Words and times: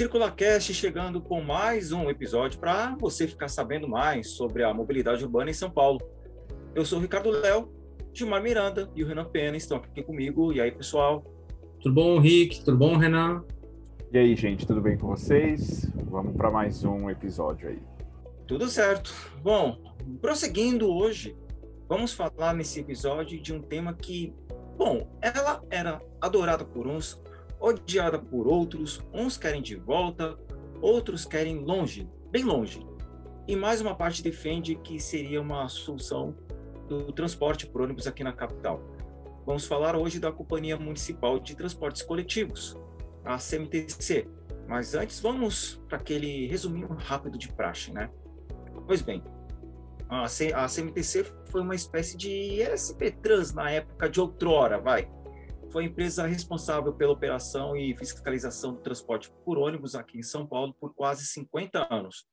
CirculaCast 0.00 0.72
chegando 0.72 1.20
com 1.20 1.42
mais 1.42 1.92
um 1.92 2.08
episódio 2.08 2.58
para 2.58 2.96
você 2.98 3.28
ficar 3.28 3.48
sabendo 3.48 3.86
mais 3.86 4.30
sobre 4.30 4.64
a 4.64 4.72
mobilidade 4.72 5.22
urbana 5.22 5.50
em 5.50 5.52
São 5.52 5.70
Paulo. 5.70 6.00
Eu 6.74 6.86
sou 6.86 6.98
o 6.98 7.02
Ricardo 7.02 7.28
Léo, 7.28 7.70
Gilmar 8.10 8.42
Miranda 8.42 8.90
e 8.96 9.04
o 9.04 9.06
Renan 9.06 9.26
Pena 9.26 9.58
estão 9.58 9.76
aqui 9.76 10.02
comigo. 10.02 10.54
E 10.54 10.60
aí, 10.62 10.72
pessoal? 10.72 11.22
Tudo 11.82 11.94
bom, 11.94 12.18
Rick? 12.18 12.64
Tudo 12.64 12.78
bom, 12.78 12.96
Renan? 12.96 13.44
E 14.10 14.16
aí, 14.16 14.34
gente, 14.34 14.66
tudo 14.66 14.80
bem 14.80 14.96
com 14.96 15.08
vocês? 15.08 15.86
Vamos 16.06 16.34
para 16.34 16.50
mais 16.50 16.82
um 16.82 17.10
episódio 17.10 17.68
aí. 17.68 17.82
Tudo 18.46 18.68
certo. 18.68 19.12
Bom, 19.42 19.76
prosseguindo 20.22 20.90
hoje, 20.90 21.36
vamos 21.86 22.14
falar 22.14 22.54
nesse 22.54 22.80
episódio 22.80 23.38
de 23.38 23.52
um 23.52 23.60
tema 23.60 23.92
que, 23.92 24.32
bom, 24.78 25.06
ela 25.20 25.62
era 25.68 26.00
adorada 26.22 26.64
por 26.64 26.86
uns, 26.86 27.22
odiada 27.60 28.18
por 28.18 28.48
outros, 28.48 29.02
uns 29.12 29.36
querem 29.36 29.60
de 29.60 29.76
volta, 29.76 30.38
outros 30.80 31.24
querem 31.24 31.58
longe, 31.58 32.08
bem 32.30 32.42
longe. 32.42 32.86
E 33.46 33.54
mais 33.54 33.80
uma 33.80 33.94
parte 33.94 34.22
defende 34.22 34.76
que 34.76 34.98
seria 34.98 35.40
uma 35.40 35.68
solução 35.68 36.34
do 36.88 37.12
transporte 37.12 37.66
por 37.66 37.82
ônibus 37.82 38.06
aqui 38.06 38.24
na 38.24 38.32
capital. 38.32 38.80
Vamos 39.44 39.66
falar 39.66 39.96
hoje 39.96 40.18
da 40.18 40.30
Companhia 40.30 40.76
Municipal 40.76 41.38
de 41.38 41.56
Transportes 41.56 42.02
Coletivos, 42.02 42.76
a 43.24 43.36
CMTC. 43.36 44.28
Mas 44.68 44.94
antes, 44.94 45.20
vamos 45.20 45.82
para 45.88 45.98
aquele 45.98 46.46
resuminho 46.46 46.88
rápido 46.94 47.36
de 47.36 47.52
praxe, 47.52 47.92
né? 47.92 48.10
Pois 48.86 49.02
bem, 49.02 49.22
a, 50.08 50.26
CMTC 50.68 51.24
foi 51.46 51.60
uma 51.60 51.74
espécie 51.74 52.16
de 52.16 52.60
SP 52.70 53.10
Trans 53.22 53.52
na 53.52 53.70
época 53.70 54.08
de 54.08 54.20
outrora, 54.20 54.78
vai. 54.78 55.08
Foi 55.70 55.84
a 55.84 55.86
empresa 55.86 56.26
responsável 56.26 56.92
pela 56.92 57.12
operação 57.12 57.76
e 57.76 57.96
fiscalização 57.96 58.74
do 58.74 58.80
transporte 58.80 59.30
por 59.44 59.56
ônibus 59.56 59.94
aqui 59.94 60.18
em 60.18 60.22
São 60.22 60.44
Paulo 60.44 60.74
por 60.74 60.92
quase 60.92 61.24
50 61.26 61.86
anos. 61.94 62.26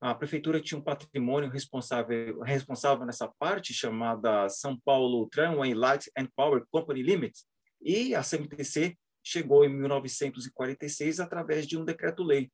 A 0.00 0.14
prefeitura 0.14 0.60
tinha 0.60 0.78
um 0.78 0.82
patrimônio 0.82 1.50
responsável, 1.50 2.40
responsável 2.42 3.04
nessa 3.04 3.26
parte, 3.40 3.74
chamada 3.74 4.48
São 4.48 4.78
Paulo 4.78 5.28
Tramway 5.28 5.74
Light 5.74 6.08
and 6.16 6.28
Power 6.36 6.64
Company 6.70 7.02
Limited, 7.02 7.36
e 7.82 8.14
a 8.14 8.22
CMTC 8.22 8.96
chegou 9.24 9.64
em 9.64 9.68
1946 9.68 11.18
através 11.18 11.66
de 11.66 11.76
um 11.76 11.84
decreto-lei 11.84 12.48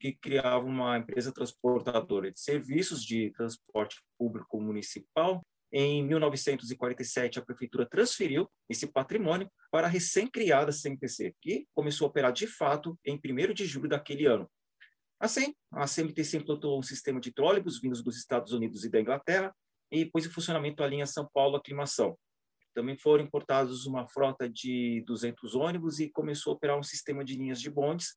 que 0.00 0.12
criava 0.12 0.64
uma 0.64 0.96
empresa 0.96 1.30
transportadora 1.30 2.32
de 2.32 2.40
serviços 2.40 3.04
de 3.04 3.30
transporte 3.32 4.02
público 4.18 4.58
municipal. 4.58 5.42
Em 5.76 6.06
1947, 6.06 7.40
a 7.40 7.44
prefeitura 7.44 7.84
transferiu 7.84 8.48
esse 8.68 8.86
patrimônio 8.86 9.50
para 9.72 9.88
a 9.88 9.90
recém-criada 9.90 10.70
CMTC, 10.70 11.34
que 11.42 11.66
começou 11.74 12.06
a 12.06 12.10
operar 12.10 12.32
de 12.32 12.46
fato 12.46 12.96
em 13.04 13.16
1 13.16 13.52
de 13.52 13.66
julho 13.66 13.88
daquele 13.88 14.24
ano. 14.24 14.48
Assim, 15.18 15.52
a 15.72 15.84
CMTC 15.84 16.36
implantou 16.36 16.78
um 16.78 16.82
sistema 16.82 17.18
de 17.18 17.32
trólebus 17.32 17.80
vindos 17.80 18.04
dos 18.04 18.16
Estados 18.16 18.52
Unidos 18.52 18.84
e 18.84 18.88
da 18.88 19.00
Inglaterra 19.00 19.52
e 19.90 20.06
pôs 20.06 20.24
em 20.24 20.30
funcionamento 20.30 20.80
a 20.80 20.86
linha 20.86 21.06
São 21.06 21.28
Paulo-Aclimação. 21.34 22.16
Também 22.72 22.96
foram 22.96 23.24
importados 23.24 23.84
uma 23.84 24.06
frota 24.06 24.48
de 24.48 25.02
200 25.08 25.56
ônibus 25.56 25.98
e 25.98 26.08
começou 26.08 26.52
a 26.52 26.54
operar 26.54 26.78
um 26.78 26.84
sistema 26.84 27.24
de 27.24 27.34
linhas 27.36 27.60
de 27.60 27.68
bondes 27.68 28.14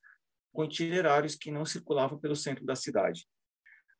com 0.54 0.64
itinerários 0.64 1.34
que 1.34 1.50
não 1.50 1.66
circulavam 1.66 2.20
pelo 2.20 2.36
centro 2.36 2.64
da 2.64 2.76
cidade. 2.76 3.26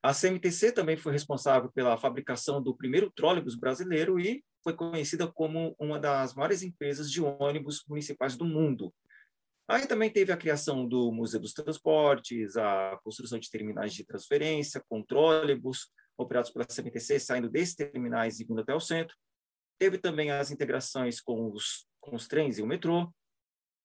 A 0.02 0.14
CMTC 0.14 0.72
também 0.72 0.96
foi 0.96 1.12
responsável 1.12 1.70
pela 1.72 1.98
fabricação 1.98 2.62
do 2.62 2.76
primeiro 2.76 3.10
trólebus 3.10 3.56
brasileiro 3.56 4.18
e 4.20 4.44
foi 4.62 4.74
conhecida 4.74 5.26
como 5.26 5.74
uma 5.78 5.98
das 5.98 6.34
maiores 6.34 6.62
empresas 6.62 7.10
de 7.10 7.20
ônibus 7.20 7.84
municipais 7.88 8.36
do 8.36 8.44
mundo. 8.44 8.94
Aí 9.68 9.86
também 9.86 10.10
teve 10.10 10.32
a 10.32 10.36
criação 10.36 10.88
do 10.88 11.12
Museu 11.12 11.40
dos 11.40 11.52
Transportes, 11.52 12.56
a 12.56 12.98
construção 13.02 13.38
de 13.38 13.50
terminais 13.50 13.92
de 13.92 14.04
transferência, 14.04 14.82
com 14.88 15.02
trólebus, 15.02 15.90
operados 16.16 16.50
pela 16.50 16.64
CMTC, 16.64 17.20
saindo 17.20 17.50
desses 17.50 17.74
terminais 17.74 18.40
e 18.40 18.44
vindo 18.44 18.60
até 18.60 18.74
o 18.74 18.80
centro. 18.80 19.14
Teve 19.78 19.98
também 19.98 20.30
as 20.30 20.50
integrações 20.50 21.20
com 21.20 21.52
os, 21.52 21.86
com 22.00 22.16
os 22.16 22.26
trens 22.26 22.58
e 22.58 22.62
o 22.62 22.66
metrô, 22.66 23.12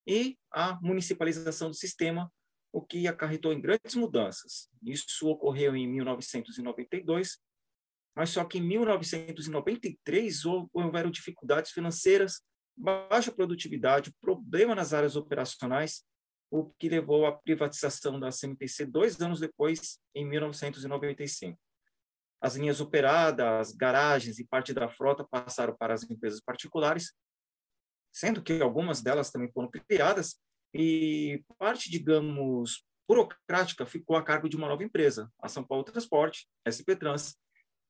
e 0.07 0.37
a 0.51 0.79
municipalização 0.81 1.69
do 1.69 1.75
sistema, 1.75 2.31
o 2.73 2.81
que 2.81 3.07
acarretou 3.07 3.53
em 3.53 3.61
grandes 3.61 3.93
mudanças. 3.93 4.67
Isso 4.81 5.29
ocorreu 5.29 5.75
em 5.75 5.87
1992, 5.87 7.37
mas 8.15 8.31
só 8.31 8.43
que 8.43 8.57
em 8.57 8.61
1993 8.61 10.43
houveram 10.73 11.11
dificuldades 11.11 11.71
financeiras, 11.71 12.41
baixa 12.75 13.31
produtividade, 13.31 14.11
problema 14.19 14.73
nas 14.73 14.91
áreas 14.91 15.15
operacionais, 15.15 16.03
o 16.49 16.71
que 16.79 16.89
levou 16.89 17.27
à 17.27 17.31
privatização 17.31 18.19
da 18.19 18.29
CMTC 18.29 18.87
dois 18.87 19.21
anos 19.21 19.39
depois, 19.39 19.99
em 20.15 20.27
1995. 20.27 21.59
As 22.41 22.55
linhas 22.55 22.81
operadas, 22.81 23.71
garagens 23.71 24.39
e 24.39 24.47
parte 24.47 24.73
da 24.73 24.89
frota 24.89 25.23
passaram 25.23 25.75
para 25.77 25.93
as 25.93 26.03
empresas 26.09 26.41
particulares, 26.41 27.13
sendo 28.11 28.41
que 28.41 28.61
algumas 28.61 29.01
delas 29.01 29.31
também 29.31 29.51
foram 29.51 29.69
criadas 29.69 30.39
e 30.73 31.43
parte, 31.57 31.89
digamos, 31.89 32.83
burocrática 33.07 33.85
ficou 33.85 34.15
a 34.15 34.23
cargo 34.23 34.49
de 34.49 34.55
uma 34.55 34.67
nova 34.67 34.83
empresa, 34.83 35.31
a 35.41 35.47
São 35.47 35.63
Paulo 35.63 35.83
Transporte, 35.83 36.47
SP 36.65 36.95
Trans, 36.95 37.35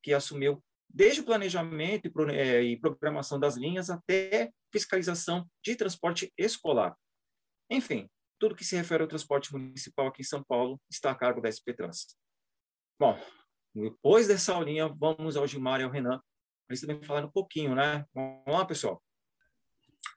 que 0.02 0.12
assumiu 0.12 0.62
desde 0.88 1.20
o 1.20 1.24
planejamento 1.24 2.06
e 2.06 2.74
é, 2.74 2.76
programação 2.78 3.38
das 3.40 3.56
linhas 3.56 3.90
até 3.90 4.52
fiscalização 4.72 5.48
de 5.64 5.74
transporte 5.76 6.32
escolar. 6.36 6.96
Enfim, 7.70 8.08
tudo 8.38 8.54
que 8.54 8.64
se 8.64 8.76
refere 8.76 9.02
ao 9.02 9.08
transporte 9.08 9.52
municipal 9.52 10.08
aqui 10.08 10.22
em 10.22 10.26
São 10.26 10.44
Paulo 10.44 10.80
está 10.90 11.10
a 11.10 11.14
cargo 11.14 11.40
da 11.40 11.50
SP 11.50 11.72
Trans. 11.74 12.16
Bom, 13.00 13.18
depois 13.74 14.28
dessa 14.28 14.54
aulinha, 14.54 14.88
vamos 14.88 15.36
ao 15.36 15.46
Gilmar 15.46 15.80
e 15.80 15.84
ao 15.84 15.90
Renan, 15.90 16.20
eles 16.68 16.80
também 16.80 17.02
falarem 17.02 17.28
um 17.28 17.32
pouquinho, 17.32 17.74
né? 17.74 18.04
Vamos 18.14 18.42
lá, 18.46 18.64
pessoal? 18.64 19.02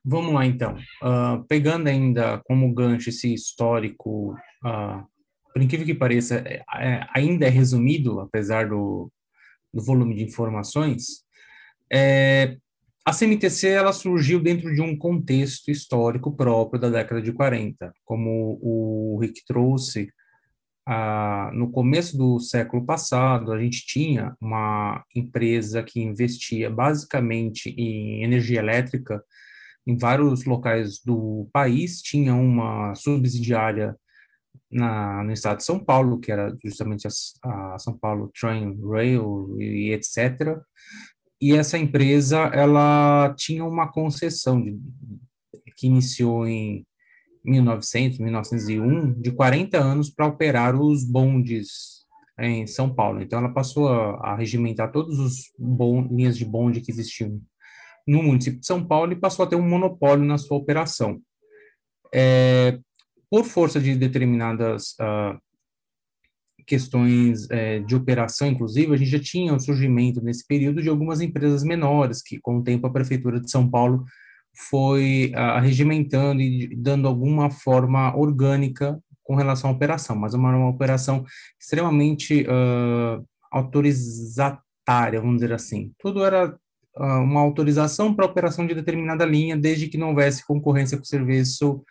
Vamos 0.09 0.33
lá, 0.33 0.45
então. 0.45 0.77
Uh, 1.03 1.43
pegando 1.49 1.87
ainda 1.87 2.41
como 2.45 2.73
gancho 2.73 3.09
esse 3.09 3.33
histórico, 3.33 4.31
uh, 4.63 5.05
por 5.53 5.61
incrível 5.61 5.85
que 5.85 5.93
pareça, 5.93 6.35
é, 6.45 6.63
é, 6.79 7.05
ainda 7.13 7.45
é 7.45 7.49
resumido, 7.49 8.21
apesar 8.21 8.69
do, 8.69 9.11
do 9.73 9.83
volume 9.83 10.15
de 10.15 10.23
informações, 10.23 11.25
é, 11.91 12.55
a 13.05 13.11
CMTC 13.11 13.67
ela 13.67 13.91
surgiu 13.91 14.39
dentro 14.39 14.73
de 14.73 14.81
um 14.81 14.97
contexto 14.97 15.69
histórico 15.69 16.33
próprio 16.33 16.79
da 16.79 16.89
década 16.89 17.21
de 17.21 17.33
40, 17.33 17.91
como 18.05 18.57
o 18.61 19.19
Rick 19.19 19.43
trouxe, 19.45 20.09
ah, 20.87 21.51
no 21.53 21.69
começo 21.69 22.17
do 22.17 22.39
século 22.39 22.85
passado, 22.85 23.51
a 23.51 23.61
gente 23.61 23.85
tinha 23.85 24.37
uma 24.39 25.03
empresa 25.13 25.83
que 25.83 25.99
investia 25.99 26.69
basicamente 26.69 27.71
em 27.71 28.23
energia 28.23 28.59
elétrica 28.59 29.21
em 29.87 29.97
vários 29.97 30.43
locais 30.43 30.99
do 31.03 31.47
país, 31.53 32.01
tinha 32.01 32.35
uma 32.35 32.93
subsidiária 32.93 33.95
na, 34.69 35.23
no 35.23 35.31
estado 35.31 35.57
de 35.57 35.63
São 35.63 35.79
Paulo, 35.79 36.19
que 36.19 36.29
era 36.29 36.53
justamente 36.63 37.07
a, 37.07 37.73
a 37.73 37.79
São 37.79 37.97
Paulo 37.97 38.29
Train 38.37 38.77
Rail 38.85 39.55
e 39.57 39.93
etc. 39.93 40.59
E 41.41 41.53
essa 41.53 41.77
empresa, 41.77 42.37
ela 42.53 43.33
tinha 43.37 43.63
uma 43.63 43.89
concessão 43.89 44.61
de, 44.61 44.77
que 45.77 45.87
iniciou 45.87 46.45
em 46.45 46.85
1900, 47.45 48.19
1901, 48.19 49.21
de 49.21 49.31
40 49.31 49.77
anos 49.77 50.09
para 50.09 50.27
operar 50.27 50.75
os 50.75 51.05
bondes 51.05 52.05
em 52.37 52.67
São 52.67 52.93
Paulo. 52.93 53.21
Então, 53.21 53.39
ela 53.39 53.53
passou 53.53 53.87
a, 53.87 54.33
a 54.33 54.35
regimentar 54.35 54.91
todas 54.91 55.17
as 55.17 55.43
linhas 56.11 56.37
de 56.37 56.43
bonde 56.43 56.81
que 56.81 56.91
existiam 56.91 57.41
no 58.07 58.23
município 58.23 58.59
de 58.59 58.65
São 58.65 58.85
Paulo 58.85 59.11
e 59.11 59.19
passou 59.19 59.43
a 59.43 59.47
ter 59.47 59.55
um 59.55 59.67
monopólio 59.67 60.23
na 60.23 60.37
sua 60.37 60.57
operação. 60.57 61.21
É, 62.13 62.79
por 63.29 63.43
força 63.43 63.79
de 63.79 63.95
determinadas 63.95 64.95
uh, 65.01 65.37
questões 66.65 67.49
é, 67.49 67.79
de 67.79 67.95
operação, 67.95 68.47
inclusive, 68.47 68.93
a 68.93 68.97
gente 68.97 69.09
já 69.09 69.19
tinha 69.19 69.53
o 69.53 69.59
surgimento 69.59 70.21
nesse 70.21 70.45
período 70.45 70.81
de 70.81 70.89
algumas 70.89 71.21
empresas 71.21 71.63
menores, 71.63 72.21
que 72.21 72.39
com 72.39 72.57
o 72.57 72.63
tempo 72.63 72.87
a 72.87 72.91
Prefeitura 72.91 73.39
de 73.39 73.51
São 73.51 73.69
Paulo 73.69 74.05
foi 74.69 75.31
uh, 75.35 75.61
regimentando 75.61 76.41
e 76.41 76.75
dando 76.75 77.07
alguma 77.07 77.49
forma 77.49 78.15
orgânica 78.15 78.99
com 79.23 79.35
relação 79.35 79.69
à 79.69 79.73
operação, 79.73 80.15
mas 80.15 80.33
uma, 80.33 80.55
uma 80.55 80.69
operação 80.69 81.25
extremamente 81.59 82.43
uh, 82.43 83.23
autorizatária, 83.51 85.19
vamos 85.19 85.37
dizer 85.37 85.53
assim. 85.53 85.91
Tudo 85.99 86.23
era 86.23 86.57
uma 86.99 87.41
autorização 87.41 88.13
para 88.13 88.25
operação 88.25 88.65
de 88.65 88.75
determinada 88.75 89.25
linha, 89.25 89.57
desde 89.57 89.87
que 89.87 89.97
não 89.97 90.09
houvesse 90.09 90.45
concorrência 90.45 90.97
com 90.97 91.03
o 91.03 91.07
serviço 91.07 91.83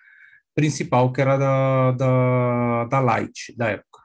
principal, 0.55 1.13
que 1.13 1.21
era 1.21 1.37
da, 1.37 1.93
da, 1.93 2.85
da 2.85 3.01
Light, 3.01 3.55
da 3.57 3.69
época. 3.69 4.01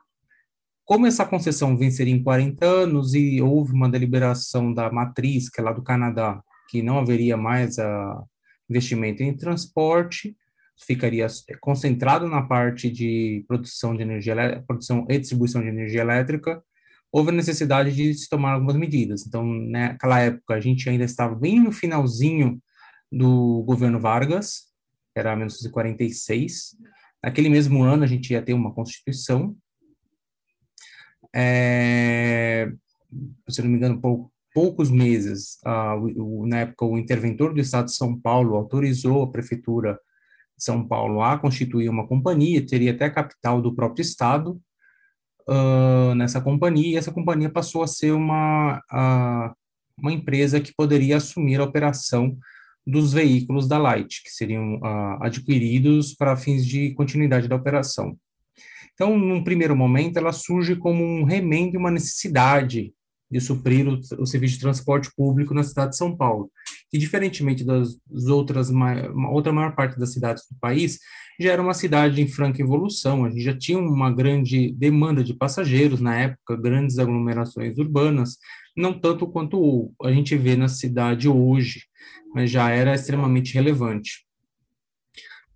Como 0.85 1.07
essa 1.07 1.25
concessão 1.25 1.77
venceria 1.77 2.13
em 2.13 2.21
40 2.21 2.65
anos 2.65 3.13
e 3.13 3.41
houve 3.41 3.71
uma 3.71 3.89
deliberação 3.89 4.73
da 4.73 4.91
matriz, 4.91 5.49
que 5.49 5.61
é 5.61 5.63
lá 5.63 5.71
do 5.71 5.81
Canadá, 5.81 6.41
que 6.69 6.81
não 6.81 6.99
haveria 6.99 7.37
mais 7.37 7.79
a, 7.79 8.23
investimento 8.69 9.21
em 9.21 9.35
transporte, 9.35 10.35
ficaria 10.85 11.27
concentrado 11.59 12.27
na 12.27 12.41
parte 12.41 12.89
de 12.89 13.43
produção 13.47 13.95
de 13.95 14.01
energia, 14.01 14.63
produção 14.65 15.05
e 15.09 15.19
distribuição 15.19 15.61
de 15.61 15.67
energia 15.67 16.01
elétrica, 16.01 16.63
houve 17.11 17.29
a 17.29 17.33
necessidade 17.33 17.93
de 17.93 18.13
se 18.13 18.29
tomar 18.29 18.53
algumas 18.53 18.75
medidas. 18.75 19.25
Então, 19.27 19.45
naquela 19.45 20.19
época, 20.19 20.53
a 20.53 20.59
gente 20.59 20.89
ainda 20.89 21.03
estava 21.03 21.35
bem 21.35 21.59
no 21.59 21.71
finalzinho 21.71 22.61
do 23.11 23.63
governo 23.63 23.99
Vargas, 23.99 24.69
era 25.15 25.35
1946. 25.35 26.77
Naquele 27.21 27.49
mesmo 27.49 27.83
ano, 27.83 28.03
a 28.03 28.07
gente 28.07 28.31
ia 28.31 28.41
ter 28.41 28.53
uma 28.53 28.73
Constituição. 28.73 29.55
É, 31.35 32.71
se 33.49 33.61
não 33.61 33.69
me 33.69 33.77
engano, 33.77 33.99
por 33.99 34.31
poucos 34.53 34.89
meses, 34.89 35.59
uh, 35.65 35.95
o, 36.21 36.47
na 36.47 36.59
época, 36.59 36.85
o 36.85 36.97
interventor 36.97 37.53
do 37.53 37.59
Estado 37.59 37.85
de 37.85 37.95
São 37.95 38.19
Paulo 38.19 38.55
autorizou 38.55 39.21
a 39.21 39.31
Prefeitura 39.31 39.99
de 40.57 40.63
São 40.63 40.87
Paulo 40.87 41.21
a 41.21 41.37
constituir 41.37 41.89
uma 41.89 42.07
companhia, 42.07 42.65
teria 42.65 42.91
até 42.91 43.09
capital 43.09 43.61
do 43.61 43.73
próprio 43.73 44.01
Estado 44.01 44.61
uh, 45.51 46.15
nessa 46.15 46.39
companhia, 46.39 46.93
e 46.93 46.95
essa 46.95 47.11
companhia 47.11 47.49
passou 47.49 47.83
a 47.83 47.87
ser 47.87 48.11
uma, 48.11 48.77
uh, 48.91 49.53
uma 49.97 50.11
empresa 50.11 50.61
que 50.61 50.73
poderia 50.73 51.17
assumir 51.17 51.59
a 51.59 51.65
operação 51.65 52.37
dos 52.87 53.13
veículos 53.13 53.67
da 53.67 53.77
Light, 53.77 54.23
que 54.23 54.31
seriam 54.31 54.75
uh, 54.77 55.21
adquiridos 55.21 56.15
para 56.15 56.37
fins 56.37 56.65
de 56.65 56.93
continuidade 56.93 57.47
da 57.47 57.55
operação. 57.55 58.17
Então, 58.93 59.17
num 59.17 59.43
primeiro 59.43 59.75
momento, 59.75 60.17
ela 60.17 60.31
surge 60.31 60.75
como 60.75 61.03
um 61.03 61.23
remendo 61.23 61.75
e 61.75 61.77
uma 61.77 61.91
necessidade 61.91 62.93
de 63.29 63.39
suprir 63.39 63.87
o, 63.87 63.99
o, 64.19 64.25
serviço 64.25 64.55
de 64.55 64.61
transporte 64.61 65.09
público 65.15 65.53
na 65.53 65.63
cidade 65.63 65.91
de 65.91 65.97
São 65.97 66.15
Paulo, 66.15 66.51
que 66.91 66.97
diferentemente 66.97 67.63
das 67.63 67.97
outras, 68.29 68.69
outra 69.31 69.53
maior 69.53 69.73
parte 69.73 69.97
das 69.97 70.11
cidades 70.11 70.43
do 70.51 70.59
país, 70.59 70.99
já 71.39 71.53
era 71.53 71.61
uma 71.61 71.73
cidade 71.73 72.21
em 72.21 72.27
franca 72.27 72.61
evolução, 72.61 73.23
a 73.23 73.29
gente 73.29 73.41
já 73.41 73.57
tinha 73.57 73.79
uma 73.79 74.11
grande 74.11 74.73
demanda 74.73 75.23
de 75.23 75.33
passageiros 75.33 76.01
na 76.01 76.15
época, 76.15 76.57
grandes 76.57 76.99
aglomerações 76.99 77.77
urbanas, 77.77 78.37
não 78.75 78.93
tanto 78.93 79.25
quanto 79.25 79.91
a 80.03 80.11
gente 80.11 80.35
vê 80.35 80.55
na 80.55 80.67
cidade 80.67 81.29
hoje, 81.29 81.85
mas 82.35 82.51
já 82.51 82.69
era 82.69 82.93
extremamente 82.93 83.53
relevante. 83.53 84.25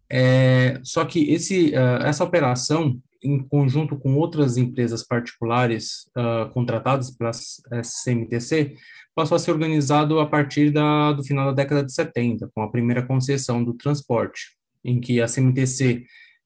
É, 0.10 0.80
só 0.84 1.04
que 1.04 1.32
esse, 1.32 1.70
uh, 1.72 2.06
essa 2.06 2.24
operação, 2.24 3.00
em 3.24 3.40
conjunto 3.40 3.98
com 3.98 4.16
outras 4.16 4.56
empresas 4.56 5.04
particulares 5.04 6.10
uh, 6.16 6.50
contratadas 6.54 7.12
pela 7.12 7.32
CMTC, 7.32 8.76
passou 9.16 9.36
a 9.36 9.40
ser 9.40 9.52
organizado 9.52 10.20
a 10.20 10.26
partir 10.28 10.72
da, 10.72 11.14
do 11.14 11.24
final 11.24 11.46
da 11.48 11.54
década 11.64 11.84
de 11.84 11.94
70, 11.94 12.50
com 12.54 12.62
a 12.62 12.70
primeira 12.70 13.02
concessão 13.02 13.64
do 13.64 13.74
transporte, 13.74 14.50
em 14.84 15.00
que 15.00 15.22
a 15.22 15.28
CMTC 15.28 16.04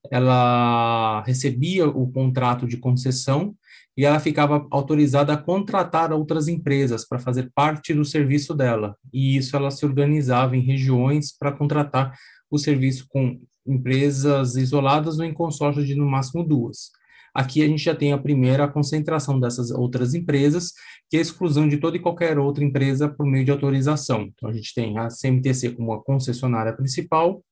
ela 0.10 1.22
recebia 1.24 1.88
o 1.88 2.10
contrato 2.12 2.66
de 2.66 2.78
concessão 2.78 3.56
e 3.98 4.06
ela 4.06 4.20
ficava 4.20 4.66
autorizada 4.72 5.34
a 5.34 5.38
contratar 5.38 6.14
outras 6.14 6.48
empresas 6.48 7.06
para 7.06 7.20
fazer 7.20 7.52
parte 7.54 7.94
do 7.94 8.06
serviço 8.06 8.54
dela. 8.54 8.96
E 9.12 9.36
isso 9.36 9.58
ela 9.58 9.72
se 9.72 9.86
organizava 9.86 10.56
em 10.56 10.62
regiões 10.62 11.36
para 11.38 11.52
contratar 11.52 12.16
o 12.50 12.58
serviço 12.58 13.06
com 13.10 13.42
empresas 13.68 14.56
isoladas 14.56 15.20
ou 15.20 15.26
em 15.26 15.34
consórcio 15.34 15.86
de 15.86 15.96
no 15.96 16.06
máximo 16.06 16.46
duas. 16.46 16.92
Aqui 17.34 17.64
a 17.64 17.68
gente 17.68 17.84
já 17.84 17.96
tem 17.96 18.12
a 18.14 18.18
primeira 18.18 18.68
concentração 18.68 19.40
dessas 19.40 19.72
outras 19.72 20.14
empresas, 20.14 20.74
que 21.10 21.18
é 21.18 21.20
a 21.20 21.22
exclusão 21.22 21.68
de 21.68 21.78
toda 21.78 21.98
e 21.98 22.00
qualquer 22.00 22.38
outra 22.38 22.64
empresa 22.64 23.10
por 23.10 23.26
meio 23.26 23.46
de 23.46 23.52
autorização. 23.52 24.24
Então 24.34 24.50
a 24.50 24.54
gente 24.54 24.74
tem 24.74 24.98
a 24.98 25.08
CMTC 25.08 25.72
como 25.72 25.94
a 25.94 26.04
concessionária 26.04 26.74
principal 26.74 27.44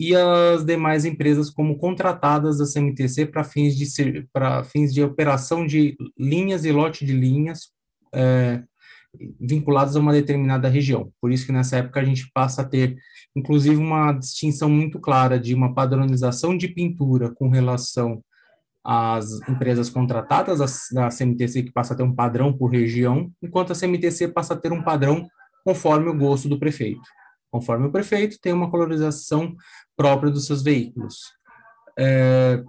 e 0.00 0.14
as 0.14 0.64
demais 0.64 1.04
empresas 1.04 1.50
como 1.50 1.76
contratadas 1.76 2.58
da 2.58 2.64
CMTC 2.66 3.26
para 3.26 3.44
fins 3.44 3.76
de 3.76 4.26
para 4.32 4.64
fins 4.64 4.92
de 4.92 5.02
operação 5.02 5.66
de 5.66 5.96
linhas 6.18 6.64
e 6.64 6.72
lote 6.72 7.04
de 7.04 7.12
linhas 7.12 7.68
é, 8.14 8.62
vinculadas 9.40 9.96
a 9.96 10.00
uma 10.00 10.12
determinada 10.12 10.68
região. 10.68 11.12
Por 11.20 11.32
isso 11.32 11.46
que 11.46 11.52
nessa 11.52 11.78
época 11.78 12.00
a 12.00 12.04
gente 12.04 12.30
passa 12.32 12.62
a 12.62 12.64
ter, 12.64 12.96
inclusive, 13.34 13.76
uma 13.76 14.12
distinção 14.12 14.68
muito 14.68 14.98
clara 14.98 15.38
de 15.38 15.54
uma 15.54 15.74
padronização 15.74 16.56
de 16.56 16.68
pintura 16.68 17.32
com 17.34 17.48
relação 17.48 18.22
às 18.84 19.40
empresas 19.48 19.88
contratadas 19.88 20.58
da 20.92 21.08
CMTC, 21.08 21.62
que 21.62 21.72
passa 21.72 21.94
a 21.94 21.96
ter 21.96 22.02
um 22.02 22.14
padrão 22.14 22.52
por 22.52 22.70
região, 22.70 23.30
enquanto 23.42 23.72
a 23.72 23.74
CMTC 23.74 24.28
passa 24.28 24.54
a 24.54 24.56
ter 24.56 24.72
um 24.72 24.82
padrão 24.82 25.26
conforme 25.64 26.10
o 26.10 26.16
gosto 26.16 26.48
do 26.48 26.58
prefeito 26.58 27.08
conforme 27.54 27.86
o 27.86 27.92
prefeito, 27.92 28.40
tem 28.40 28.52
uma 28.52 28.68
colorização 28.68 29.54
própria 29.96 30.28
dos 30.28 30.44
seus 30.44 30.60
veículos. 30.60 31.32
É, 31.96 32.60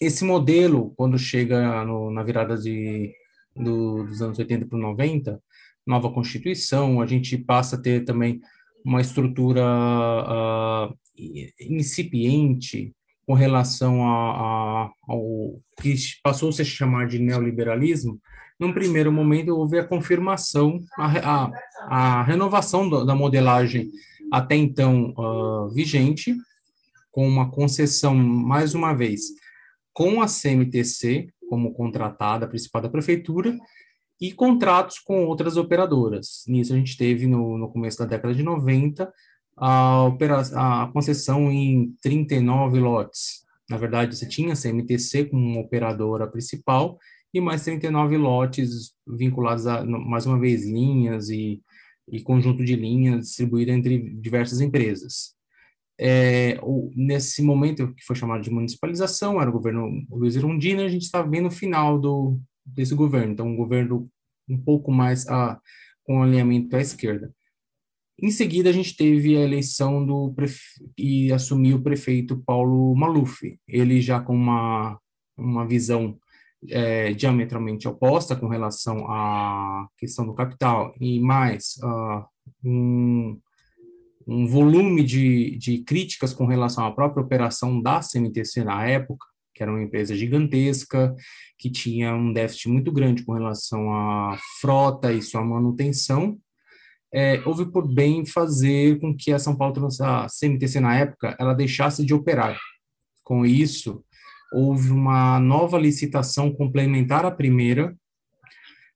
esse 0.00 0.24
modelo, 0.24 0.92
quando 0.96 1.16
chega 1.16 1.84
no, 1.84 2.10
na 2.10 2.24
virada 2.24 2.58
de, 2.58 3.14
do, 3.54 4.02
dos 4.02 4.20
anos 4.20 4.36
80 4.36 4.66
para 4.66 4.76
90, 4.76 5.40
nova 5.86 6.10
Constituição, 6.10 7.00
a 7.00 7.06
gente 7.06 7.38
passa 7.38 7.76
a 7.76 7.80
ter 7.80 8.04
também 8.04 8.40
uma 8.84 9.00
estrutura 9.00 9.62
uh, 9.64 10.92
incipiente 11.60 12.92
com 13.26 13.34
relação 13.34 14.06
a, 14.06 14.84
a, 14.86 14.90
ao 15.08 15.60
que 15.80 15.94
passou 16.22 16.48
a 16.50 16.52
se 16.52 16.64
chamar 16.64 17.06
de 17.06 17.18
neoliberalismo, 17.18 18.20
num 18.58 18.72
primeiro 18.72 19.10
momento, 19.10 19.56
houve 19.56 19.78
a 19.78 19.84
confirmação, 19.84 20.80
a, 20.96 21.46
a, 21.46 21.50
a 21.88 22.22
renovação 22.22 22.88
do, 22.88 23.04
da 23.04 23.14
modelagem 23.14 23.90
até 24.32 24.54
então 24.54 25.14
uh, 25.16 25.68
vigente, 25.70 26.34
com 27.10 27.26
uma 27.26 27.50
concessão, 27.50 28.14
mais 28.14 28.74
uma 28.74 28.92
vez, 28.92 29.22
com 29.92 30.20
a 30.20 30.26
CMTC 30.26 31.28
como 31.48 31.72
contratada 31.72 32.48
principal 32.48 32.82
da 32.82 32.88
prefeitura 32.88 33.56
e 34.20 34.32
contratos 34.32 34.98
com 34.98 35.24
outras 35.26 35.56
operadoras. 35.56 36.42
Nisso 36.48 36.72
a 36.72 36.76
gente 36.76 36.96
teve, 36.96 37.26
no, 37.26 37.58
no 37.58 37.70
começo 37.70 37.98
da 37.98 38.06
década 38.06 38.34
de 38.34 38.42
90, 38.42 39.12
a, 39.56 40.04
opera, 40.04 40.40
a 40.40 40.90
concessão 40.92 41.50
em 41.50 41.94
39 42.02 42.78
lotes. 42.80 43.44
Na 43.68 43.76
verdade, 43.76 44.16
você 44.16 44.26
tinha 44.26 44.52
a 44.52 44.56
CMTC 44.56 45.26
como 45.26 45.60
operadora 45.60 46.26
principal 46.26 46.98
e 47.32 47.40
mais 47.40 47.64
39 47.64 48.16
lotes 48.16 48.92
vinculados 49.06 49.66
a, 49.66 49.84
mais 49.84 50.26
uma 50.26 50.38
vez, 50.38 50.64
linhas 50.64 51.30
e, 51.30 51.62
e 52.08 52.20
conjunto 52.22 52.64
de 52.64 52.76
linhas 52.76 53.26
distribuído 53.26 53.72
entre 53.72 53.98
diversas 54.20 54.60
empresas. 54.60 55.34
É, 55.98 56.58
o, 56.62 56.90
nesse 56.94 57.42
momento 57.42 57.94
que 57.94 58.04
foi 58.04 58.16
chamado 58.16 58.42
de 58.42 58.50
municipalização, 58.50 59.40
era 59.40 59.48
o 59.48 59.52
governo 59.52 60.04
Luiz 60.10 60.36
Irundina, 60.36 60.84
a 60.84 60.88
gente 60.88 61.02
estava 61.02 61.26
bem 61.26 61.40
no 61.40 61.50
final 61.50 61.98
do, 61.98 62.38
desse 62.64 62.94
governo, 62.94 63.32
então 63.32 63.46
um 63.46 63.56
governo 63.56 64.08
um 64.48 64.60
pouco 64.60 64.90
mais 64.92 65.26
a, 65.28 65.60
com 66.04 66.22
alinhamento 66.22 66.76
à 66.76 66.80
esquerda. 66.80 67.32
Em 68.20 68.30
seguida, 68.30 68.70
a 68.70 68.72
gente 68.72 68.96
teve 68.96 69.36
a 69.36 69.40
eleição 69.40 70.04
do 70.04 70.32
e 70.96 71.32
assumiu 71.32 71.78
o 71.78 71.82
prefeito 71.82 72.42
Paulo 72.46 72.94
Maluf, 72.94 73.58
ele 73.66 74.00
já 74.00 74.20
com 74.20 74.34
uma, 74.34 74.98
uma 75.36 75.66
visão 75.66 76.16
é, 76.70 77.12
diametralmente 77.12 77.88
oposta 77.88 78.36
com 78.36 78.46
relação 78.46 79.10
à 79.10 79.86
questão 79.98 80.24
do 80.24 80.34
capital 80.34 80.94
e 81.00 81.20
mais 81.20 81.74
uh, 81.82 82.24
um, 82.64 83.38
um 84.26 84.46
volume 84.46 85.02
de, 85.02 85.58
de 85.58 85.78
críticas 85.78 86.32
com 86.32 86.46
relação 86.46 86.86
à 86.86 86.92
própria 86.92 87.22
operação 87.22 87.80
da 87.82 88.00
CMTC 88.00 88.64
na 88.64 88.86
época, 88.86 89.26
que 89.54 89.62
era 89.62 89.70
uma 89.70 89.82
empresa 89.82 90.16
gigantesca, 90.16 91.14
que 91.58 91.70
tinha 91.70 92.14
um 92.14 92.32
déficit 92.32 92.68
muito 92.68 92.90
grande 92.90 93.24
com 93.24 93.32
relação 93.32 93.92
à 93.92 94.36
frota 94.60 95.12
e 95.12 95.20
sua 95.22 95.44
manutenção, 95.44 96.38
é, 97.14 97.40
houve 97.46 97.70
por 97.70 97.86
bem 97.86 98.26
fazer 98.26 98.98
com 98.98 99.16
que 99.16 99.32
a 99.32 99.38
São 99.38 99.54
Paulo, 99.54 99.86
a 100.00 100.26
CMTC 100.26 100.80
na 100.80 100.96
época, 100.96 101.36
ela 101.38 101.54
deixasse 101.54 102.04
de 102.04 102.12
operar. 102.12 102.58
Com 103.22 103.46
isso, 103.46 104.04
houve 104.52 104.90
uma 104.90 105.38
nova 105.38 105.78
licitação 105.78 106.52
complementar 106.52 107.24
à 107.24 107.30
primeira, 107.30 107.96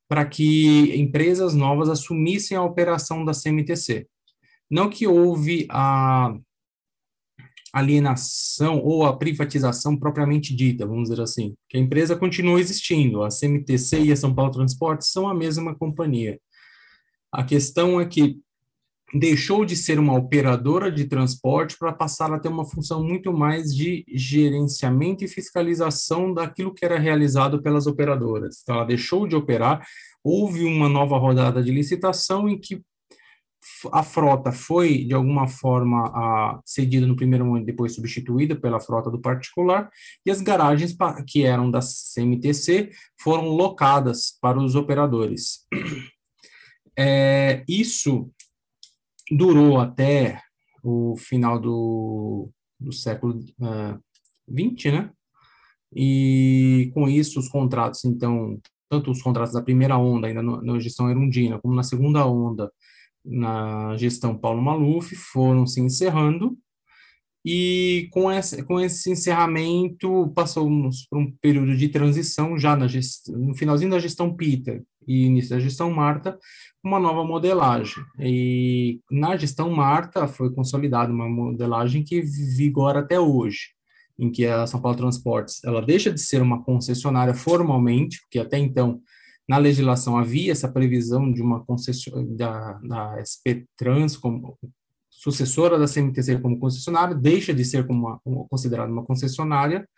para 0.09 0.25
que 0.25 0.97
empresas 0.97 1.55
novas 1.55 1.89
assumissem 1.89 2.57
a 2.57 2.65
operação 2.65 3.25
da 3.25 3.33
CMTC. 3.33 4.09
Não 4.69 4.91
que 4.91 5.07
houve 5.07 5.69
a 5.71 6.35
alienação 7.73 8.81
ou 8.83 9.07
a 9.07 9.17
privatização 9.17 9.97
propriamente 9.97 10.57
dita, 10.57 10.87
vamos 10.87 11.09
dizer 11.09 11.23
assim, 11.23 11.55
que 11.69 11.77
a 11.77 11.81
empresa 11.81 12.17
continua 12.17 12.59
existindo, 12.59 13.23
a 13.23 13.29
CMTC 13.29 14.01
e 14.01 14.13
a 14.13 14.17
São 14.17 14.35
Paulo 14.35 14.51
Transportes 14.51 15.13
são 15.13 15.29
a 15.29 15.35
mesma 15.35 15.75
companhia. 15.75 16.41
A 17.33 17.45
questão 17.45 18.01
é 18.01 18.07
que 18.07 18.39
deixou 19.15 19.65
de 19.65 19.75
ser 19.75 19.99
uma 19.99 20.15
operadora 20.15 20.93
de 20.93 21.07
transporte 21.07 21.77
para 21.79 21.93
passar 21.93 22.33
a 22.33 22.39
ter 22.39 22.49
uma 22.49 22.65
função 22.65 23.03
muito 23.03 23.33
mais 23.33 23.75
de 23.75 24.05
gerenciamento 24.09 25.25
e 25.25 25.29
fiscalização 25.29 26.33
daquilo 26.33 26.75
que 26.75 26.85
era 26.85 26.99
realizado 26.99 27.63
pelas 27.63 27.87
operadoras. 27.87 28.61
Então, 28.63 28.75
ela 28.75 28.85
deixou 28.85 29.27
de 29.27 29.35
operar, 29.35 29.87
houve 30.23 30.65
uma 30.65 30.89
nova 30.89 31.17
rodada 31.17 31.63
de 31.63 31.71
licitação 31.71 32.49
em 32.49 32.59
que 32.59 32.83
a 33.93 34.03
frota 34.03 34.53
foi, 34.53 35.05
de 35.05 35.15
alguma 35.15 35.47
forma, 35.47 36.07
a, 36.09 36.61
cedida 36.65 37.07
no 37.07 37.17
primeiro 37.17 37.45
momento, 37.45 37.67
depois 37.67 37.95
substituída 37.95 38.57
pela 38.57 38.81
frota 38.81 39.11
do 39.11 39.21
particular, 39.21 39.91
e 40.25 40.31
as 40.31 40.41
garagens 40.41 40.97
que 41.27 41.45
eram 41.45 41.71
da 41.71 41.81
CMTC 41.81 42.91
foram 43.21 43.49
locadas 43.49 44.37
para 44.41 44.59
os 44.59 44.75
operadores. 44.75 45.67
É, 46.99 47.63
isso 47.69 48.29
durou 49.31 49.79
até 49.79 50.43
o 50.83 51.15
final 51.17 51.61
do, 51.61 52.51
do 52.81 52.93
século 52.93 53.41
XX, 53.41 54.85
uh, 54.87 54.93
né? 54.93 55.13
E 55.95 56.91
com 56.93 57.09
isso 57.09 57.39
os 57.39 57.49
contratos, 57.49 58.05
então, 58.05 58.61
tanto 58.91 59.13
os 59.13 59.23
contratos 59.23 59.55
da 59.55 59.63
primeira 59.63 59.97
onda, 59.97 60.27
ainda 60.27 60.43
na 60.43 60.79
gestão 60.81 61.09
Erundina, 61.09 61.61
como 61.61 61.75
na 61.75 61.85
segunda 61.85 62.27
onda, 62.27 62.71
na 63.25 63.97
gestão 63.97 64.37
Paulo 64.37 64.61
Maluf, 64.61 65.15
foram 65.15 65.67
se 65.67 65.81
encerrando, 65.81 66.59
e 67.45 68.09
com 68.11 68.31
esse, 68.31 68.63
com 68.65 68.81
esse 68.81 69.11
encerramento 69.11 70.33
passamos 70.35 71.07
por 71.09 71.19
um 71.21 71.31
período 71.41 71.77
de 71.77 71.89
transição 71.89 72.59
já 72.59 72.75
na 72.77 72.89
gest, 72.89 73.29
no 73.29 73.55
finalzinho 73.55 73.93
da 73.93 74.01
gestão 74.01 74.35
Peter 74.35 74.83
e 75.09 75.25
início 75.25 75.51
da 75.51 75.59
gestão 75.59 75.91
Marta, 75.91 76.39
uma 76.85 77.01
nova 77.01 77.25
modelagem. 77.25 78.05
E 78.21 79.01
na 79.11 79.37
gestão 79.37 79.71
Marta 79.71 80.29
foi 80.29 80.53
consolidada 80.53 81.11
uma 81.11 81.29
modelagem 81.29 82.05
que 82.05 82.21
vigora 82.21 83.01
até 83.01 83.19
hoje, 83.19 83.71
em 84.19 84.31
que 84.31 84.45
a 84.47 84.67
São 84.67 84.81
Paulo 84.81 84.99
Transportes 84.99 85.65
ela 85.65 85.81
deixa 85.81 86.13
de 86.13 86.21
ser 86.21 86.43
uma 86.43 86.63
concessionária 86.63 87.33
formalmente, 87.33 88.21
porque 88.21 88.39
até 88.39 88.59
então 88.59 89.01
na 89.49 89.57
legislação 89.57 90.19
havia 90.19 90.53
essa 90.53 90.71
previsão 90.71 91.33
de 91.33 91.41
uma 91.41 91.65
concessão 91.65 92.37
da, 92.37 92.75
da 92.75 93.17
SP 93.25 93.65
Trans 93.79 94.15
como 94.15 94.59
sucessora 95.11 95.79
da 95.79 95.87
CMTC 95.87 96.39
como 96.39 96.61
concessionária, 96.61 97.15
deixa 97.15 97.55
de 97.55 97.65
ser 97.65 97.87
como 97.87 98.21
uma, 98.25 98.47
considerada 98.49 98.93
uma 98.93 99.05
concessionária 99.05 99.89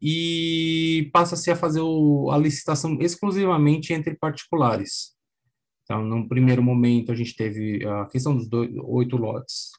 e 0.00 1.10
passa-se 1.12 1.50
a 1.50 1.56
fazer 1.56 1.80
o, 1.80 2.30
a 2.30 2.38
licitação 2.38 2.98
exclusivamente 3.00 3.92
entre 3.92 4.14
particulares. 4.16 5.16
Então, 5.84 6.04
num 6.04 6.28
primeiro 6.28 6.62
momento, 6.62 7.10
a 7.10 7.14
gente 7.14 7.34
teve 7.34 7.82
a 7.86 8.04
questão 8.04 8.36
dos 8.36 8.46
dois, 8.46 8.70
oito 8.84 9.16
lotes 9.16 9.70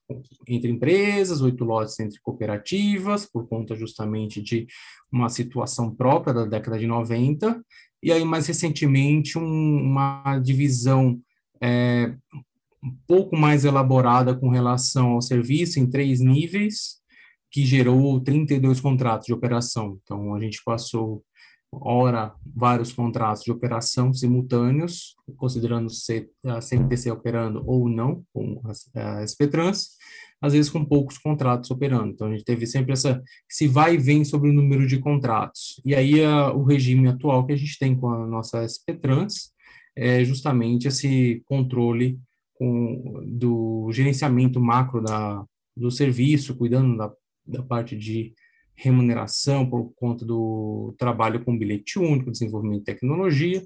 entre 0.48 0.72
empresas, 0.72 1.40
oito 1.40 1.64
lotes 1.64 2.00
entre 2.00 2.20
cooperativas, 2.20 3.28
por 3.28 3.48
conta 3.48 3.76
justamente 3.76 4.42
de 4.42 4.66
uma 5.12 5.30
situação 5.30 5.94
própria 5.94 6.34
da 6.34 6.46
década 6.46 6.80
de 6.80 6.88
90, 6.88 7.64
e 8.02 8.12
aí, 8.12 8.26
mais 8.26 8.48
recentemente, 8.48 9.38
um, 9.38 9.44
uma 9.84 10.40
divisão 10.40 11.22
é, 11.62 12.16
um 12.84 12.96
pouco 13.06 13.36
mais 13.36 13.66
elaborada 13.66 14.34
com 14.34 14.50
relação 14.50 15.12
ao 15.12 15.22
serviço 15.22 15.80
em 15.80 15.88
três 15.88 16.22
níveis, 16.22 16.99
que 17.52 17.66
gerou 17.66 18.20
32 18.20 18.80
contratos 18.80 19.26
de 19.26 19.34
operação. 19.34 20.00
Então, 20.04 20.36
a 20.36 20.40
gente 20.40 20.62
passou, 20.64 21.24
ora, 21.72 22.34
vários 22.46 22.94
contratos 22.94 23.44
de 23.44 23.52
operação 23.52 24.14
simultâneos, 24.14 25.16
considerando 25.38 25.90
se 25.90 26.30
a 26.46 26.60
CMTC 26.60 27.12
operando 27.12 27.64
ou 27.66 27.90
não, 27.90 28.24
com 28.34 28.62
a, 28.96 29.20
a 29.20 29.24
SPTrans, 29.24 29.98
às 30.42 30.54
vezes 30.54 30.72
com 30.72 30.86
poucos 30.86 31.18
contratos 31.18 31.70
operando. 31.72 32.12
Então, 32.14 32.28
a 32.28 32.32
gente 32.32 32.46
teve 32.46 32.66
sempre 32.66 32.94
essa, 32.94 33.22
se 33.50 33.68
vai 33.68 33.96
e 33.96 33.98
vem 33.98 34.24
sobre 34.24 34.50
o 34.50 34.54
número 34.54 34.88
de 34.88 35.00
contratos. 35.00 35.82
E 35.84 35.96
aí, 35.96 36.24
a, 36.24 36.54
o 36.54 36.64
regime 36.64 37.08
atual 37.08 37.46
que 37.46 37.54
a 37.54 37.58
gente 37.58 37.78
tem 37.78 37.96
com 37.96 38.10
a 38.10 38.28
nossa 38.28 38.64
SPTrans 38.64 39.52
é 39.96 40.24
justamente 40.24 40.88
esse 40.88 41.42
controle 41.46 42.20
com, 42.54 43.24
do 43.26 43.90
gerenciamento 43.92 44.60
macro 44.62 45.02
da, 45.02 45.44
do 45.76 45.90
serviço, 45.90 46.56
cuidando 46.56 46.98
da, 46.98 47.12
da 47.50 47.64
parte 47.64 47.98
de 47.98 48.34
remuneração 48.76 49.70
por 49.70 49.92
conta 49.96 50.26
do 50.26 50.96
trabalho 50.98 51.44
com 51.44 51.58
bilhete 51.58 52.00
único, 52.00 52.32
desenvolvimento 52.32 52.80
de 52.80 52.86
tecnologia, 52.86 53.62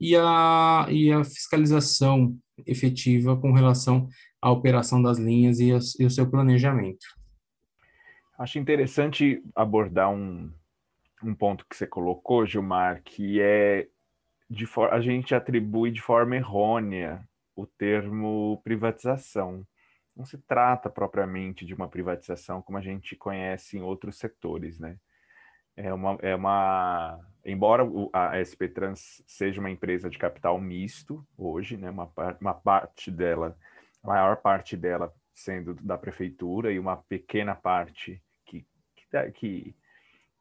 e 0.00 0.14
a, 0.14 0.86
e 0.90 1.10
a 1.10 1.24
fiscalização 1.24 2.36
efetiva 2.66 3.36
com 3.36 3.52
relação 3.52 4.08
à 4.40 4.50
operação 4.50 5.02
das 5.02 5.18
linhas 5.18 5.58
e, 5.58 5.72
a, 5.72 5.78
e 5.98 6.04
o 6.04 6.10
seu 6.10 6.30
planejamento. 6.30 7.06
Acho 8.38 8.58
interessante 8.58 9.42
abordar 9.54 10.10
um, 10.10 10.52
um 11.22 11.34
ponto 11.34 11.66
que 11.68 11.76
você 11.76 11.86
colocou, 11.86 12.46
Gilmar, 12.46 13.02
que 13.02 13.40
é 13.40 13.88
de 14.48 14.64
for, 14.64 14.92
a 14.92 15.00
gente 15.00 15.34
atribui 15.34 15.90
de 15.90 16.00
forma 16.00 16.36
errônea 16.36 17.26
o 17.56 17.66
termo 17.66 18.60
privatização. 18.62 19.66
Não 20.18 20.24
se 20.24 20.36
trata 20.36 20.90
propriamente 20.90 21.64
de 21.64 21.72
uma 21.72 21.88
privatização 21.88 22.60
como 22.60 22.76
a 22.76 22.80
gente 22.80 23.14
conhece 23.14 23.78
em 23.78 23.82
outros 23.82 24.18
setores, 24.18 24.80
né? 24.80 24.98
É 25.76 25.94
uma, 25.94 26.18
é 26.20 26.34
uma 26.34 27.20
embora 27.44 27.84
a 28.12 28.36
SP 28.42 28.66
Trans 28.66 29.22
seja 29.28 29.60
uma 29.60 29.70
empresa 29.70 30.10
de 30.10 30.18
capital 30.18 30.60
misto 30.60 31.24
hoje, 31.36 31.76
né, 31.76 31.88
uma, 31.88 32.10
uma 32.40 32.52
parte 32.52 33.12
dela, 33.12 33.56
a 34.02 34.08
maior 34.08 34.38
parte 34.38 34.76
dela 34.76 35.14
sendo 35.32 35.72
da 35.74 35.96
prefeitura 35.96 36.72
e 36.72 36.80
uma 36.80 36.96
pequena 36.96 37.54
parte 37.54 38.20
que, 38.44 38.66
que, 38.96 39.32
que, 39.32 39.76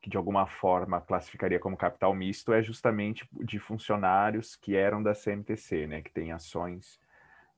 que 0.02 0.10
de 0.10 0.18
alguma 0.18 0.48
forma 0.48 1.00
classificaria 1.00 1.60
como 1.60 1.78
capital 1.78 2.16
misto 2.16 2.52
é 2.52 2.64
justamente 2.64 3.30
de 3.32 3.60
funcionários 3.60 4.56
que 4.56 4.76
eram 4.76 5.04
da 5.04 5.14
CMTC, 5.14 5.86
né, 5.86 6.02
que 6.02 6.12
tem 6.12 6.32
ações 6.32 7.00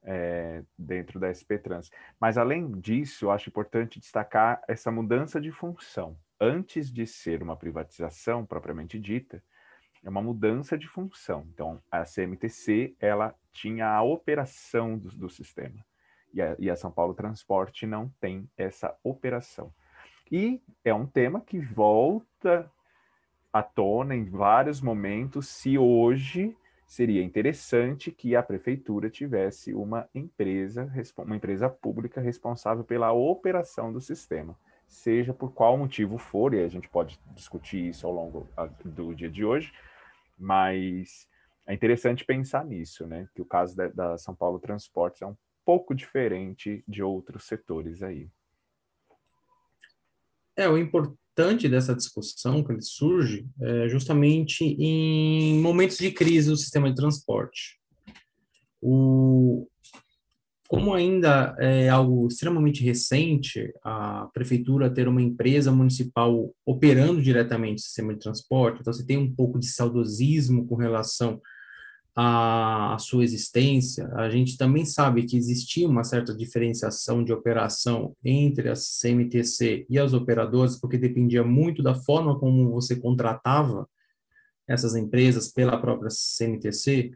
é, 0.03 0.63
dentro 0.77 1.19
da 1.19 1.33
SP 1.33 1.57
Trans. 1.57 1.89
Mas 2.19 2.37
além 2.37 2.71
disso, 2.79 3.25
eu 3.25 3.31
acho 3.31 3.49
importante 3.49 3.99
destacar 3.99 4.61
essa 4.67 4.91
mudança 4.91 5.39
de 5.39 5.51
função 5.51 6.17
antes 6.39 6.91
de 6.91 7.05
ser 7.05 7.43
uma 7.43 7.57
privatização 7.57 8.45
propriamente 8.45 8.97
dita, 8.99 9.43
é 10.03 10.09
uma 10.09 10.21
mudança 10.21 10.77
de 10.77 10.87
função. 10.87 11.45
Então, 11.53 11.81
a 11.91 12.03
CMTC 12.05 12.95
ela 12.99 13.35
tinha 13.51 13.87
a 13.89 14.01
operação 14.01 14.97
do, 14.97 15.09
do 15.09 15.29
sistema 15.29 15.85
e 16.33 16.41
a, 16.41 16.55
e 16.57 16.69
a, 16.69 16.75
São 16.75 16.91
Paulo 16.91 17.13
Transporte 17.13 17.85
não 17.85 18.09
tem 18.21 18.49
essa 18.55 18.95
operação. 19.03 19.73
E 20.31 20.61
é 20.85 20.93
um 20.93 21.05
tema 21.05 21.41
que 21.41 21.59
volta 21.59 22.71
à 23.51 23.61
tona 23.63 24.15
em 24.15 24.25
vários 24.25 24.79
momentos 24.79 25.49
se 25.49 25.77
hoje 25.77 26.55
seria 26.89 27.23
interessante 27.23 28.11
que 28.11 28.35
a 28.35 28.43
prefeitura 28.43 29.09
tivesse 29.09 29.73
uma 29.73 30.09
empresa, 30.13 30.91
uma 31.19 31.37
empresa 31.37 31.69
pública 31.69 32.19
responsável 32.19 32.83
pela 32.83 33.13
operação 33.13 33.93
do 33.93 34.01
sistema 34.01 34.57
seja 34.89 35.33
por 35.33 35.53
qual 35.53 35.77
motivo 35.77 36.17
for, 36.17 36.53
e 36.53 36.63
a 36.63 36.67
gente 36.67 36.89
pode 36.89 37.19
discutir 37.35 37.89
isso 37.89 38.07
ao 38.07 38.11
longo 38.11 38.49
do 38.83 39.13
dia 39.13 39.29
de 39.29 39.45
hoje, 39.45 39.71
mas 40.37 41.27
é 41.67 41.73
interessante 41.73 42.25
pensar 42.25 42.65
nisso, 42.65 43.05
né? 43.05 43.29
Que 43.35 43.41
o 43.41 43.45
caso 43.45 43.75
da, 43.75 43.87
da 43.87 44.17
São 44.17 44.35
Paulo 44.35 44.59
Transportes 44.59 45.21
é 45.21 45.27
um 45.27 45.37
pouco 45.63 45.93
diferente 45.93 46.83
de 46.87 47.03
outros 47.03 47.45
setores 47.45 48.01
aí. 48.01 48.27
É, 50.55 50.67
o 50.67 50.77
importante 50.77 51.19
dessa 51.69 51.95
discussão 51.95 52.63
que 52.63 52.81
surge 52.81 53.47
é 53.61 53.87
justamente 53.87 54.63
em 54.63 55.59
momentos 55.59 55.97
de 55.97 56.11
crise 56.11 56.49
do 56.49 56.57
sistema 56.57 56.89
de 56.89 56.95
transporte. 56.95 57.79
O, 58.81 59.67
como 60.67 60.93
ainda 60.93 61.55
é 61.57 61.87
algo 61.89 62.27
extremamente 62.27 62.83
recente, 62.83 63.73
a 63.83 64.29
prefeitura 64.33 64.93
ter 64.93 65.07
uma 65.07 65.21
empresa 65.21 65.71
municipal 65.71 66.53
operando 66.65 67.21
diretamente 67.21 67.79
o 67.79 67.83
sistema 67.83 68.13
de 68.13 68.19
transporte, 68.19 68.81
então 68.81 68.91
você 68.91 69.05
tem 69.05 69.17
um 69.17 69.33
pouco 69.33 69.59
de 69.59 69.67
saudosismo 69.67 70.67
com 70.67 70.75
relação 70.75 71.41
à, 72.15 72.93
à 72.93 72.97
sua 72.97 73.23
existência. 73.23 74.07
A 74.15 74.29
gente 74.29 74.57
também 74.57 74.85
sabe 74.85 75.25
que 75.25 75.37
existia 75.37 75.87
uma 75.87 76.03
certa 76.03 76.35
diferenciação 76.35 77.23
de 77.23 77.31
operação 77.31 78.15
entre 78.23 78.69
a 78.69 78.73
CMTC 78.73 79.85
e 79.89 79.97
as 79.99 80.13
operadoras, 80.13 80.79
porque 80.79 80.97
dependia 80.97 81.43
muito 81.43 81.81
da 81.81 81.95
forma 81.95 82.37
como 82.39 82.71
você 82.71 82.95
contratava 82.95 83.87
essas 84.67 84.95
empresas 84.95 85.51
pela 85.51 85.79
própria 85.79 86.09
CMTC 86.09 87.11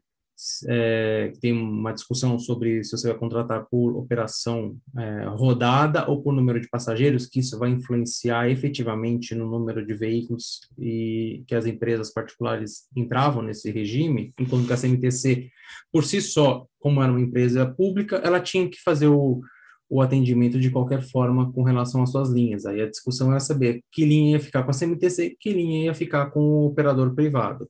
é, 0.68 1.32
tem 1.40 1.54
uma 1.54 1.94
discussão 1.94 2.38
sobre 2.38 2.84
se 2.84 2.92
você 2.92 3.10
vai 3.10 3.18
contratar 3.18 3.66
por 3.70 3.96
operação 3.96 4.75
é, 4.98 5.25
rodada 5.28 6.10
ou 6.10 6.22
por 6.22 6.34
número 6.34 6.60
de 6.60 6.68
passageiros, 6.70 7.25
que 7.25 7.40
isso 7.40 7.58
vai 7.58 7.70
influenciar 7.70 8.50
efetivamente 8.50 9.36
no 9.36 9.50
número 9.50 9.86
de 9.86 9.94
veículos 9.94 10.62
e 10.78 11.44
que 11.48 11.56
as 11.56 11.66
empresas 11.66 12.12
particulares 12.12 12.88
entravam 12.96 13.42
nesse 13.42 13.72
regime, 13.72 14.34
enquanto 14.40 14.68
que 14.68 14.74
a 14.74 14.78
CMTC, 14.78 15.50
por 15.92 16.04
si 16.04 16.22
só, 16.22 16.66
como 16.80 17.02
era 17.02 17.12
uma 17.12 17.22
empresa 17.22 17.66
pública, 17.66 18.18
ela 18.18 18.40
tinha 18.40 18.68
que 18.70 18.82
fazer 18.82 19.08
o, 19.08 19.42
o 19.90 20.02
atendimento 20.02 20.60
de 20.60 20.70
qualquer 20.70 21.02
forma 21.02 21.52
com 21.54 21.63
relação 21.63 22.02
às 22.02 22.12
suas 22.12 22.30
linhas. 22.30 22.66
Aí 22.66 22.82
a 22.82 22.90
discussão 22.90 23.30
era 23.32 23.40
saber 23.40 23.82
que 23.92 24.04
linha 24.04 24.32
ia 24.32 24.40
ficar 24.40 24.63
com 24.63 24.72
a 24.72 24.74
CMTC, 24.74 25.38
que 25.40 25.54
linha 25.54 25.86
ia 25.86 25.94
ficar 25.94 26.32
com 26.32 26.40
o 26.40 26.66
operador 26.66 27.13
privado. 27.13 27.70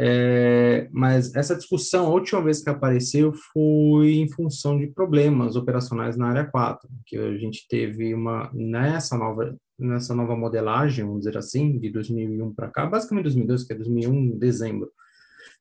É, 0.00 0.88
mas 0.92 1.34
essa 1.34 1.56
discussão, 1.56 2.06
a 2.06 2.10
última 2.10 2.40
vez 2.40 2.62
que 2.62 2.70
apareceu 2.70 3.32
foi 3.52 4.12
em 4.12 4.30
função 4.30 4.78
de 4.78 4.86
problemas 4.86 5.56
operacionais 5.56 6.16
na 6.16 6.28
área 6.28 6.44
4, 6.44 6.88
que 7.04 7.16
a 7.16 7.36
gente 7.36 7.66
teve 7.68 8.14
uma, 8.14 8.48
nessa 8.54 9.18
nova, 9.18 9.58
nessa 9.76 10.14
nova 10.14 10.36
modelagem, 10.36 11.04
vamos 11.04 11.22
dizer 11.22 11.36
assim, 11.36 11.76
de 11.80 11.90
2001 11.90 12.54
para 12.54 12.68
cá, 12.68 12.86
basicamente 12.86 13.24
2002, 13.24 13.64
que 13.64 13.72
é 13.72 13.76
2001, 13.76 14.38
dezembro. 14.38 14.88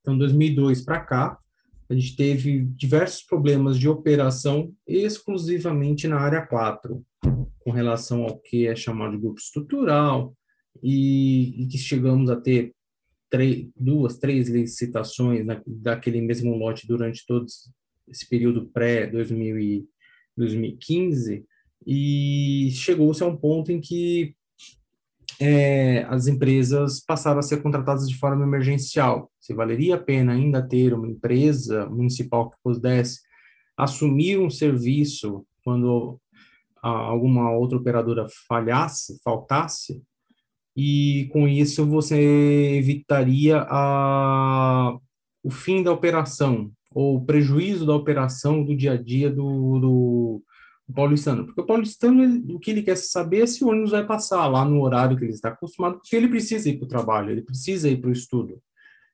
Então, 0.01 0.15
2002 0.15 0.85
para 0.85 0.99
cá, 0.99 1.39
a 1.89 1.93
gente 1.95 2.15
teve 2.15 2.59
diversos 2.75 3.23
problemas 3.23 3.79
de 3.79 3.89
operação 3.89 4.71
exclusivamente 4.85 6.07
na 6.07 6.19
área 6.19 6.45
4, 6.45 7.03
com 7.57 7.71
relação 7.71 8.21
ao 8.21 8.37
que 8.37 8.67
é 8.67 8.75
chamado 8.75 9.13
de 9.13 9.17
grupo 9.17 9.39
estrutural, 9.39 10.35
e, 10.83 11.63
e 11.63 11.67
que 11.67 11.77
chegamos 11.79 12.29
a 12.29 12.35
ter 12.35 12.75
três, 13.29 13.67
duas, 13.75 14.17
três 14.17 14.49
licitações 14.49 15.45
na, 15.45 15.61
daquele 15.65 16.21
mesmo 16.21 16.55
lote 16.55 16.87
durante 16.87 17.25
todo 17.25 17.45
esse 18.07 18.29
período 18.29 18.67
pré-2015, 18.67 21.43
e 21.85 22.69
chegou-se 22.73 23.23
a 23.23 23.27
um 23.27 23.35
ponto 23.35 23.71
em 23.71 23.79
que 23.79 24.35
é, 25.39 26.03
as 26.09 26.27
empresas 26.27 26.99
passaram 26.99 27.39
a 27.39 27.43
ser 27.43 27.61
contratadas 27.61 28.09
de 28.09 28.17
forma 28.17 28.43
emergencial. 28.43 29.31
Se 29.39 29.53
valeria 29.53 29.95
a 29.95 29.99
pena 29.99 30.33
ainda 30.33 30.67
ter 30.67 30.93
uma 30.93 31.07
empresa 31.07 31.85
municipal 31.87 32.49
que 32.49 32.57
pudesse 32.63 33.21
assumir 33.77 34.39
um 34.39 34.49
serviço 34.49 35.45
quando 35.63 36.19
alguma 36.81 37.51
outra 37.51 37.77
operadora 37.77 38.25
falhasse, 38.47 39.21
faltasse, 39.23 40.01
e 40.77 41.27
com 41.33 41.47
isso 41.47 41.83
você 41.87 42.15
evitaria 42.77 43.65
a, 43.67 44.95
o 45.43 45.49
fim 45.49 45.81
da 45.81 45.91
operação, 45.91 46.71
ou 46.93 47.15
o 47.15 47.25
prejuízo 47.25 47.83
da 47.83 47.95
operação 47.95 48.63
do 48.63 48.77
dia 48.77 48.91
a 48.91 48.95
dia 48.95 49.27
do, 49.31 49.79
do, 49.79 50.43
do 50.87 50.93
paulistano. 50.93 51.47
Porque 51.47 51.61
o 51.61 51.65
paulistano, 51.65 52.53
o 52.53 52.59
que 52.59 52.69
ele 52.69 52.83
quer 52.83 52.95
saber 52.95 53.41
é 53.41 53.47
se 53.47 53.63
o 53.63 53.69
ônibus 53.69 53.89
vai 53.89 54.05
passar 54.05 54.45
lá 54.45 54.63
no 54.63 54.79
horário 54.83 55.17
que 55.17 55.25
ele 55.25 55.33
está 55.33 55.49
acostumado, 55.49 55.97
porque 55.97 56.15
ele 56.15 56.27
precisa 56.27 56.69
ir 56.69 56.77
para 56.77 56.85
o 56.85 56.89
trabalho, 56.89 57.31
ele 57.31 57.41
precisa 57.41 57.89
ir 57.89 57.99
para 57.99 58.11
o 58.11 58.13
estudo. 58.13 58.61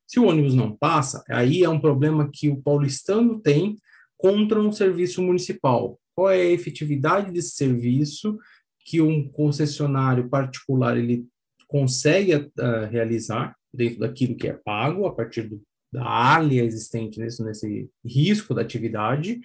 Se 0.05 0.20
o 0.20 0.25
ônibus 0.25 0.53
não 0.53 0.75
passa, 0.75 1.24
aí 1.29 1.63
é 1.63 1.70
um 1.70 1.79
problema 1.79 2.29
que 2.29 2.50
o 2.50 2.62
paulistano 2.62 3.39
tem 3.39 3.77
contra 4.17 4.60
um 4.60 4.72
serviço 4.72 5.22
municipal. 5.22 5.98
Qual 6.13 6.29
é 6.29 6.41
a 6.41 6.51
efetividade 6.51 7.32
desse 7.32 7.55
serviço 7.55 8.38
que 8.86 9.00
um 9.00 9.29
concessionário 9.29 10.29
particular 10.29 10.98
ele 10.98 11.25
consegue 11.74 12.36
uh, 12.36 12.86
realizar 12.92 13.56
dentro 13.74 14.01
daquilo 14.01 14.36
que 14.36 14.48
é 14.48 14.53
pago, 14.53 15.08
a 15.08 15.15
partir 15.15 15.50
do, 15.50 15.60
da 15.92 16.06
área 16.06 16.63
existente 16.63 17.20
nesse, 17.20 17.44
nesse 17.44 17.89
risco 18.06 18.53
da 18.53 18.62
atividade, 18.62 19.42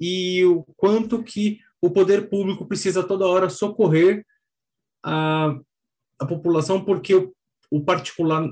e 0.00 0.44
o 0.44 0.62
quanto 0.76 1.24
que 1.24 1.58
o 1.82 1.90
poder 1.90 2.28
público 2.28 2.64
precisa 2.66 3.02
toda 3.02 3.26
hora 3.26 3.48
socorrer 3.48 4.24
a, 5.04 5.58
a 6.20 6.24
população, 6.24 6.84
porque 6.84 7.16
o, 7.16 7.34
o 7.68 7.82
particular 7.82 8.48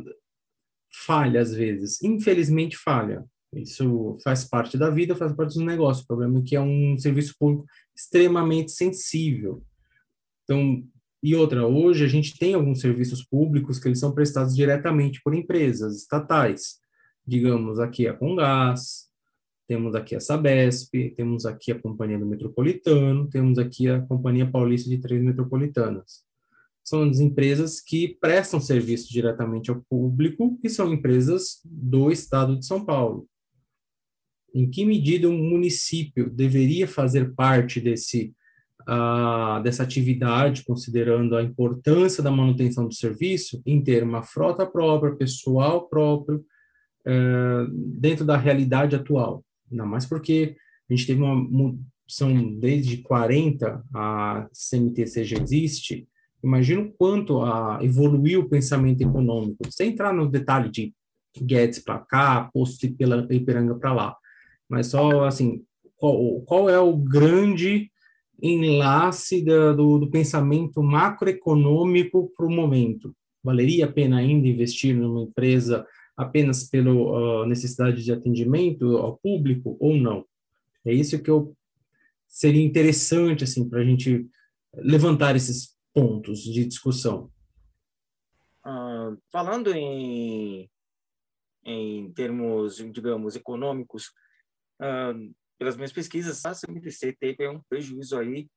falha 1.07 1.41
às 1.41 1.55
vezes, 1.55 2.03
infelizmente 2.03 2.77
falha. 2.77 3.25
Isso 3.53 4.19
faz 4.25 4.45
parte 4.45 4.77
da 4.77 4.91
vida, 4.91 5.15
faz 5.15 5.33
parte 5.33 5.55
do 5.55 5.65
negócio. 5.65 6.03
O 6.03 6.07
problema 6.09 6.41
é 6.41 6.43
que 6.43 6.57
é 6.57 6.61
um 6.61 6.99
serviço 6.99 7.37
público 7.39 7.65
extremamente 7.95 8.73
sensível. 8.73 9.63
Então, 10.43 10.85
e 11.25 11.35
outra, 11.35 11.67
hoje 11.67 12.05
a 12.05 12.07
gente 12.07 12.37
tem 12.39 12.53
alguns 12.53 12.81
serviços 12.83 13.25
públicos 13.25 13.79
que 13.79 13.89
eles 13.89 13.99
são 13.99 14.13
prestados 14.13 14.55
diretamente 14.55 15.23
por 15.25 15.35
empresas 15.35 15.97
estatais. 15.97 16.79
Digamos 17.27 17.81
aqui 17.81 18.07
a 18.07 18.13
Congás, 18.13 19.09
temos 19.67 19.95
aqui 19.95 20.15
a 20.15 20.21
Sabesp, 20.21 21.15
temos 21.17 21.47
aqui 21.47 21.73
a 21.73 21.81
Companhia 21.81 22.19
do 22.19 22.27
Metropolitano, 22.27 23.27
temos 23.27 23.59
aqui 23.59 23.89
a 23.89 24.03
Companhia 24.03 24.45
Paulista 24.45 24.91
de 24.91 24.99
Três 24.99 25.23
Metropolitanas. 25.23 26.23
São 26.85 27.09
as 27.09 27.19
empresas 27.21 27.81
que 27.81 28.19
prestam 28.21 28.61
serviço 28.61 29.11
diretamente 29.11 29.71
ao 29.71 29.83
público 29.89 30.61
e 30.63 30.69
são 30.69 30.93
empresas 30.93 31.63
do 31.65 32.11
Estado 32.11 32.59
de 32.59 32.67
São 32.67 32.85
Paulo. 32.85 33.27
Em 34.55 34.69
que 34.69 34.85
medida 34.85 35.27
um 35.27 35.39
município 35.39 36.29
deveria 36.29 36.87
fazer 36.87 37.35
parte 37.35 37.81
desse 37.81 38.35
dessa 39.63 39.83
atividade, 39.83 40.65
considerando 40.65 41.37
a 41.37 41.43
importância 41.43 42.23
da 42.23 42.31
manutenção 42.31 42.87
do 42.87 42.95
serviço, 42.95 43.63
em 43.65 43.83
ter 43.83 44.03
uma 44.03 44.23
frota 44.23 44.67
própria, 44.67 45.17
pessoal 45.17 45.89
próprio, 45.89 46.45
é, 47.07 47.67
dentro 47.99 48.25
da 48.25 48.37
realidade 48.37 48.97
atual. 48.97 49.45
Ainda 49.71 49.85
mais 49.85 50.07
porque 50.07 50.57
a 50.89 50.95
gente 50.95 51.07
teve 51.07 51.23
uma 51.23 51.75
são 52.07 52.59
desde 52.59 52.99
40 52.99 53.83
a 53.95 54.49
CMTC 54.53 55.25
já 55.25 55.39
existe. 55.39 56.09
Imagina 56.43 56.83
o 56.83 56.93
quanto 56.93 57.41
a, 57.41 57.79
evoluiu 57.83 58.41
o 58.41 58.49
pensamento 58.49 59.01
econômico, 59.01 59.65
sem 59.71 59.91
entrar 59.91 60.13
no 60.13 60.29
detalhe 60.29 60.71
de 60.71 60.95
Guedes 61.37 61.79
para 61.79 61.99
cá, 61.99 62.51
posto 62.53 62.93
pela 62.95 63.27
Ipiranga 63.31 63.75
para 63.75 63.93
lá, 63.93 64.17
mas 64.69 64.89
só 64.89 65.25
assim, 65.25 65.65
qual, 65.97 66.41
qual 66.43 66.69
é 66.69 66.79
o 66.79 66.97
grande 66.97 67.91
enlace 68.43 69.43
do, 69.43 69.99
do 69.99 70.11
pensamento 70.11 70.83
macroeconômico 70.83 72.33
para 72.37 72.47
o 72.47 72.51
momento. 72.51 73.15
Valeria 73.43 73.87
a 73.87 73.93
pena 73.93 74.19
ainda 74.19 74.49
investir 74.49 74.97
numa 74.97 75.23
empresa 75.23 75.87
apenas 76.17 76.69
pela 76.69 76.93
uh, 76.93 77.47
necessidade 77.47 78.03
de 78.03 78.13
atendimento 78.13 78.97
ao 78.97 79.17
público 79.19 79.77
ou 79.81 79.97
não? 79.97 80.25
É 80.85 80.93
isso 80.93 81.21
que 81.23 81.31
eu 81.31 81.57
seria 82.27 82.65
interessante 82.65 83.45
assim 83.45 83.69
para 83.69 83.81
a 83.81 83.85
gente 83.85 84.27
levantar 84.75 85.37
esses 85.37 85.77
pontos 85.93 86.43
de 86.43 86.65
discussão. 86.65 87.31
Uh, 88.67 89.17
falando 89.31 89.73
em, 89.73 90.69
em 91.65 92.13
termos, 92.13 92.77
digamos, 92.77 93.37
econômicos, 93.37 94.07
uh, 94.81 95.35
pelas 95.59 95.77
minhas 95.77 95.93
pesquisas, 95.93 96.45
a 96.45 96.55
CMTC 96.55 97.17
teve 97.19 97.49
um 97.49 97.61
prejuízo 97.69 98.19
aí 98.19 98.49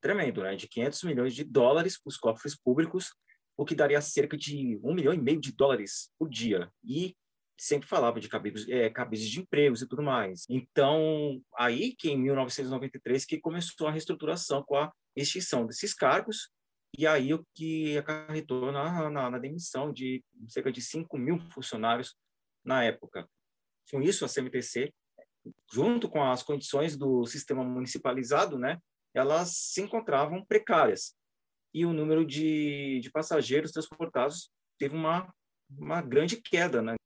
tremendo, 0.00 0.42
né, 0.42 0.56
de 0.56 0.66
500 0.68 1.02
milhões 1.04 1.34
de 1.34 1.44
dólares 1.44 2.00
para 2.00 2.08
os 2.08 2.16
cofres 2.16 2.56
públicos, 2.56 3.14
o 3.56 3.64
que 3.64 3.74
daria 3.74 4.00
cerca 4.00 4.36
de 4.36 4.80
um 4.82 4.94
milhão 4.94 5.12
e 5.12 5.20
meio 5.20 5.40
de 5.40 5.52
dólares 5.52 6.10
por 6.18 6.28
dia. 6.28 6.72
E 6.82 7.14
sempre 7.58 7.86
falava 7.86 8.18
de 8.18 8.28
é, 8.70 8.88
cabides 8.88 9.28
de 9.28 9.40
empregos 9.40 9.82
e 9.82 9.86
tudo 9.86 10.02
mais. 10.02 10.46
Então, 10.48 11.42
aí 11.54 11.94
que 11.94 12.10
em 12.10 12.16
1993 12.16 13.26
que 13.26 13.38
começou 13.38 13.86
a 13.86 13.90
reestruturação 13.90 14.62
com 14.62 14.76
a 14.76 14.90
extinção 15.14 15.66
desses 15.66 15.92
cargos, 15.92 16.50
e 16.96 17.06
aí 17.06 17.34
o 17.34 17.44
que 17.54 17.98
acarretou 17.98 18.72
na, 18.72 19.10
na, 19.10 19.30
na 19.30 19.38
demissão 19.38 19.92
de 19.92 20.24
cerca 20.48 20.72
de 20.72 20.80
5 20.80 21.18
mil 21.18 21.38
funcionários 21.50 22.16
na 22.64 22.82
época. 22.82 23.28
Com 23.90 24.00
isso, 24.00 24.24
a 24.24 24.28
CMTC 24.28 24.92
junto 25.72 26.08
com 26.08 26.22
as 26.22 26.42
condições 26.42 26.96
do 26.96 27.24
sistema 27.26 27.64
municipalizado, 27.64 28.58
né, 28.58 28.78
elas 29.14 29.56
se 29.56 29.80
encontravam 29.82 30.44
precárias. 30.44 31.14
E 31.72 31.86
o 31.86 31.92
número 31.92 32.24
de, 32.24 33.00
de 33.00 33.10
passageiros 33.10 33.70
transportados 33.70 34.50
teve 34.78 34.94
uma, 34.94 35.32
uma 35.70 36.02
grande 36.02 36.36
queda. 36.36 36.82
Né? 36.82 36.96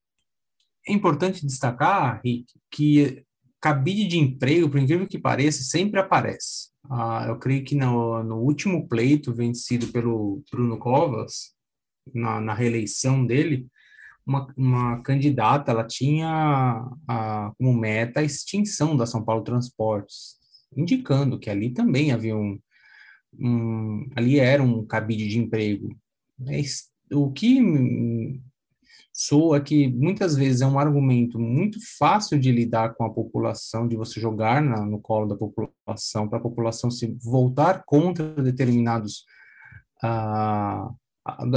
É 0.87 0.93
importante 0.93 1.45
destacar, 1.45 2.21
Rick, 2.25 2.47
que 2.71 3.25
cabide 3.61 4.07
de 4.07 4.19
emprego, 4.19 4.69
por 4.69 4.79
incrível 4.79 5.07
que 5.07 5.19
pareça, 5.19 5.63
sempre 5.63 5.99
aparece. 5.99 6.71
Ah, 6.91 7.25
eu 7.29 7.39
creio 7.39 7.65
que 7.65 7.75
no, 7.75 8.23
no 8.23 8.37
último 8.37 8.87
pleito 8.87 9.35
vencido 9.35 9.87
pelo 9.89 10.43
Bruno 10.51 10.79
Covas, 10.79 11.55
na, 12.13 12.41
na 12.41 12.53
reeleição 12.53 13.25
dele, 13.25 13.67
uma, 14.27 14.47
uma 14.57 15.03
candidata, 15.03 15.71
ela 15.71 15.85
tinha 15.85 16.89
a, 17.09 17.53
como 17.59 17.73
meta 17.73 18.21
a 18.21 18.25
extinção 18.25 18.97
da 18.97 19.07
São 19.07 19.25
Paulo 19.25 19.45
Transportes, 19.45 20.37
indicando 20.77 21.39
que 21.39 21.51
ali 21.51 21.71
também 21.71 22.13
havia 22.13 22.37
um, 22.37 22.59
um 23.39 24.09
ali 24.17 24.39
era 24.39 24.63
um 24.63 24.85
cabide 24.85 25.29
de 25.29 25.39
emprego. 25.39 25.95
O 27.13 27.31
que 27.31 27.61
soa 29.13 29.61
que 29.61 29.87
muitas 29.89 30.35
vezes 30.35 30.61
é 30.61 30.67
um 30.67 30.79
argumento 30.79 31.39
muito 31.39 31.79
fácil 31.99 32.39
de 32.39 32.51
lidar 32.51 32.95
com 32.95 33.05
a 33.05 33.11
população, 33.11 33.87
de 33.87 33.97
você 33.97 34.19
jogar 34.19 34.61
na, 34.61 34.85
no 34.85 34.99
colo 34.99 35.27
da 35.29 35.37
população, 35.37 36.29
para 36.29 36.39
a 36.39 36.43
população 36.43 36.91
se 36.91 37.17
voltar 37.23 37.85
contra 37.85 38.43
determinados 38.43 39.25
ah, 40.03 40.91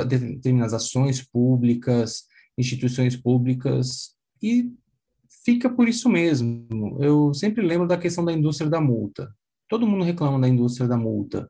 determinadas 0.07 0.73
ações 0.73 1.21
públicas, 1.21 2.23
instituições 2.57 3.15
públicas 3.15 4.15
e 4.41 4.71
fica 5.43 5.69
por 5.69 5.87
isso 5.87 6.09
mesmo. 6.09 6.97
Eu 6.99 7.33
sempre 7.33 7.65
lembro 7.65 7.87
da 7.87 7.97
questão 7.97 8.25
da 8.25 8.33
indústria 8.33 8.69
da 8.69 8.81
multa. 8.81 9.33
Todo 9.69 9.87
mundo 9.87 10.03
reclama 10.03 10.39
da 10.39 10.47
indústria 10.47 10.87
da 10.87 10.97
multa. 10.97 11.49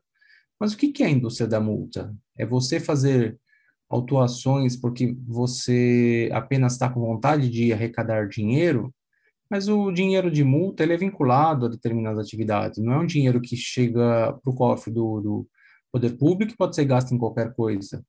Mas 0.60 0.72
o 0.72 0.76
que 0.76 1.02
é 1.02 1.06
a 1.06 1.10
indústria 1.10 1.46
da 1.48 1.60
multa? 1.60 2.14
É 2.36 2.44
você 2.44 2.80
fazer 2.80 3.38
autuações 3.88 4.76
porque 4.76 5.16
você 5.26 6.28
apenas 6.32 6.74
está 6.74 6.90
com 6.90 7.00
vontade 7.00 7.48
de 7.48 7.72
arrecadar 7.72 8.28
dinheiro, 8.28 8.92
mas 9.50 9.68
o 9.68 9.90
dinheiro 9.90 10.30
de 10.30 10.44
multa 10.44 10.82
ele 10.82 10.92
é 10.92 10.96
vinculado 10.96 11.66
a 11.66 11.68
determinadas 11.70 12.26
atividades, 12.26 12.78
não 12.78 12.92
é 12.92 12.98
um 12.98 13.06
dinheiro 13.06 13.40
que 13.40 13.56
chega 13.56 14.34
para 14.42 14.50
o 14.50 14.54
cofre 14.54 14.92
do, 14.92 15.20
do 15.20 15.48
poder 15.90 16.18
público 16.18 16.52
e 16.52 16.56
pode 16.56 16.76
ser 16.76 16.84
gasto 16.84 17.14
em 17.14 17.18
qualquer 17.18 17.54
coisa. 17.54 18.04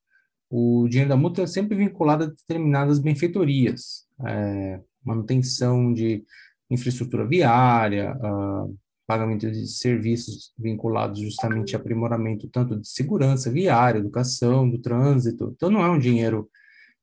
O 0.49 0.87
dinheiro 0.87 1.09
da 1.09 1.17
multa 1.17 1.43
é 1.43 1.47
sempre 1.47 1.77
vinculado 1.77 2.23
a 2.23 2.27
determinadas 2.27 2.99
benfeitorias, 2.99 4.05
é, 4.25 4.79
manutenção 5.03 5.93
de 5.93 6.23
infraestrutura 6.69 7.25
viária, 7.25 8.15
uh, 8.15 8.75
pagamento 9.07 9.49
de 9.49 9.67
serviços 9.67 10.53
vinculados 10.57 11.19
justamente 11.19 11.75
a 11.75 11.79
aprimoramento 11.79 12.47
tanto 12.47 12.79
de 12.79 12.87
segurança 12.87 13.51
viária, 13.51 13.97
educação, 13.97 14.69
do 14.69 14.77
trânsito. 14.77 15.51
Então, 15.55 15.71
não 15.71 15.83
é 15.83 15.89
um 15.89 15.97
dinheiro 15.97 16.47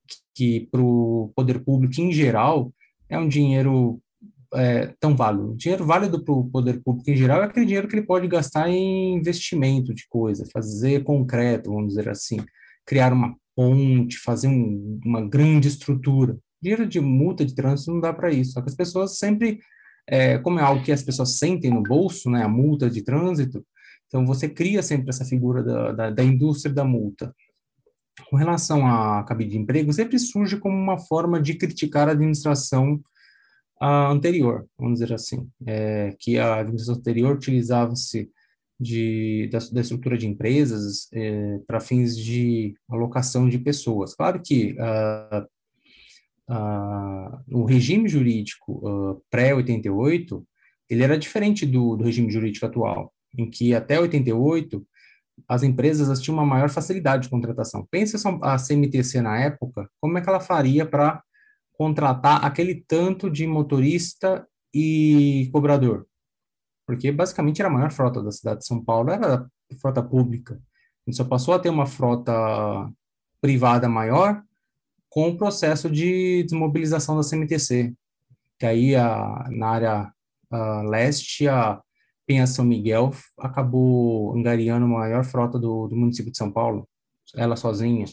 que, 0.07 0.61
que 0.61 0.69
para 0.71 0.81
o 0.81 1.33
poder 1.35 1.65
público 1.65 2.01
em 2.01 2.13
geral, 2.13 2.73
é 3.09 3.19
um 3.19 3.27
dinheiro 3.27 4.01
é, 4.55 4.95
tão 5.01 5.17
válido. 5.17 5.53
O 5.53 5.57
dinheiro 5.57 5.85
válido 5.85 6.25
para 6.25 6.33
o 6.33 6.49
poder 6.49 6.81
público 6.83 7.11
em 7.11 7.17
geral 7.17 7.43
é 7.43 7.47
aquele 7.47 7.67
dinheiro 7.67 7.89
que 7.89 7.97
ele 7.97 8.07
pode 8.07 8.29
gastar 8.29 8.69
em 8.71 9.15
investimento 9.17 9.93
de 9.93 10.07
coisa, 10.09 10.47
fazer 10.53 11.03
concreto, 11.03 11.73
vamos 11.73 11.89
dizer 11.89 12.09
assim, 12.09 12.39
criar 12.87 13.13
uma 13.13 13.37
ponte, 13.55 14.19
fazer 14.19 14.49
um, 14.49 15.01
uma 15.05 15.27
grande 15.27 15.69
estrutura. 15.69 16.39
Dinheiro 16.63 16.87
de 16.87 17.01
multa 17.01 17.45
de 17.45 17.55
trânsito 17.55 17.93
não 17.93 18.01
dá 18.01 18.13
para 18.13 18.31
isso. 18.31 18.53
Só 18.53 18.63
que 18.63 18.69
as 18.69 18.77
pessoas 18.77 19.19
sempre 19.19 19.59
é, 20.07 20.39
como 20.39 20.59
é 20.59 20.63
algo 20.63 20.83
que 20.83 20.93
as 20.93 21.03
pessoas 21.03 21.37
sentem 21.37 21.71
no 21.71 21.83
bolso, 21.83 22.31
né, 22.31 22.43
a 22.43 22.49
multa 22.49 22.89
de 22.89 23.03
trânsito, 23.03 23.67
então 24.07 24.25
você 24.25 24.49
cria 24.49 24.83
sempre 24.83 25.11
essa 25.11 25.25
figura 25.25 25.63
da, 25.63 25.93
da, 25.93 26.11
da 26.11 26.25
indústria 26.25 26.73
da 26.73 26.85
multa. 26.85 27.35
Com 28.31 28.37
relação 28.37 28.87
à 28.87 29.23
cabide 29.25 29.51
de 29.51 29.59
emprego, 29.59 29.93
sempre 29.93 30.19
surge 30.19 30.57
como 30.59 30.77
uma 30.77 30.97
forma 30.97 31.41
de 31.41 31.55
criticar 31.55 32.09
a 32.09 32.13
administração 32.13 33.01
a 33.79 34.09
anterior, 34.09 34.67
vamos 34.79 35.01
dizer 35.01 35.13
assim, 35.13 35.51
é, 35.67 36.17
que 36.19 36.39
a 36.39 36.61
administração 36.61 36.99
anterior 36.99 37.37
utilizava-se 37.37 38.31
de, 38.79 39.49
da, 39.51 39.59
da, 39.73 39.81
estrutura 39.81 40.19
de 40.19 40.27
empresas 40.27 41.09
é, 41.13 41.59
para 41.67 41.81
fins 41.81 42.17
de 42.17 42.75
alocação 42.89 43.49
de 43.49 43.59
pessoas. 43.59 44.15
Claro 44.15 44.41
que 44.43 44.77
uh, 44.79 45.47
uh, 46.53 47.41
o 47.51 47.65
regime 47.65 48.09
jurídico 48.09 48.87
uh, 48.87 49.23
pré-88, 49.31 50.43
ele 50.89 51.03
era 51.03 51.19
diferente 51.19 51.65
do, 51.65 51.97
do 51.97 52.05
regime 52.05 52.31
jurídico 52.31 52.67
atual, 52.67 53.13
em 53.37 53.49
que 53.49 53.75
até 53.75 53.99
88 53.99 54.87
as 55.49 55.63
empresas 55.63 56.21
tinham 56.21 56.37
uma 56.39 56.47
maior 56.47 56.71
facilidade 56.71 57.25
de 57.25 57.29
contratação. 57.29 57.87
Pensa 57.91 58.19
a 58.43 58.57
CMTC 58.57 59.21
na 59.21 59.39
época, 59.39 59.89
como 60.01 60.17
é 60.17 60.21
que 60.21 60.29
ela 60.29 60.41
faria 60.41 60.87
para 60.87 61.23
contratar 61.73 62.45
aquele 62.45 62.75
tanto 62.87 63.31
de 63.31 63.47
motorista 63.47 64.47
e 64.73 65.49
cobrador? 65.53 66.07
Porque 66.87 67.11
basicamente 67.11 67.61
era 67.61 67.69
a 67.69 67.73
maior 67.73 67.91
frota 67.91 68.23
da 68.23 68.31
cidade 68.31 68.61
de 68.61 68.67
São 68.67 68.83
Paulo, 68.83 69.11
era 69.11 69.47
frota 69.81 70.03
pública. 70.03 70.55
A 70.55 71.11
gente 71.11 71.17
só 71.17 71.25
passou 71.25 71.55
a 71.55 71.59
ter 71.59 71.69
uma 71.69 71.87
frota 71.87 72.33
privada 73.41 73.89
maior 73.89 74.43
com 75.09 75.29
o 75.29 75.37
processo 75.37 75.91
de 75.91 76.43
desmobilização 76.45 77.17
da 77.17 77.29
CMTC, 77.29 77.95
que 78.59 78.67
aí 78.67 78.95
a, 78.95 79.47
na 79.51 79.69
área 79.69 80.13
a, 80.51 80.83
leste, 80.83 81.49
a 81.49 81.81
Penha 82.27 82.47
São 82.47 82.65
Miguel 82.65 83.13
acabou 83.39 84.37
angariando 84.37 84.85
a 84.85 84.89
maior 84.89 85.25
frota 85.25 85.59
do, 85.59 85.87
do 85.89 85.97
município 85.97 86.31
de 86.33 86.39
São 86.39 86.51
Paulo, 86.51 86.89
ela 87.35 87.57
sozinha. 87.57 88.05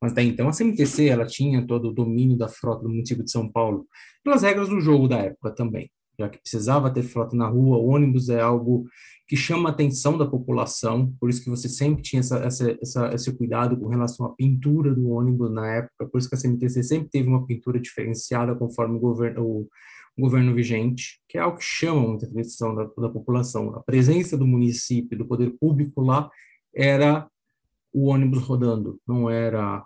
Mas 0.00 0.12
até 0.12 0.22
então 0.22 0.48
a 0.48 0.52
CMTC 0.52 1.08
ela 1.08 1.26
tinha 1.26 1.66
todo 1.66 1.88
o 1.88 1.92
domínio 1.92 2.36
da 2.36 2.48
frota 2.48 2.82
do 2.82 2.88
município 2.88 3.24
de 3.24 3.30
São 3.30 3.50
Paulo, 3.50 3.86
pelas 4.22 4.42
regras 4.42 4.68
do 4.68 4.80
jogo 4.80 5.08
da 5.08 5.18
época 5.18 5.50
também, 5.50 5.90
já 6.18 6.28
que 6.28 6.38
precisava 6.38 6.90
ter 6.90 7.02
frota 7.02 7.36
na 7.36 7.46
rua, 7.46 7.78
ônibus 7.78 8.28
é 8.28 8.40
algo 8.40 8.86
que 9.26 9.36
chama 9.36 9.68
a 9.68 9.72
atenção 9.72 10.16
da 10.16 10.26
população, 10.26 11.14
por 11.20 11.28
isso 11.28 11.44
que 11.44 11.50
você 11.50 11.68
sempre 11.68 12.02
tinha 12.02 12.20
essa, 12.20 12.38
essa, 12.38 12.78
essa, 12.80 13.14
esse 13.14 13.32
cuidado 13.36 13.76
com 13.76 13.86
relação 13.86 14.26
à 14.26 14.34
pintura 14.34 14.94
do 14.94 15.10
ônibus 15.10 15.50
na 15.52 15.66
época, 15.66 16.06
por 16.06 16.18
isso 16.18 16.28
que 16.28 16.34
a 16.34 16.38
CMTC 16.38 16.82
sempre 16.82 17.08
teve 17.10 17.28
uma 17.28 17.46
pintura 17.46 17.78
diferenciada 17.78 18.54
conforme 18.54 18.96
o 18.96 19.00
governo, 19.00 19.44
o, 19.44 19.68
o 20.16 20.22
governo 20.22 20.54
vigente, 20.54 21.20
que 21.28 21.36
é 21.36 21.42
algo 21.42 21.58
que 21.58 21.64
chama 21.64 22.00
muita 22.00 22.26
atenção 22.26 22.74
da, 22.74 22.84
da 22.84 23.08
população. 23.10 23.74
A 23.76 23.82
presença 23.82 24.36
do 24.36 24.46
município, 24.46 25.16
do 25.16 25.26
poder 25.26 25.54
público 25.60 26.00
lá, 26.00 26.30
era 26.74 27.28
o 27.92 28.06
ônibus 28.06 28.42
rodando, 28.42 28.98
não 29.06 29.28
era 29.28 29.84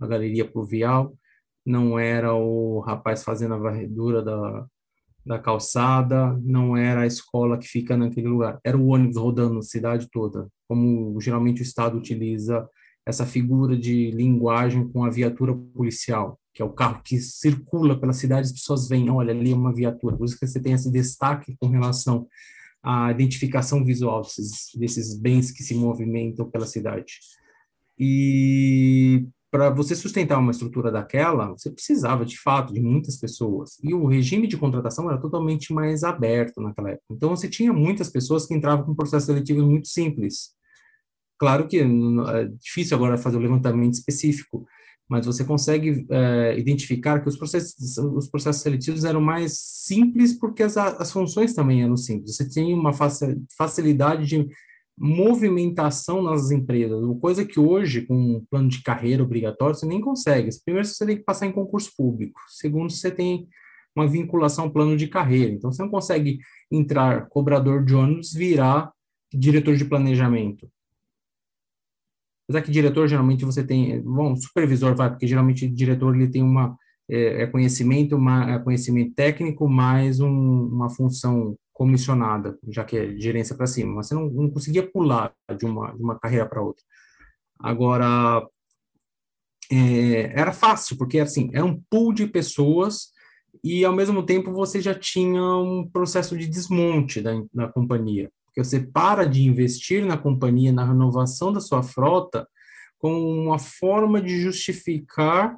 a 0.00 0.06
galeria 0.06 0.48
pluvial, 0.48 1.16
não 1.64 1.98
era 1.98 2.32
o 2.34 2.80
rapaz 2.80 3.24
fazendo 3.24 3.54
a 3.54 3.58
varredura 3.58 4.22
da, 4.22 4.66
da 5.26 5.40
calçada, 5.40 6.38
não 6.44 6.76
era 6.76 7.00
a 7.00 7.06
escola 7.06 7.58
que 7.58 7.66
fica 7.66 7.96
naquele 7.96 8.28
lugar, 8.28 8.60
era 8.64 8.78
o 8.78 8.86
ônibus 8.86 9.16
rodando 9.16 9.54
na 9.54 9.62
cidade 9.62 10.08
toda, 10.10 10.46
como 10.68 11.20
geralmente 11.20 11.60
o 11.60 11.64
Estado 11.64 11.98
utiliza 11.98 12.66
essa 13.04 13.26
figura 13.26 13.76
de 13.76 14.12
linguagem 14.12 14.88
com 14.88 15.04
a 15.04 15.10
viatura 15.10 15.52
policial, 15.74 16.38
que 16.54 16.62
é 16.62 16.64
o 16.64 16.72
carro 16.72 17.02
que 17.04 17.18
circula 17.18 17.98
pela 17.98 18.12
cidade, 18.12 18.46
as 18.46 18.52
pessoas 18.52 18.88
veem, 18.88 19.10
olha, 19.10 19.32
ali 19.32 19.50
é 19.50 19.56
uma 19.56 19.74
viatura, 19.74 20.16
por 20.16 20.24
isso 20.24 20.38
que 20.38 20.46
você 20.46 20.60
tem 20.60 20.72
esse 20.72 20.90
destaque 20.90 21.56
com 21.58 21.66
relação 21.68 22.28
à 22.82 23.10
identificação 23.10 23.84
visual 23.84 24.22
desses, 24.22 24.70
desses 24.76 25.18
bens 25.18 25.50
que 25.50 25.64
se 25.64 25.74
movimentam 25.74 26.48
pela 26.48 26.66
cidade. 26.66 27.18
E 27.98 29.26
para 29.56 29.70
você 29.70 29.96
sustentar 29.96 30.38
uma 30.38 30.50
estrutura 30.50 30.92
daquela, 30.92 31.48
você 31.48 31.70
precisava, 31.70 32.26
de 32.26 32.38
fato, 32.38 32.74
de 32.74 32.80
muitas 32.82 33.16
pessoas. 33.16 33.78
E 33.82 33.94
o 33.94 34.04
regime 34.04 34.46
de 34.46 34.58
contratação 34.58 35.08
era 35.08 35.18
totalmente 35.18 35.72
mais 35.72 36.04
aberto 36.04 36.60
naquela 36.60 36.90
época. 36.90 37.06
Então, 37.10 37.30
você 37.30 37.48
tinha 37.48 37.72
muitas 37.72 38.10
pessoas 38.10 38.44
que 38.44 38.52
entravam 38.52 38.84
com 38.84 38.94
processos 38.94 39.24
seletivos 39.24 39.64
muito 39.64 39.88
simples. 39.88 40.50
Claro 41.38 41.66
que 41.66 41.78
é 41.78 42.44
difícil 42.60 42.98
agora 42.98 43.16
fazer 43.16 43.38
o 43.38 43.40
um 43.40 43.42
levantamento 43.44 43.94
específico, 43.94 44.66
mas 45.08 45.24
você 45.24 45.42
consegue 45.42 46.06
é, 46.10 46.58
identificar 46.58 47.20
que 47.20 47.28
os 47.30 47.36
processos, 47.38 47.96
os 47.96 48.28
processos 48.28 48.60
seletivos 48.60 49.04
eram 49.04 49.22
mais 49.22 49.58
simples 49.58 50.38
porque 50.38 50.64
as, 50.64 50.76
as 50.76 51.10
funções 51.10 51.54
também 51.54 51.82
eram 51.82 51.96
simples. 51.96 52.36
Você 52.36 52.46
tinha 52.46 52.76
uma 52.76 52.92
facilidade 53.56 54.26
de 54.26 54.46
movimentação 54.98 56.22
nas 56.22 56.50
empresas, 56.50 56.98
coisa 57.20 57.44
que 57.44 57.60
hoje, 57.60 58.06
com 58.06 58.14
um 58.14 58.46
plano 58.50 58.68
de 58.68 58.82
carreira 58.82 59.22
obrigatório, 59.22 59.74
você 59.74 59.84
nem 59.84 60.00
consegue. 60.00 60.48
Primeiro, 60.64 60.88
você 60.88 61.04
tem 61.04 61.16
que 61.18 61.24
passar 61.24 61.46
em 61.46 61.52
concurso 61.52 61.92
público. 61.96 62.40
Segundo, 62.48 62.90
você 62.90 63.10
tem 63.10 63.46
uma 63.94 64.06
vinculação 64.06 64.64
ao 64.64 64.70
plano 64.70 64.96
de 64.96 65.06
carreira. 65.06 65.52
Então, 65.52 65.70
você 65.70 65.82
não 65.82 65.90
consegue 65.90 66.38
entrar 66.70 67.28
cobrador 67.28 67.84
de 67.84 67.94
ônibus 67.94 68.32
virar 68.32 68.90
diretor 69.32 69.76
de 69.76 69.84
planejamento. 69.84 70.68
Apesar 72.48 72.62
que 72.62 72.70
diretor, 72.70 73.06
geralmente, 73.08 73.44
você 73.44 73.64
tem... 73.66 74.00
Bom, 74.00 74.34
supervisor 74.36 74.94
vai, 74.94 75.10
porque 75.10 75.26
geralmente 75.26 75.68
diretor 75.68 76.14
ele 76.14 76.28
tem 76.28 76.42
uma... 76.42 76.76
É, 77.08 77.42
é 77.42 77.46
conhecimento, 77.46 78.16
uma, 78.16 78.50
é 78.54 78.58
conhecimento 78.58 79.14
técnico, 79.14 79.68
mais 79.68 80.20
um, 80.20 80.28
uma 80.28 80.90
função 80.90 81.56
comissionada, 81.76 82.58
já 82.66 82.84
que 82.84 82.96
é 82.96 83.18
gerência 83.18 83.54
para 83.54 83.66
cima, 83.66 83.96
mas 83.96 84.08
você 84.08 84.14
não, 84.14 84.30
não, 84.30 84.50
conseguia 84.50 84.90
pular 84.90 85.34
de 85.58 85.66
uma, 85.66 85.92
de 85.92 86.02
uma 86.02 86.18
carreira 86.18 86.46
para 86.46 86.62
outra. 86.62 86.82
Agora, 87.60 88.42
é, 89.70 90.40
era 90.40 90.54
fácil, 90.54 90.96
porque 90.96 91.18
assim, 91.18 91.50
era 91.52 91.66
um 91.66 91.78
pool 91.90 92.14
de 92.14 92.26
pessoas 92.26 93.10
e, 93.62 93.84
ao 93.84 93.94
mesmo 93.94 94.22
tempo, 94.22 94.54
você 94.54 94.80
já 94.80 94.94
tinha 94.94 95.42
um 95.42 95.86
processo 95.86 96.34
de 96.34 96.46
desmonte 96.46 97.20
da, 97.20 97.32
da 97.52 97.68
companhia, 97.68 98.32
porque 98.46 98.64
você 98.64 98.80
para 98.80 99.26
de 99.26 99.42
investir 99.42 100.02
na 100.06 100.16
companhia, 100.16 100.72
na 100.72 100.86
renovação 100.86 101.52
da 101.52 101.60
sua 101.60 101.82
frota, 101.82 102.48
como 102.96 103.18
uma 103.28 103.58
forma 103.58 104.22
de 104.22 104.40
justificar 104.40 105.54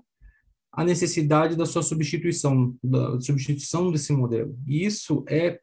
a 0.72 0.84
necessidade 0.84 1.54
da 1.54 1.64
sua 1.64 1.84
substituição, 1.84 2.74
da 2.82 3.20
substituição 3.20 3.92
desse 3.92 4.12
modelo. 4.12 4.58
Isso 4.66 5.24
é 5.28 5.60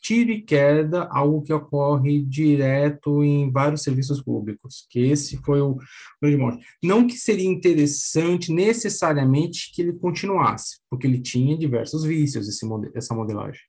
tiro 0.00 0.30
e 0.30 0.42
queda, 0.42 1.04
algo 1.10 1.42
que 1.42 1.52
ocorre 1.52 2.22
direto 2.22 3.22
em 3.22 3.50
vários 3.50 3.82
serviços 3.82 4.22
públicos, 4.22 4.86
que 4.90 5.00
esse 5.00 5.36
foi 5.38 5.60
o 5.60 5.76
grande 6.20 6.36
monte. 6.36 6.66
Não 6.82 7.06
que 7.06 7.16
seria 7.16 7.48
interessante 7.48 8.52
necessariamente 8.52 9.72
que 9.74 9.82
ele 9.82 9.98
continuasse, 9.98 10.78
porque 10.90 11.06
ele 11.06 11.20
tinha 11.20 11.56
diversos 11.56 12.04
vícios, 12.04 12.48
esse, 12.48 12.66
essa 12.94 13.14
modelagem, 13.14 13.62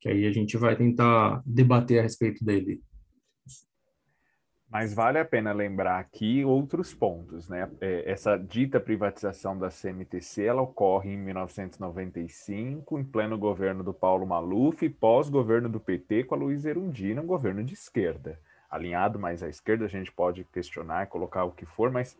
que 0.00 0.08
aí 0.08 0.26
a 0.26 0.32
gente 0.32 0.56
vai 0.56 0.76
tentar 0.76 1.42
debater 1.44 2.00
a 2.00 2.02
respeito 2.02 2.44
dele. 2.44 2.80
Mas 4.70 4.94
vale 4.94 5.18
a 5.18 5.24
pena 5.24 5.52
lembrar 5.52 5.98
aqui 5.98 6.44
outros 6.44 6.94
pontos, 6.94 7.48
né? 7.48 7.68
É, 7.80 8.08
essa 8.08 8.36
dita 8.36 8.78
privatização 8.78 9.58
da 9.58 9.68
CMTC, 9.68 10.44
ela 10.44 10.62
ocorre 10.62 11.10
em 11.10 11.16
1995, 11.16 12.96
em 12.96 13.02
pleno 13.02 13.36
governo 13.36 13.82
do 13.82 13.92
Paulo 13.92 14.24
Maluf, 14.24 14.88
pós-governo 14.88 15.68
do 15.68 15.80
PT 15.80 16.22
com 16.22 16.36
a 16.36 16.38
Luiz 16.38 16.64
Erundina, 16.64 17.20
um 17.20 17.26
governo 17.26 17.64
de 17.64 17.74
esquerda. 17.74 18.38
Alinhado 18.70 19.18
mais 19.18 19.42
à 19.42 19.48
esquerda, 19.48 19.86
a 19.86 19.88
gente 19.88 20.12
pode 20.12 20.44
questionar, 20.44 21.08
colocar 21.08 21.42
o 21.44 21.50
que 21.50 21.66
for, 21.66 21.90
mas 21.90 22.16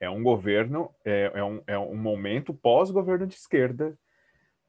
É 0.00 0.08
um 0.08 0.22
governo, 0.22 0.94
é, 1.04 1.32
é, 1.34 1.42
um, 1.42 1.62
é 1.66 1.78
um 1.78 1.96
momento 1.96 2.54
pós-governo 2.54 3.26
de 3.26 3.34
esquerda 3.34 3.98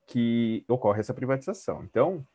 que 0.08 0.64
ocorre 0.68 1.02
essa 1.02 1.14
privatização. 1.14 1.84
Então, 1.84 2.26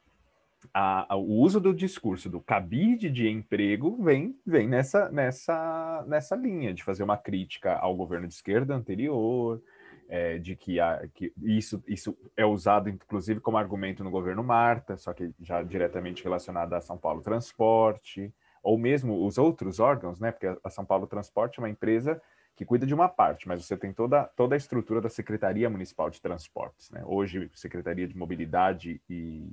a, 0.72 1.14
a, 1.14 1.16
o 1.16 1.32
uso 1.40 1.60
do 1.60 1.74
discurso 1.74 2.28
do 2.28 2.40
cabide 2.40 3.10
de 3.10 3.28
emprego 3.28 4.02
vem, 4.02 4.38
vem 4.46 4.68
nessa, 4.68 5.10
nessa, 5.10 6.04
nessa 6.06 6.36
linha 6.36 6.72
de 6.72 6.82
fazer 6.82 7.02
uma 7.02 7.16
crítica 7.16 7.74
ao 7.76 7.94
governo 7.94 8.26
de 8.26 8.34
esquerda 8.34 8.74
anterior, 8.74 9.62
é, 10.08 10.38
de 10.38 10.54
que, 10.54 10.80
a, 10.80 11.08
que 11.14 11.32
isso, 11.42 11.82
isso 11.86 12.16
é 12.36 12.44
usado 12.44 12.88
inclusive 12.88 13.40
como 13.40 13.56
argumento 13.56 14.04
no 14.04 14.10
governo 14.10 14.44
Marta, 14.44 14.96
só 14.96 15.12
que 15.12 15.32
já 15.40 15.62
diretamente 15.62 16.22
relacionado 16.22 16.74
a 16.74 16.80
São 16.80 16.96
Paulo 16.96 17.22
Transporte, 17.22 18.32
ou 18.62 18.78
mesmo 18.78 19.26
os 19.26 19.36
outros 19.36 19.78
órgãos, 19.78 20.18
né? 20.18 20.32
Porque 20.32 20.58
a 20.62 20.70
São 20.70 20.84
Paulo 20.84 21.06
Transporte 21.06 21.58
é 21.58 21.62
uma 21.62 21.68
empresa 21.68 22.20
que 22.56 22.64
cuida 22.64 22.86
de 22.86 22.94
uma 22.94 23.08
parte, 23.08 23.48
mas 23.48 23.64
você 23.64 23.76
tem 23.76 23.92
toda, 23.92 24.24
toda 24.36 24.54
a 24.54 24.56
estrutura 24.56 25.00
da 25.00 25.08
Secretaria 25.08 25.68
Municipal 25.68 26.08
de 26.08 26.20
Transportes, 26.20 26.90
né? 26.90 27.02
Hoje, 27.04 27.50
Secretaria 27.54 28.06
de 28.06 28.16
Mobilidade 28.16 29.00
e, 29.08 29.48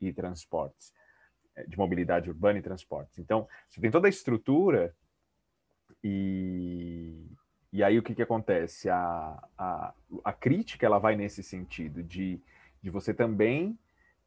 e 0.00 0.12
Transportes, 0.12 0.92
é, 1.54 1.64
de 1.64 1.76
Mobilidade 1.76 2.28
Urbana 2.28 2.58
e 2.58 2.62
Transportes. 2.62 3.18
Então, 3.18 3.46
você 3.68 3.80
tem 3.80 3.90
toda 3.90 4.08
a 4.08 4.10
estrutura 4.10 4.94
e, 6.02 7.26
e 7.72 7.82
aí 7.82 7.98
o 7.98 8.02
que, 8.02 8.14
que 8.14 8.22
acontece? 8.22 8.88
A, 8.88 9.42
a, 9.56 9.94
a 10.24 10.32
crítica 10.32 10.86
ela 10.86 10.98
vai 10.98 11.16
nesse 11.16 11.42
sentido 11.42 12.02
de, 12.02 12.40
de 12.82 12.90
você 12.90 13.14
também 13.14 13.78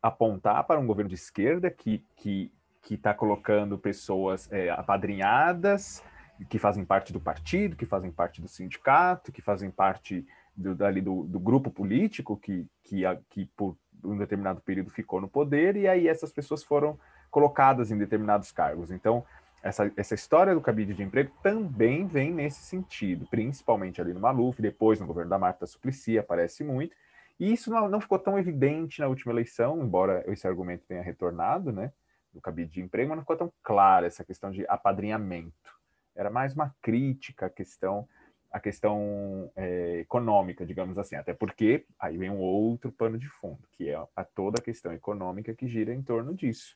apontar 0.01 0.63
para 0.65 0.79
um 0.79 0.87
governo 0.87 1.09
de 1.09 1.15
esquerda 1.15 1.69
que 1.69 2.03
que 2.15 2.51
que 2.81 2.93
está 2.93 3.13
colocando 3.13 3.77
pessoas 3.77 4.49
é, 4.51 4.69
apadrinhadas 4.69 6.01
que 6.49 6.57
fazem 6.57 6.85
parte 6.85 7.11
do 7.11 7.19
partido, 7.19 7.75
que 7.75 7.85
fazem 7.85 8.11
parte 8.11 8.41
do 8.41 8.47
sindicato, 8.47 9.31
que 9.31 9.41
fazem 9.41 9.69
parte 9.69 10.25
do, 10.55 10.73
dali 10.73 11.01
do, 11.01 11.23
do 11.23 11.39
grupo 11.39 11.69
político 11.69 12.37
que, 12.37 12.65
que, 12.83 13.01
que 13.29 13.45
por 13.57 13.77
um 14.03 14.17
determinado 14.17 14.61
período 14.61 14.89
ficou 14.89 15.19
no 15.19 15.27
poder, 15.27 15.75
e 15.75 15.87
aí 15.87 16.07
essas 16.07 16.31
pessoas 16.31 16.63
foram 16.63 16.97
colocadas 17.29 17.91
em 17.91 17.97
determinados 17.97 18.51
cargos. 18.51 18.91
Então, 18.91 19.23
essa, 19.61 19.91
essa 19.97 20.15
história 20.15 20.53
do 20.53 20.61
cabide 20.61 20.93
de 20.93 21.03
emprego 21.03 21.31
também 21.43 22.07
vem 22.07 22.33
nesse 22.33 22.61
sentido, 22.61 23.27
principalmente 23.29 23.99
ali 23.99 24.13
no 24.13 24.19
Maluf, 24.19 24.61
depois 24.61 24.99
no 24.99 25.05
governo 25.05 25.29
da 25.29 25.37
Marta 25.37 25.65
Suplicy 25.65 26.17
aparece 26.17 26.63
muito, 26.63 26.95
e 27.39 27.53
isso 27.53 27.69
não, 27.69 27.87
não 27.87 28.01
ficou 28.01 28.19
tão 28.19 28.37
evidente 28.37 28.99
na 28.99 29.07
última 29.07 29.33
eleição, 29.33 29.81
embora 29.81 30.23
esse 30.27 30.47
argumento 30.47 30.85
tenha 30.87 31.01
retornado, 31.01 31.71
né, 31.71 31.91
do 32.33 32.41
cabide 32.41 32.71
de 32.71 32.81
emprego, 32.81 33.09
mas 33.09 33.17
não 33.17 33.23
ficou 33.23 33.37
tão 33.37 33.51
clara 33.63 34.07
essa 34.07 34.23
questão 34.23 34.51
de 34.51 34.65
apadrinhamento. 34.67 35.77
Era 36.15 36.29
mais 36.29 36.53
uma 36.53 36.75
crítica 36.81 37.45
à 37.45 37.49
questão, 37.49 38.07
à 38.51 38.59
questão 38.59 39.51
é, 39.55 39.99
econômica, 39.99 40.65
digamos 40.65 40.97
assim, 40.97 41.15
até 41.15 41.33
porque 41.33 41.85
aí 41.99 42.17
vem 42.17 42.29
um 42.29 42.39
outro 42.39 42.91
pano 42.91 43.17
de 43.17 43.27
fundo, 43.27 43.59
que 43.71 43.89
é 43.89 43.95
a 44.15 44.23
toda 44.23 44.59
a 44.59 44.63
questão 44.63 44.91
econômica 44.91 45.53
que 45.53 45.67
gira 45.67 45.93
em 45.93 46.01
torno 46.01 46.33
disso. 46.33 46.75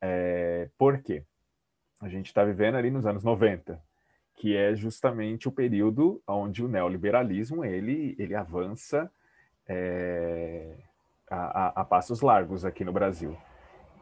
É, 0.00 0.68
por 0.78 1.02
quê? 1.02 1.24
A 2.00 2.08
gente 2.08 2.26
está 2.26 2.44
vivendo 2.44 2.76
ali 2.76 2.90
nos 2.90 3.06
anos 3.06 3.22
90, 3.22 3.80
que 4.34 4.56
é 4.56 4.74
justamente 4.74 5.48
o 5.48 5.52
período 5.52 6.22
onde 6.26 6.64
o 6.64 6.68
neoliberalismo 6.68 7.64
ele, 7.64 8.16
ele 8.18 8.34
avança 8.34 9.10
é, 9.68 10.76
a, 11.30 11.36
a, 11.36 11.80
a 11.82 11.84
passos 11.84 12.20
largos 12.20 12.64
aqui 12.64 12.84
no 12.84 12.92
Brasil. 12.92 13.36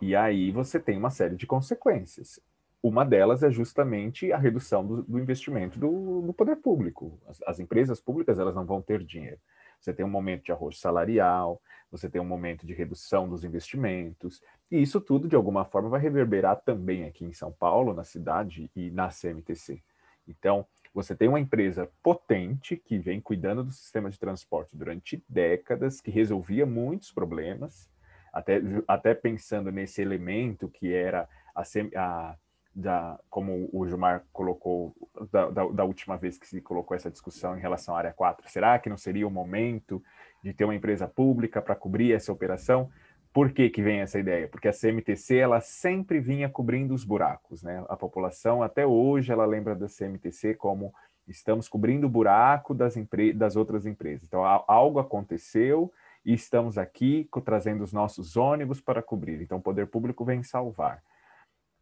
E 0.01 0.17
aí 0.17 0.51
você 0.51 0.81
tem 0.81 0.97
uma 0.97 1.11
série 1.11 1.37
de 1.37 1.47
consequências. 1.47 2.41
Uma 2.83 3.05
delas 3.05 3.43
é 3.43 3.51
justamente 3.51 4.33
a 4.33 4.39
redução 4.39 4.87
do, 4.87 5.03
do 5.03 5.19
investimento 5.19 5.79
do, 5.79 6.23
do, 6.23 6.33
poder 6.33 6.57
público. 6.57 7.21
As, 7.27 7.43
as, 7.43 7.61
empresas 7.61 8.01
públicas 8.01 8.39
elas 8.39 8.55
não 8.55 8.65
vão 8.65 8.81
ter 8.81 9.05
dinheiro. 9.05 9.39
Você 9.79 9.93
tem 9.93 10.05
um 10.05 10.11
momento 10.11 10.45
de 10.45 10.53
arroz 10.53 10.79
salarial, 10.79 11.61
você 11.91 12.09
tem 12.09 12.21
um 12.21 12.27
momento 12.27 12.67
de 12.67 12.73
redução 12.73 13.29
dos 13.29 13.45
investimentos, 13.45 14.43
e 14.71 14.81
isso 14.81 15.01
tudo, 15.01 15.29
de 15.29 15.37
alguma 15.37 15.65
forma, 15.65 15.89
vai 15.89 16.01
reverberar 16.01 16.61
também 16.61 17.05
aqui 17.05 17.25
em 17.25 17.33
São 17.33 17.53
Paulo, 17.53 17.93
na 17.93 18.05
cidade 18.05 18.71
e 18.75 18.91
na 18.91 19.09
CMTC. 19.09 19.83
Então, 20.27 20.67
você 20.95 21.15
tem 21.15 21.29
uma 21.29 21.41
empresa 21.41 21.91
potente 22.03 22.77
que 22.77 22.99
vem 22.99 23.21
cuidando 23.21 23.65
do 23.65 23.73
sistema 23.73 24.11
de 24.11 24.19
transporte 24.19 24.77
durante 24.77 25.23
décadas, 25.29 26.01
que 26.01 26.11
resolvia 26.11 26.65
muitos 26.65 27.13
problemas, 27.13 27.91
até, 28.33 28.61
até 28.87 29.15
pensando 29.15 29.71
nesse 29.73 30.01
elemento 30.01 30.69
que 30.69 30.93
era 30.93 31.29
a, 31.55 31.63
a 31.97 32.37
da, 32.75 33.19
como 33.29 33.69
o 33.73 33.87
Gilmar 33.87 34.25
colocou 34.33 34.95
da, 35.33 35.51
da, 35.51 35.67
da, 35.67 35.85
última 35.85 36.17
vez 36.17 36.39
que 36.39 36.47
se 36.47 36.61
colocou 36.61 36.97
essa 36.97 37.11
discussão 37.11 37.57
em 37.57 37.61
relação 37.61 37.95
à 37.95 37.99
área 37.99 38.13
4, 38.13 38.49
será 38.49 38.79
que 38.79 38.89
não 38.89 38.97
seria 38.97 39.27
o 39.27 39.31
momento 39.31 40.03
de 40.43 40.53
ter 40.53 40.65
uma 40.65 40.75
empresa 40.75 41.09
pública 41.09 41.61
para 41.61 41.75
cobrir 41.75 42.13
essa 42.13 42.33
operação? 42.33 42.91
Por 43.33 43.53
que, 43.53 43.71
que 43.71 43.83
vem 43.83 44.01
essa 44.01 44.19
ideia? 44.19 44.49
Porque 44.49 44.69
a 44.69 44.73
CMTC 44.73 45.37
ela 45.37 45.61
sempre 45.61 46.21
vinha 46.21 46.49
cobrindo 46.49 46.95
os 46.95 47.05
buracos, 47.05 47.63
né? 47.63 47.85
A 47.89 47.97
população 47.97 48.63
até 48.63 48.87
hoje 48.87 49.33
ela 49.33 49.47
lembra 49.47 49.75
da 49.75 49.87
CMTC 49.87 50.55
como 50.55 50.93
estamos 51.29 51.69
cobrindo 51.69 52.07
o 52.07 52.11
buraco 52.11 52.75
das, 52.75 52.95
das 53.37 53.57
outras 53.57 53.87
empresas. 53.87 54.25
Então 54.25 54.45
algo 54.45 54.99
aconteceu 54.99 55.93
e 56.25 56.35
estamos 56.35 56.77
aqui 56.77 57.29
trazendo 57.45 57.83
os 57.83 57.93
nossos 57.93 58.37
ônibus 58.37 58.81
para 58.81 59.03
cobrir. 59.03 59.41
Então, 59.41 59.59
o 59.59 59.63
poder 59.63 59.87
público 59.87 60.25
vem 60.25 60.43
salvar. 60.43 61.03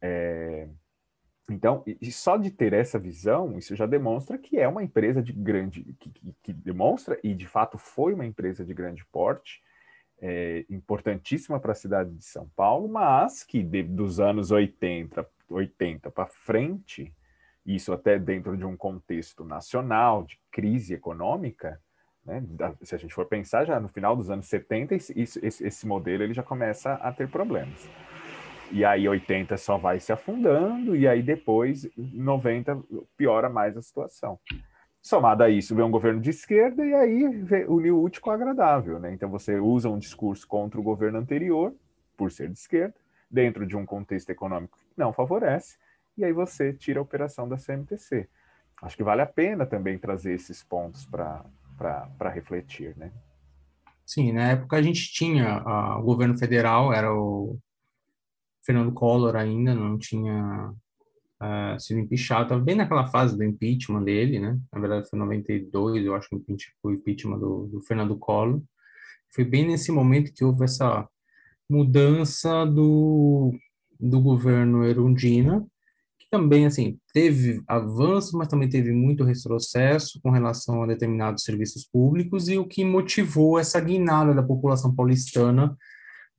É... 0.01 0.67
Então, 1.49 1.83
e 1.85 2.11
só 2.11 2.37
de 2.37 2.51
ter 2.51 2.73
essa 2.73 2.99
visão, 2.99 3.57
isso 3.57 3.75
já 3.75 3.85
demonstra 3.85 4.37
que 4.37 4.57
é 4.57 4.67
uma 4.67 4.83
empresa 4.83 5.21
de 5.21 5.33
grande, 5.33 5.95
que, 5.99 6.09
que, 6.09 6.35
que 6.43 6.53
demonstra, 6.53 7.19
e 7.23 7.33
de 7.33 7.47
fato 7.47 7.77
foi 7.77 8.13
uma 8.13 8.25
empresa 8.25 8.63
de 8.63 8.73
grande 8.73 9.05
porte, 9.05 9.61
é, 10.21 10.65
importantíssima 10.69 11.59
para 11.59 11.71
a 11.71 11.75
cidade 11.75 12.13
de 12.13 12.25
São 12.25 12.47
Paulo, 12.55 12.89
mas 12.89 13.43
que 13.43 13.63
de, 13.63 13.83
dos 13.83 14.19
anos 14.19 14.51
80, 14.51 15.25
80 15.49 16.11
para 16.11 16.27
frente, 16.27 17.13
isso 17.65 17.93
até 17.93 18.19
dentro 18.19 18.57
de 18.57 18.65
um 18.65 18.75
contexto 18.75 19.45
nacional, 19.45 20.23
de 20.23 20.39
crise 20.51 20.93
econômica, 20.93 21.79
né? 22.25 22.43
Se 22.83 22.93
a 22.93 22.97
gente 22.97 23.13
for 23.13 23.25
pensar, 23.25 23.65
já 23.65 23.79
no 23.79 23.87
final 23.87 24.15
dos 24.15 24.29
anos 24.29 24.47
70, 24.47 24.95
esse, 24.95 25.19
esse, 25.19 25.65
esse 25.65 25.87
modelo 25.87 26.23
ele 26.23 26.33
já 26.33 26.43
começa 26.43 26.93
a 26.95 27.11
ter 27.11 27.29
problemas. 27.29 27.89
E 28.71 28.85
aí 28.85 29.07
80 29.07 29.57
só 29.57 29.77
vai 29.77 29.99
se 29.99 30.11
afundando, 30.11 30.95
e 30.95 31.07
aí 31.07 31.23
depois 31.23 31.89
90 31.97 32.79
piora 33.17 33.49
mais 33.49 33.75
a 33.75 33.81
situação. 33.81 34.39
Somado 35.01 35.43
a 35.43 35.49
isso, 35.49 35.75
vem 35.75 35.85
um 35.85 35.91
governo 35.91 36.19
de 36.19 36.29
esquerda 36.29 36.85
e 36.85 36.93
aí 36.93 37.23
uniu 37.67 37.97
o 37.97 38.03
útil 38.03 38.21
com 38.21 38.29
o 38.29 38.33
agradável. 38.33 38.99
Né? 38.99 39.13
Então 39.13 39.29
você 39.29 39.57
usa 39.57 39.89
um 39.89 39.97
discurso 39.97 40.47
contra 40.47 40.79
o 40.79 40.83
governo 40.83 41.17
anterior, 41.17 41.73
por 42.17 42.31
ser 42.31 42.49
de 42.49 42.59
esquerda, 42.59 42.95
dentro 43.31 43.65
de 43.65 43.77
um 43.77 43.85
contexto 43.85 44.29
econômico 44.29 44.77
que 44.77 44.85
não 44.97 45.13
favorece, 45.13 45.77
e 46.17 46.25
aí 46.25 46.33
você 46.33 46.73
tira 46.73 46.99
a 46.99 47.03
operação 47.03 47.47
da 47.47 47.55
CMTC. 47.55 48.27
Acho 48.81 48.97
que 48.97 49.03
vale 49.03 49.21
a 49.21 49.25
pena 49.25 49.65
também 49.65 49.97
trazer 49.97 50.33
esses 50.33 50.63
pontos 50.63 51.05
para 51.05 52.29
refletir, 52.29 52.95
né? 52.97 53.11
Sim, 54.05 54.33
na 54.33 54.49
época 54.49 54.75
a 54.75 54.81
gente 54.81 55.13
tinha 55.13 55.61
uh, 55.63 55.99
o 55.99 56.03
governo 56.03 56.37
federal, 56.37 56.91
era 56.91 57.13
o 57.13 57.57
Fernando 58.65 58.91
Collor 58.91 59.35
ainda, 59.35 59.73
não 59.73 59.97
tinha 59.97 60.73
uh, 61.41 61.79
sido 61.79 61.99
empichado, 61.99 62.43
estava 62.43 62.61
bem 62.61 62.75
naquela 62.75 63.07
fase 63.07 63.37
do 63.37 63.43
impeachment 63.43 64.03
dele, 64.03 64.39
né? 64.39 64.59
Na 64.71 64.79
verdade 64.79 65.09
foi 65.09 65.17
em 65.17 65.21
92, 65.21 66.05
eu 66.05 66.15
acho 66.15 66.29
que 66.29 66.35
o 66.83 66.91
impeachment 66.91 67.39
do, 67.39 67.67
do 67.67 67.81
Fernando 67.81 68.17
Collor. 68.17 68.61
Foi 69.31 69.43
bem 69.43 69.67
nesse 69.67 69.91
momento 69.91 70.33
que 70.33 70.43
houve 70.43 70.63
essa 70.63 71.07
mudança 71.69 72.65
do, 72.65 73.53
do 73.99 74.19
governo 74.19 74.83
Erundina, 74.83 75.65
também, 76.29 76.65
assim, 76.65 76.99
teve 77.11 77.61
avanço, 77.67 78.37
mas 78.37 78.47
também 78.47 78.69
teve 78.69 78.91
muito 78.91 79.23
retrocesso 79.23 80.19
com 80.21 80.29
relação 80.29 80.83
a 80.83 80.87
determinados 80.87 81.43
serviços 81.43 81.85
públicos 81.85 82.47
e 82.47 82.57
o 82.57 82.67
que 82.67 82.85
motivou 82.85 83.57
essa 83.57 83.79
guinada 83.81 84.33
da 84.33 84.43
população 84.43 84.93
paulistana 84.93 85.75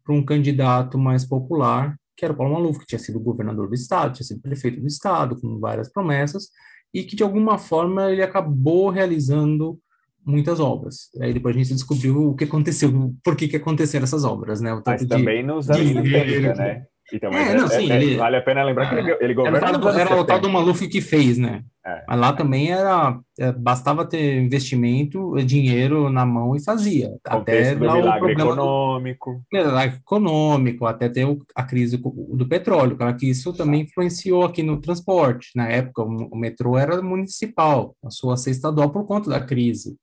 para 0.04 0.14
um 0.14 0.24
candidato 0.24 0.96
mais 0.96 1.26
popular, 1.26 1.98
que 2.20 2.24
era 2.26 2.34
o 2.34 2.36
Paulo 2.36 2.52
Maluf, 2.52 2.78
que 2.80 2.86
tinha 2.86 2.98
sido 2.98 3.18
governador 3.18 3.66
do 3.66 3.74
estado, 3.74 4.12
tinha 4.12 4.26
sido 4.26 4.42
prefeito 4.42 4.78
do 4.78 4.86
estado, 4.86 5.40
com 5.40 5.58
várias 5.58 5.90
promessas, 5.90 6.50
e 6.92 7.02
que 7.02 7.16
de 7.16 7.22
alguma 7.22 7.56
forma 7.56 8.12
ele 8.12 8.22
acabou 8.22 8.90
realizando 8.90 9.80
muitas 10.24 10.60
obras. 10.60 11.08
Aí 11.18 11.32
depois 11.32 11.56
a 11.56 11.58
gente 11.58 11.72
descobriu 11.72 12.28
o 12.28 12.36
que 12.36 12.44
aconteceu, 12.44 13.14
por 13.24 13.34
que 13.34 13.48
que 13.48 13.56
aconteceram 13.56 14.04
essas 14.04 14.22
obras, 14.22 14.60
né? 14.60 14.74
O 14.74 14.82
Mas 14.84 15.06
também 15.06 15.38
de, 15.38 15.46
nos 15.46 15.70
anos 15.70 15.88
70, 15.88 16.54
né? 16.56 16.84
Então, 17.12 17.30
é, 17.32 17.54
não, 17.54 17.64
é, 17.64 17.68
sim, 17.68 17.90
é, 17.90 17.96
ele, 17.96 18.16
vale 18.16 18.36
a 18.36 18.42
pena 18.42 18.62
lembrar 18.62 18.88
que 18.88 18.94
ele, 18.94 19.16
ele 19.20 19.34
governa. 19.34 19.58
Era, 19.58 20.00
era 20.00 20.20
o 20.20 20.24
tal 20.24 20.38
do 20.38 20.48
Maluf 20.48 20.86
que 20.88 21.00
fez, 21.00 21.38
né? 21.38 21.64
É, 21.84 22.04
Mas 22.06 22.20
lá 22.20 22.32
também 22.32 22.70
era. 22.70 23.18
bastava 23.58 24.04
ter 24.04 24.38
investimento, 24.40 25.34
dinheiro 25.44 26.10
na 26.10 26.26
mão 26.26 26.54
e 26.54 26.62
fazia. 26.62 27.16
até 27.24 27.74
do 27.74 27.84
lá 27.84 27.96
o 27.96 28.18
problema 28.18 28.42
econômico. 28.42 29.42
Do, 29.50 29.78
econômico, 29.80 30.86
até 30.86 31.08
ter 31.08 31.26
a 31.54 31.62
crise 31.62 31.96
do 31.96 32.46
petróleo, 32.46 32.96
cara, 32.96 33.14
que 33.14 33.28
isso 33.28 33.52
também 33.52 33.82
influenciou 33.82 34.44
aqui 34.44 34.62
no 34.62 34.80
transporte. 34.80 35.50
Na 35.56 35.68
época, 35.68 36.02
o 36.02 36.36
metrô 36.36 36.76
era 36.76 37.00
municipal, 37.00 37.96
passou 38.02 38.30
a 38.30 38.36
ser 38.36 38.50
estadual 38.50 38.90
por 38.90 39.06
conta 39.06 39.30
da 39.30 39.40
crise. 39.40 39.96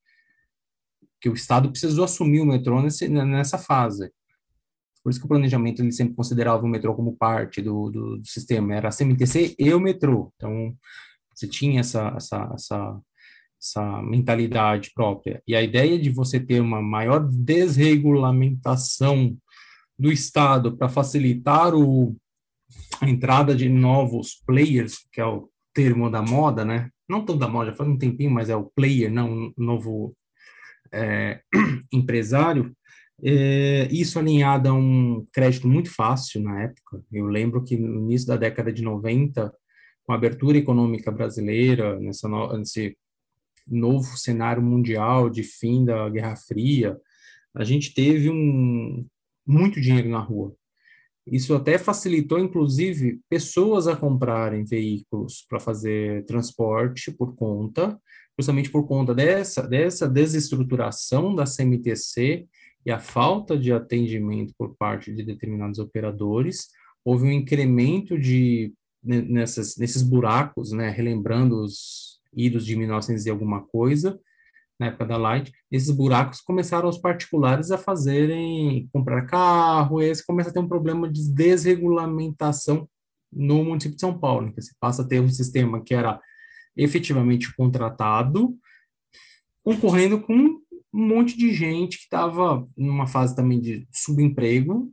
Que 1.21 1.29
o 1.29 1.33
Estado 1.33 1.69
precisou 1.69 2.05
assumir 2.05 2.41
o 2.41 2.45
metrô 2.45 2.81
nesse, 2.81 3.07
nessa 3.07 3.57
fase. 3.57 4.11
Por 5.07 5.11
isso 5.11 5.21
que 5.21 5.25
o 5.25 5.29
planejamento 5.29 5.81
ele 5.81 5.93
sempre 5.93 6.17
considerava 6.17 6.65
o 6.65 6.67
metrô 6.67 6.93
como 6.93 7.15
parte 7.15 7.61
do, 7.61 7.89
do, 7.89 8.17
do 8.17 8.27
sistema, 8.27 8.75
era 8.75 8.89
a 8.89 8.91
CMTC 8.91 9.55
e 9.57 9.73
o 9.73 9.79
metrô. 9.79 10.33
Então, 10.35 10.75
você 11.33 11.47
tinha 11.47 11.79
essa, 11.79 12.13
essa, 12.17 12.51
essa, 12.53 12.99
essa 13.57 14.01
mentalidade 14.01 14.91
própria. 14.93 15.41
E 15.47 15.55
a 15.55 15.61
ideia 15.61 15.97
de 15.97 16.09
você 16.09 16.41
ter 16.41 16.59
uma 16.59 16.81
maior 16.81 17.25
desregulamentação 17.25 19.37
do 19.97 20.11
Estado 20.11 20.75
para 20.75 20.89
facilitar 20.89 21.73
o, 21.73 22.13
a 22.99 23.09
entrada 23.09 23.55
de 23.55 23.69
novos 23.69 24.43
players, 24.45 25.07
que 25.09 25.21
é 25.21 25.25
o 25.25 25.49
termo 25.73 26.09
da 26.09 26.21
moda, 26.21 26.65
né? 26.65 26.89
Não 27.07 27.23
tão 27.23 27.37
da 27.37 27.47
moda, 27.47 27.71
faz 27.71 27.89
um 27.89 27.97
tempinho, 27.97 28.31
mas 28.31 28.49
é 28.49 28.57
o 28.57 28.69
player, 28.75 29.09
não 29.09 29.31
um 29.31 29.53
novo 29.55 30.13
é, 30.91 31.39
empresário. 31.93 32.75
É, 33.23 33.87
isso 33.91 34.19
alinhado 34.19 34.69
a 34.69 34.73
um 34.73 35.25
crédito 35.31 35.67
muito 35.67 35.93
fácil 35.93 36.41
na 36.41 36.63
época. 36.63 37.03
Eu 37.11 37.25
lembro 37.25 37.63
que 37.63 37.77
no 37.77 38.01
início 38.01 38.27
da 38.27 38.37
década 38.37 38.71
de 38.71 38.83
90, 38.83 39.53
com 40.03 40.13
a 40.13 40.15
abertura 40.15 40.57
econômica 40.57 41.11
brasileira, 41.11 41.99
nessa 41.99 42.27
no, 42.27 42.57
nesse 42.57 42.95
novo 43.67 44.17
cenário 44.17 44.61
mundial 44.61 45.29
de 45.29 45.43
fim 45.43 45.83
da 45.83 46.09
Guerra 46.09 46.35
Fria, 46.35 46.97
a 47.55 47.63
gente 47.63 47.93
teve 47.93 48.29
um, 48.29 49.05
muito 49.45 49.81
dinheiro 49.81 50.09
na 50.09 50.19
rua. 50.19 50.55
Isso 51.25 51.53
até 51.53 51.77
facilitou, 51.77 52.39
inclusive, 52.39 53.19
pessoas 53.27 53.87
a 53.87 53.95
comprarem 53.95 54.63
veículos 54.63 55.45
para 55.49 55.59
fazer 55.59 56.23
transporte 56.25 57.11
por 57.11 57.35
conta, 57.35 57.99
justamente 58.39 58.69
por 58.69 58.87
conta 58.87 59.13
dessa, 59.13 59.67
dessa 59.67 60.07
desestruturação 60.07 61.35
da 61.35 61.43
CMTC 61.43 62.47
e 62.87 62.91
a 62.91 62.99
falta 62.99 63.59
de 63.59 63.73
atendimento 63.73 64.53
por 64.57 64.73
parte 64.77 65.13
de 65.13 65.21
determinados 65.21 65.77
operadores, 65.77 66.69
houve 67.03 67.25
um 67.25 67.31
incremento 67.33 68.17
de 68.17 68.73
nessas, 69.03 69.75
nesses 69.75 70.01
buracos, 70.01 70.71
né, 70.71 70.89
relembrando 70.89 71.61
os 71.61 72.21
idos 72.33 72.65
de 72.65 72.77
1900 72.77 73.25
e 73.25 73.29
alguma 73.29 73.61
coisa, 73.61 74.17
na 74.79 74.85
época 74.87 75.05
da 75.05 75.17
Light, 75.17 75.51
esses 75.69 75.91
buracos 75.91 76.39
começaram 76.39 76.87
os 76.87 76.97
particulares 76.97 77.71
a 77.71 77.77
fazerem, 77.77 78.87
comprar 78.93 79.25
carro, 79.25 80.01
e 80.01 80.05
esse 80.05 80.25
começa 80.25 80.49
a 80.49 80.53
ter 80.53 80.59
um 80.59 80.67
problema 80.67 81.11
de 81.11 81.29
desregulamentação 81.33 82.87
no 83.29 83.65
município 83.65 83.95
de 83.95 84.01
São 84.01 84.17
Paulo, 84.17 84.45
né, 84.45 84.53
que 84.53 84.61
você 84.61 84.71
passa 84.79 85.01
a 85.01 85.05
ter 85.05 85.19
um 85.19 85.27
sistema 85.27 85.83
que 85.83 85.93
era 85.93 86.21
efetivamente 86.73 87.53
contratado, 87.53 88.57
concorrendo 89.61 90.21
com 90.21 90.61
um 90.97 91.07
monte 91.07 91.37
de 91.37 91.53
gente 91.53 91.97
que 91.97 92.03
estava 92.05 92.67
numa 92.75 93.05
fase 93.05 93.35
também 93.35 93.61
de 93.61 93.87
subemprego, 93.93 94.91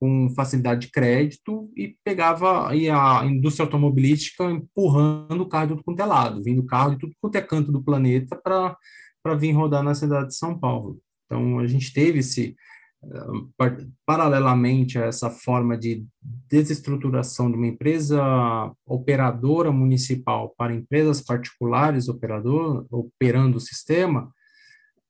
com 0.00 0.28
facilidade 0.34 0.86
de 0.86 0.92
crédito 0.92 1.70
e 1.76 1.96
pegava 2.04 2.68
aí 2.68 2.90
a 2.90 3.24
indústria 3.24 3.64
automobilística 3.64 4.44
empurrando 4.50 5.42
o 5.42 5.48
carro 5.48 5.68
de 5.68 5.72
tudo 5.74 5.84
quanto 5.84 6.00
é 6.00 6.04
lado, 6.04 6.42
vindo 6.42 6.66
carro 6.66 6.90
de 6.90 6.98
tudo 6.98 7.14
quanto 7.20 7.36
é 7.36 7.40
canto 7.40 7.70
do 7.70 7.82
planeta 7.82 8.36
para 8.42 9.34
vir 9.36 9.52
rodar 9.52 9.82
na 9.82 9.94
cidade 9.94 10.28
de 10.28 10.36
São 10.36 10.58
Paulo. 10.58 10.98
Então, 11.26 11.60
a 11.60 11.66
gente 11.66 11.92
teve 11.92 12.20
esse, 12.20 12.56
eh, 13.04 13.86
paralelamente 14.06 14.98
a 14.98 15.04
essa 15.04 15.30
forma 15.30 15.76
de 15.76 16.04
desestruturação 16.48 17.50
de 17.50 17.56
uma 17.56 17.66
empresa 17.66 18.72
operadora 18.86 19.70
municipal 19.70 20.54
para 20.56 20.74
empresas 20.74 21.20
particulares 21.20 22.08
operador, 22.08 22.86
operando 22.90 23.58
o 23.58 23.60
sistema, 23.60 24.32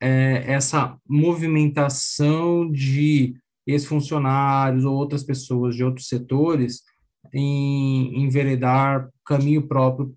é, 0.01 0.45
essa 0.53 0.97
movimentação 1.07 2.71
de 2.71 3.35
ex-funcionários 3.67 4.85
ou 4.85 4.95
outras 4.95 5.23
pessoas 5.23 5.77
de 5.77 5.85
outros 5.85 6.09
setores 6.09 6.83
em 7.33 8.23
enveredar 8.23 9.11
caminho 9.25 9.67
próprio, 9.67 10.15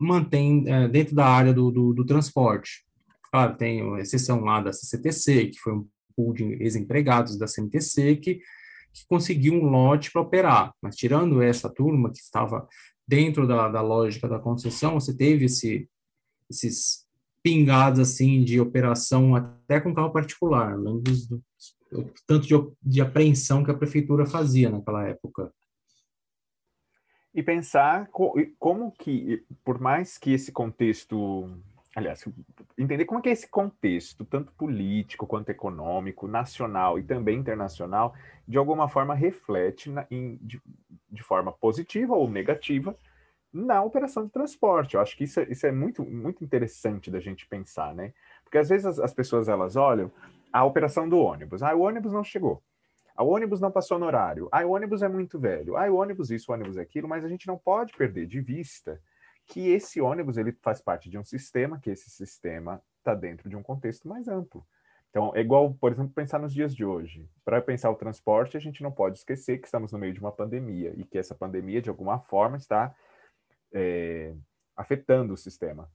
mantém 0.00 0.64
é, 0.66 0.88
dentro 0.88 1.14
da 1.14 1.26
área 1.26 1.52
do, 1.52 1.70
do, 1.70 1.92
do, 1.92 2.06
transporte. 2.06 2.84
Claro, 3.30 3.56
tem 3.56 3.82
a 3.94 4.00
exceção 4.00 4.40
lá 4.40 4.60
da 4.60 4.72
CCTC, 4.72 5.46
que 5.48 5.58
foi 5.58 5.74
um 5.74 5.86
pool 6.16 6.32
de 6.32 6.44
ex-empregados 6.62 7.38
da 7.38 7.46
CMTC, 7.46 8.16
que, 8.16 8.36
que 8.36 9.06
conseguiu 9.08 9.54
um 9.54 9.68
lote 9.68 10.10
para 10.10 10.22
operar. 10.22 10.72
Mas 10.80 10.96
tirando 10.96 11.42
essa 11.42 11.68
turma 11.68 12.10
que 12.10 12.18
estava 12.18 12.66
dentro 13.06 13.46
da, 13.46 13.68
da 13.68 13.82
lógica 13.82 14.28
da 14.28 14.38
concessão, 14.38 14.94
você 14.94 15.14
teve 15.14 15.44
esse, 15.44 15.88
esses 16.50 17.05
pingados 17.46 18.00
assim 18.00 18.42
de 18.42 18.60
operação 18.60 19.36
até 19.36 19.80
com 19.80 19.94
carro 19.94 20.10
particular, 20.10 20.76
lembro 20.76 21.00
dos, 21.00 21.28
do, 21.28 21.40
tanto 22.26 22.44
de, 22.44 22.54
de 22.82 23.00
apreensão 23.00 23.62
que 23.62 23.70
a 23.70 23.76
prefeitura 23.76 24.26
fazia 24.26 24.68
naquela 24.68 25.06
época. 25.06 25.52
E 27.32 27.44
pensar 27.44 28.08
co 28.08 28.34
como 28.58 28.90
que, 28.90 29.44
por 29.62 29.78
mais 29.80 30.18
que 30.18 30.32
esse 30.32 30.50
contexto, 30.50 31.48
aliás, 31.94 32.24
entender 32.76 33.04
como 33.04 33.20
é 33.20 33.22
que 33.22 33.28
é 33.28 33.32
esse 33.32 33.48
contexto, 33.48 34.24
tanto 34.24 34.52
político 34.54 35.24
quanto 35.24 35.50
econômico, 35.50 36.26
nacional 36.26 36.98
e 36.98 37.04
também 37.04 37.38
internacional, 37.38 38.12
de 38.48 38.58
alguma 38.58 38.88
forma 38.88 39.14
reflete 39.14 39.88
na, 39.88 40.04
em, 40.10 40.36
de, 40.42 40.60
de 41.08 41.22
forma 41.22 41.52
positiva 41.52 42.12
ou 42.12 42.28
negativa 42.28 42.96
na 43.56 43.82
operação 43.82 44.26
de 44.26 44.30
transporte. 44.30 44.94
Eu 44.94 45.00
acho 45.00 45.16
que 45.16 45.24
isso, 45.24 45.40
é, 45.40 45.44
isso 45.44 45.66
é 45.66 45.72
muito, 45.72 46.04
muito 46.04 46.44
interessante 46.44 47.10
da 47.10 47.18
gente 47.18 47.46
pensar, 47.46 47.94
né? 47.94 48.12
Porque 48.44 48.58
às 48.58 48.68
vezes 48.68 48.84
as, 48.84 48.98
as, 48.98 49.14
pessoas 49.14 49.48
elas 49.48 49.76
olham 49.76 50.12
a 50.52 50.62
operação 50.64 51.08
do 51.08 51.18
ônibus. 51.18 51.62
Ah, 51.62 51.74
o 51.74 51.80
ônibus 51.80 52.12
não 52.12 52.22
chegou. 52.22 52.62
Ah, 53.16 53.24
o 53.24 53.28
ônibus 53.28 53.60
não 53.60 53.70
passou 53.70 53.98
no 53.98 54.04
horário. 54.04 54.48
Ah, 54.52 54.64
o 54.66 54.72
ônibus 54.72 55.02
é 55.02 55.08
muito 55.08 55.38
velho. 55.38 55.76
Ah, 55.76 55.90
o 55.90 55.96
ônibus 55.96 56.30
isso, 56.30 56.52
o 56.52 56.54
ônibus 56.54 56.76
aquilo. 56.76 57.08
Mas 57.08 57.24
a 57.24 57.28
gente 57.28 57.46
não 57.46 57.56
pode 57.56 57.94
perder 57.94 58.26
de 58.26 58.40
vista 58.40 59.00
que 59.46 59.70
esse 59.70 60.00
ônibus 60.00 60.36
ele 60.36 60.52
faz 60.60 60.80
parte 60.80 61.08
de 61.08 61.16
um 61.16 61.24
sistema, 61.24 61.78
que 61.80 61.88
esse 61.88 62.10
sistema 62.10 62.82
está 62.98 63.14
dentro 63.14 63.48
de 63.48 63.56
um 63.56 63.62
contexto 63.62 64.06
mais 64.06 64.28
amplo. 64.28 64.66
Então, 65.08 65.32
é 65.34 65.40
igual, 65.40 65.72
por 65.72 65.92
exemplo, 65.92 66.12
pensar 66.12 66.38
nos 66.38 66.52
dias 66.52 66.74
de 66.74 66.84
hoje. 66.84 67.26
Para 67.42 67.62
pensar 67.62 67.90
o 67.90 67.94
transporte, 67.94 68.54
a 68.54 68.60
gente 68.60 68.82
não 68.82 68.92
pode 68.92 69.16
esquecer 69.16 69.58
que 69.58 69.66
estamos 69.66 69.92
no 69.92 69.98
meio 69.98 70.12
de 70.12 70.20
uma 70.20 70.32
pandemia 70.32 70.92
e 70.94 71.04
que 71.04 71.16
essa 71.16 71.34
pandemia, 71.34 71.80
de 71.80 71.88
alguma 71.88 72.18
forma, 72.18 72.58
está 72.58 72.94
é, 73.72 74.34
afetando 74.76 75.34
o 75.34 75.36
sistema, 75.36 75.90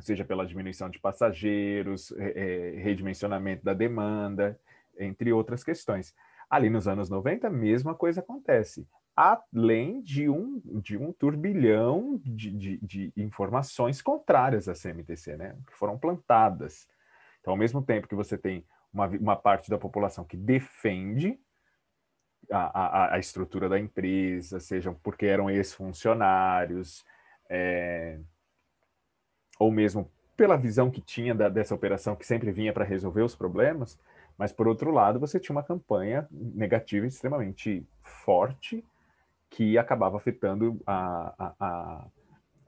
seja 0.00 0.24
pela 0.24 0.46
diminuição 0.46 0.88
de 0.88 0.98
passageiros, 0.98 2.12
é, 2.12 2.30
é, 2.76 2.80
redimensionamento 2.80 3.64
da 3.64 3.74
demanda, 3.74 4.58
entre 4.98 5.32
outras 5.32 5.64
questões. 5.64 6.14
Ali 6.48 6.70
nos 6.70 6.88
anos 6.88 7.10
90, 7.10 7.46
a 7.46 7.50
mesma 7.50 7.94
coisa 7.94 8.20
acontece, 8.20 8.86
além 9.14 10.00
de 10.00 10.28
um, 10.28 10.60
de 10.80 10.96
um 10.96 11.12
turbilhão 11.12 12.20
de, 12.24 12.50
de, 12.50 12.78
de 12.78 13.12
informações 13.16 14.00
contrárias 14.00 14.68
à 14.68 14.74
CMTC, 14.74 15.36
né, 15.36 15.56
que 15.66 15.76
foram 15.76 15.98
plantadas. 15.98 16.88
Então, 17.40 17.52
ao 17.52 17.58
mesmo 17.58 17.82
tempo 17.82 18.08
que 18.08 18.14
você 18.14 18.38
tem 18.38 18.64
uma, 18.92 19.06
uma 19.08 19.36
parte 19.36 19.68
da 19.68 19.76
população 19.76 20.24
que 20.24 20.36
defende 20.36 21.38
a, 22.50 22.58
a, 22.58 23.14
a 23.14 23.18
estrutura 23.18 23.68
da 23.68 23.78
empresa, 23.78 24.60
sejam 24.60 24.94
porque 24.94 25.26
eram 25.26 25.50
ex-funcionários, 25.50 27.04
é, 27.48 28.18
ou 29.58 29.70
mesmo 29.70 30.10
pela 30.36 30.56
visão 30.56 30.90
que 30.90 31.00
tinha 31.00 31.34
da, 31.34 31.48
dessa 31.48 31.74
operação 31.74 32.14
que 32.14 32.26
sempre 32.26 32.52
vinha 32.52 32.72
para 32.72 32.84
resolver 32.84 33.22
os 33.22 33.34
problemas, 33.34 33.98
mas 34.36 34.52
por 34.52 34.68
outro 34.68 34.92
lado 34.92 35.18
você 35.18 35.40
tinha 35.40 35.54
uma 35.54 35.64
campanha 35.64 36.28
negativa 36.30 37.06
extremamente 37.06 37.84
forte 38.02 38.84
que 39.50 39.76
acabava 39.76 40.16
afetando 40.16 40.80
a, 40.86 41.34
a, 41.38 41.54
a, 41.58 42.06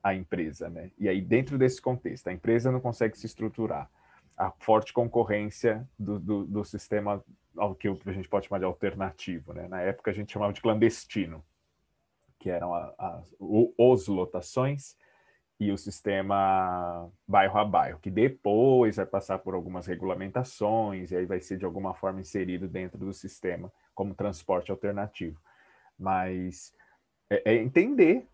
a 0.03 0.15
empresa, 0.15 0.69
né? 0.69 0.91
E 0.99 1.09
aí 1.09 1.21
dentro 1.21 1.57
desse 1.57 1.81
contexto, 1.81 2.27
a 2.29 2.33
empresa 2.33 2.73
não 2.73 2.81
consegue 2.81 3.17
se 3.17 3.27
estruturar, 3.27 3.89
a 4.41 4.51
forte 4.59 4.91
concorrência 4.91 5.87
do, 5.99 6.19
do, 6.19 6.45
do 6.47 6.65
sistema 6.65 7.23
ao 7.55 7.75
que 7.75 7.89
a 7.89 8.13
gente 8.13 8.27
pode 8.27 8.47
chamar 8.47 8.59
de 8.59 8.65
alternativo. 8.65 9.53
Né? 9.53 9.69
Na 9.69 9.83
época 9.83 10.11
a 10.11 10.15
gente 10.15 10.33
chamava 10.33 10.55
de 10.55 10.63
clandestino, 10.63 11.45
que 12.39 12.49
eram 12.49 12.75
a, 12.75 12.95
a, 12.99 13.23
os 13.39 14.09
lotações 14.09 14.97
e 15.59 15.71
o 15.71 15.77
sistema 15.77 17.11
bairro 17.29 17.59
a 17.59 17.65
bairro, 17.67 17.99
que 18.01 18.11
depois 18.11 18.97
vai 18.97 19.05
passar 19.05 19.41
por 19.41 19.53
algumas 19.53 19.87
regulamentações 19.87 21.11
e 21.11 21.17
aí 21.17 21.27
vai 21.27 21.41
ser 21.41 21.59
de 21.59 21.67
alguma 21.67 21.93
forma 21.93 22.23
inserido 22.23 22.67
dentro 22.67 22.97
do 22.97 23.13
sistema 23.13 23.71
como 23.95 24.15
transporte 24.15 24.71
alternativo. 24.71 25.39
mas 25.99 26.73
é, 27.29 27.53
é 27.53 27.55
entender 27.57 28.27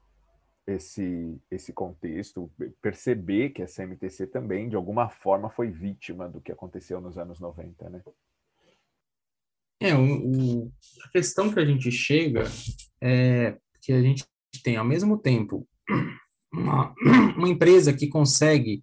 esse, 0.67 1.41
esse 1.51 1.73
contexto, 1.73 2.51
perceber 2.83 3.51
que 3.51 3.63
a 3.63 3.67
CMTC 3.67 4.27
também, 4.27 4.69
de 4.69 4.77
alguma 4.77 5.09
forma, 5.09 5.49
foi 5.49 5.71
vítima 5.71 6.29
do 6.29 6.41
que 6.41 6.51
aconteceu 6.51 7.01
nos 7.01 7.17
anos 7.17 7.39
90, 7.39 7.89
né? 7.89 8.03
É, 9.81 9.95
o, 9.95 10.65
o, 10.65 10.73
a 11.05 11.11
questão 11.11 11.53
que 11.53 11.61
a 11.61 11.65
gente 11.65 11.91
chega 11.93 12.45
é 13.01 13.59
que 13.81 13.93
a 13.93 14.01
gente 14.01 14.25
tem, 14.65 14.77
ao 14.77 14.85
mesmo 14.85 15.19
tempo, 15.19 15.69
uma, 16.53 16.95
uma 17.37 17.49
empresa 17.49 17.93
que 17.93 18.09
consegue 18.09 18.83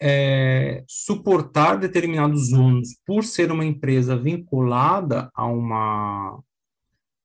é, 0.00 0.84
suportar 0.86 1.78
determinados 1.78 2.52
ônus 2.52 2.96
por 3.06 3.24
ser 3.24 3.50
uma 3.50 3.64
empresa 3.64 4.16
vinculada 4.16 5.30
a 5.34 5.46
uma 5.46 6.40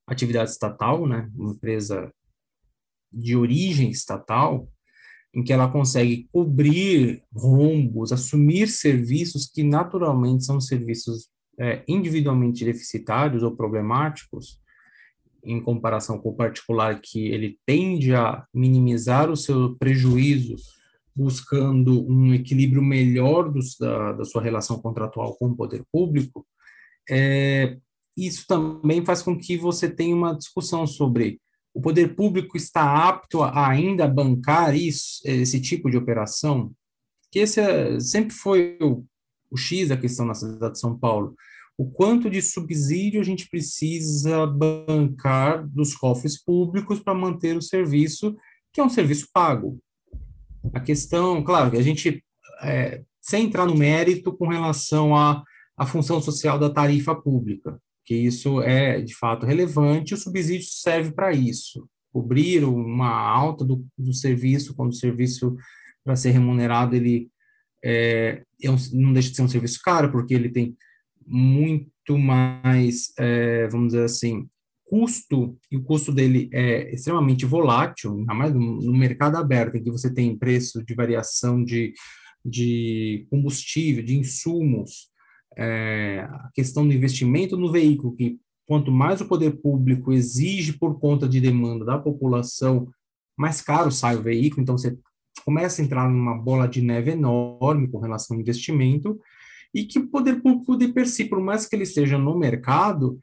atividade 0.07 0.51
estatal, 0.51 1.05
né, 1.05 1.29
uma 1.35 1.51
empresa 1.51 2.11
de 3.11 3.35
origem 3.35 3.89
estatal, 3.89 4.67
em 5.33 5.43
que 5.43 5.53
ela 5.53 5.67
consegue 5.69 6.27
cobrir 6.31 7.23
rombos, 7.33 8.11
assumir 8.11 8.67
serviços 8.67 9.45
que 9.45 9.63
naturalmente 9.63 10.45
são 10.45 10.59
serviços 10.59 11.29
é, 11.59 11.83
individualmente 11.87 12.65
deficitários 12.65 13.43
ou 13.43 13.55
problemáticos, 13.55 14.59
em 15.43 15.61
comparação 15.61 16.19
com 16.19 16.29
o 16.29 16.35
particular, 16.35 16.99
que 17.01 17.27
ele 17.27 17.57
tende 17.65 18.13
a 18.13 18.45
minimizar 18.53 19.29
o 19.29 19.37
seu 19.37 19.75
prejuízo, 19.77 20.55
buscando 21.15 22.05
um 22.07 22.33
equilíbrio 22.33 22.81
melhor 22.81 23.51
da, 23.79 24.13
da 24.13 24.25
sua 24.25 24.41
relação 24.41 24.79
contratual 24.79 25.35
com 25.35 25.47
o 25.47 25.55
poder 25.55 25.83
público, 25.91 26.45
é, 27.09 27.77
isso 28.15 28.45
também 28.47 29.05
faz 29.05 29.21
com 29.21 29.37
que 29.37 29.57
você 29.57 29.89
tenha 29.89 30.15
uma 30.15 30.35
discussão 30.35 30.85
sobre 30.85 31.39
o 31.77 31.79
poder 31.79 32.15
público 32.15 32.57
está 32.57 33.07
apto 33.07 33.43
a 33.43 33.69
ainda 33.69 34.07
bancar 34.07 34.75
isso, 34.75 35.21
esse 35.23 35.61
tipo 35.61 35.91
de 35.91 35.95
operação? 35.95 36.71
Que 37.31 37.37
esse 37.37 37.59
é, 37.59 37.99
sempre 37.99 38.33
foi 38.33 38.79
o, 38.81 39.05
o 39.51 39.55
X 39.55 39.89
da 39.89 39.95
questão 39.95 40.25
na 40.25 40.33
cidade 40.33 40.73
de 40.73 40.79
São 40.79 40.97
Paulo. 40.97 41.35
O 41.77 41.85
quanto 41.85 42.31
de 42.31 42.41
subsídio 42.41 43.21
a 43.21 43.23
gente 43.23 43.47
precisa 43.47 44.47
bancar 44.47 45.67
dos 45.67 45.95
cofres 45.95 46.43
públicos 46.43 46.99
para 46.99 47.13
manter 47.13 47.55
o 47.55 47.61
serviço, 47.61 48.35
que 48.73 48.81
é 48.81 48.83
um 48.83 48.89
serviço 48.89 49.27
pago. 49.31 49.77
A 50.73 50.79
questão, 50.79 51.43
claro, 51.43 51.69
que 51.69 51.77
a 51.77 51.83
gente, 51.83 52.25
é, 52.63 53.03
sem 53.21 53.45
entrar 53.45 53.67
no 53.67 53.77
mérito 53.77 54.33
com 54.33 54.47
relação 54.47 55.15
à, 55.15 55.43
à 55.77 55.85
função 55.85 56.19
social 56.23 56.57
da 56.57 56.71
tarifa 56.71 57.13
pública, 57.13 57.79
que 58.07 58.15
isso 58.15 58.61
é 58.61 59.01
de 59.01 59.13
fato 59.13 59.45
relevante, 59.45 60.13
o 60.13 60.17
subsídio 60.17 60.65
serve 60.65 61.11
para 61.11 61.33
isso, 61.33 61.89
cobrir 62.09 62.63
uma 62.63 63.09
alta 63.09 63.65
do, 63.65 63.85
do 63.97 64.13
serviço, 64.13 64.73
quando 64.73 64.91
o 64.91 64.95
serviço, 64.95 65.57
para 66.05 66.15
ser 66.15 66.31
remunerado, 66.31 66.95
ele 66.95 67.29
é, 67.83 68.43
é 68.63 68.71
um, 68.71 68.77
não 68.93 69.11
deixa 69.11 69.29
de 69.29 69.35
ser 69.35 69.41
um 69.41 69.49
serviço 69.49 69.81
caro, 69.83 70.09
porque 70.09 70.33
ele 70.33 70.47
tem 70.47 70.73
muito 71.25 72.17
mais, 72.17 73.11
é, 73.19 73.67
vamos 73.67 73.87
dizer 73.89 74.05
assim, 74.05 74.47
custo, 74.85 75.59
e 75.69 75.75
o 75.75 75.83
custo 75.83 76.13
dele 76.13 76.49
é 76.53 76.89
extremamente 76.93 77.45
volátil, 77.45 78.15
ainda 78.19 78.33
mais 78.33 78.53
no, 78.53 78.79
no 78.79 78.93
mercado 78.93 79.35
aberto, 79.35 79.75
em 79.75 79.83
que 79.83 79.91
você 79.91 80.13
tem 80.13 80.37
preço 80.37 80.81
de 80.81 80.95
variação 80.95 81.61
de, 81.61 81.93
de 82.45 83.27
combustível, 83.29 84.01
de 84.01 84.15
insumos, 84.15 85.09
é, 85.57 86.19
a 86.29 86.51
questão 86.53 86.87
do 86.87 86.93
investimento 86.93 87.57
no 87.57 87.71
veículo, 87.71 88.15
que 88.15 88.39
quanto 88.67 88.91
mais 88.91 89.19
o 89.21 89.27
poder 89.27 89.59
público 89.59 90.13
exige 90.13 90.73
por 90.73 90.99
conta 90.99 91.27
de 91.27 91.41
demanda 91.41 91.83
da 91.83 91.97
população, 91.97 92.87
mais 93.35 93.59
caro 93.61 93.91
sai 93.91 94.15
o 94.15 94.21
veículo, 94.21 94.61
então 94.61 94.77
você 94.77 94.95
começa 95.43 95.81
a 95.81 95.85
entrar 95.85 96.07
numa 96.09 96.37
bola 96.37 96.67
de 96.67 96.79
neve 96.81 97.11
enorme 97.11 97.89
com 97.89 97.99
relação 97.99 98.35
ao 98.35 98.41
investimento, 98.41 99.19
e 99.73 99.85
que 99.85 99.99
o 99.99 100.07
poder 100.07 100.41
público 100.41 100.77
de 100.77 100.87
per 100.89 101.07
si, 101.07 101.25
por 101.25 101.41
mais 101.41 101.65
que 101.65 101.75
ele 101.75 101.83
esteja 101.83 102.17
no 102.17 102.37
mercado, 102.37 103.19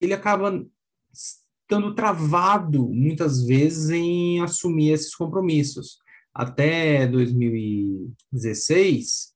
ele 0.00 0.14
acaba 0.14 0.64
estando 1.12 1.94
travado 1.94 2.88
muitas 2.88 3.44
vezes 3.44 3.90
em 3.90 4.40
assumir 4.40 4.90
esses 4.90 5.14
compromissos. 5.14 5.98
Até 6.34 7.06
2016, 7.06 9.31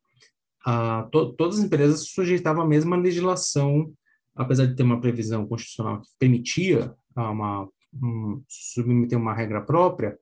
a, 0.67 1.05
to, 1.13 1.33
todas 1.35 1.61
as 1.61 1.65
empresas 1.65 2.09
sujeitavam 2.09 2.65
à 2.65 2.67
mesma 2.67 2.97
legislação, 2.97 3.93
apesar 4.35 4.67
de 4.67 4.75
ter 4.75 4.83
uma 4.83 5.01
previsão 5.01 5.47
constitucional 5.47 6.01
que 6.01 6.09
permitia 6.19 6.93
uma, 7.15 7.69
um, 8.03 8.43
submeter 8.49 9.17
uma 9.17 9.33
regra 9.33 9.61
própria, 9.61 10.19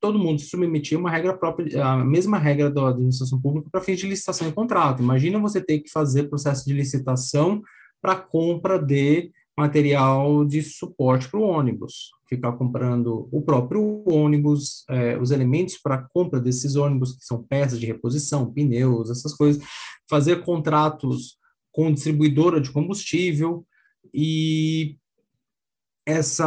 todo 0.00 0.20
mundo 0.20 0.40
submetia 0.40 0.96
a 0.96 1.00
uma 1.00 1.10
regra 1.10 1.36
própria, 1.36 1.84
a 1.84 1.96
mesma 2.04 2.38
regra 2.38 2.70
da 2.70 2.90
administração 2.90 3.40
pública 3.40 3.68
para 3.68 3.80
fins 3.80 3.98
de 3.98 4.06
licitação 4.06 4.48
e 4.48 4.52
contrato. 4.52 5.02
Imagina 5.02 5.40
você 5.40 5.60
ter 5.60 5.80
que 5.80 5.90
fazer 5.90 6.28
processo 6.28 6.64
de 6.64 6.72
licitação 6.72 7.60
para 8.00 8.14
compra 8.14 8.78
de 8.78 9.32
material 9.58 10.44
de 10.44 10.62
suporte 10.62 11.30
para 11.30 11.40
o 11.40 11.44
ônibus, 11.44 12.10
ficar 12.28 12.52
comprando 12.52 13.28
o 13.32 13.40
próprio 13.40 14.04
ônibus, 14.06 14.84
é, 14.90 15.16
os 15.18 15.30
elementos 15.30 15.78
para 15.78 16.06
compra 16.12 16.38
desses 16.38 16.76
ônibus, 16.76 17.16
que 17.16 17.24
são 17.24 17.42
peças 17.42 17.80
de 17.80 17.86
reposição, 17.86 18.52
pneus, 18.52 19.10
essas 19.10 19.32
coisas, 19.32 19.62
fazer 20.08 20.44
contratos 20.44 21.38
com 21.72 21.92
distribuidora 21.92 22.60
de 22.60 22.70
combustível 22.70 23.66
e 24.12 24.96
essa 26.06 26.46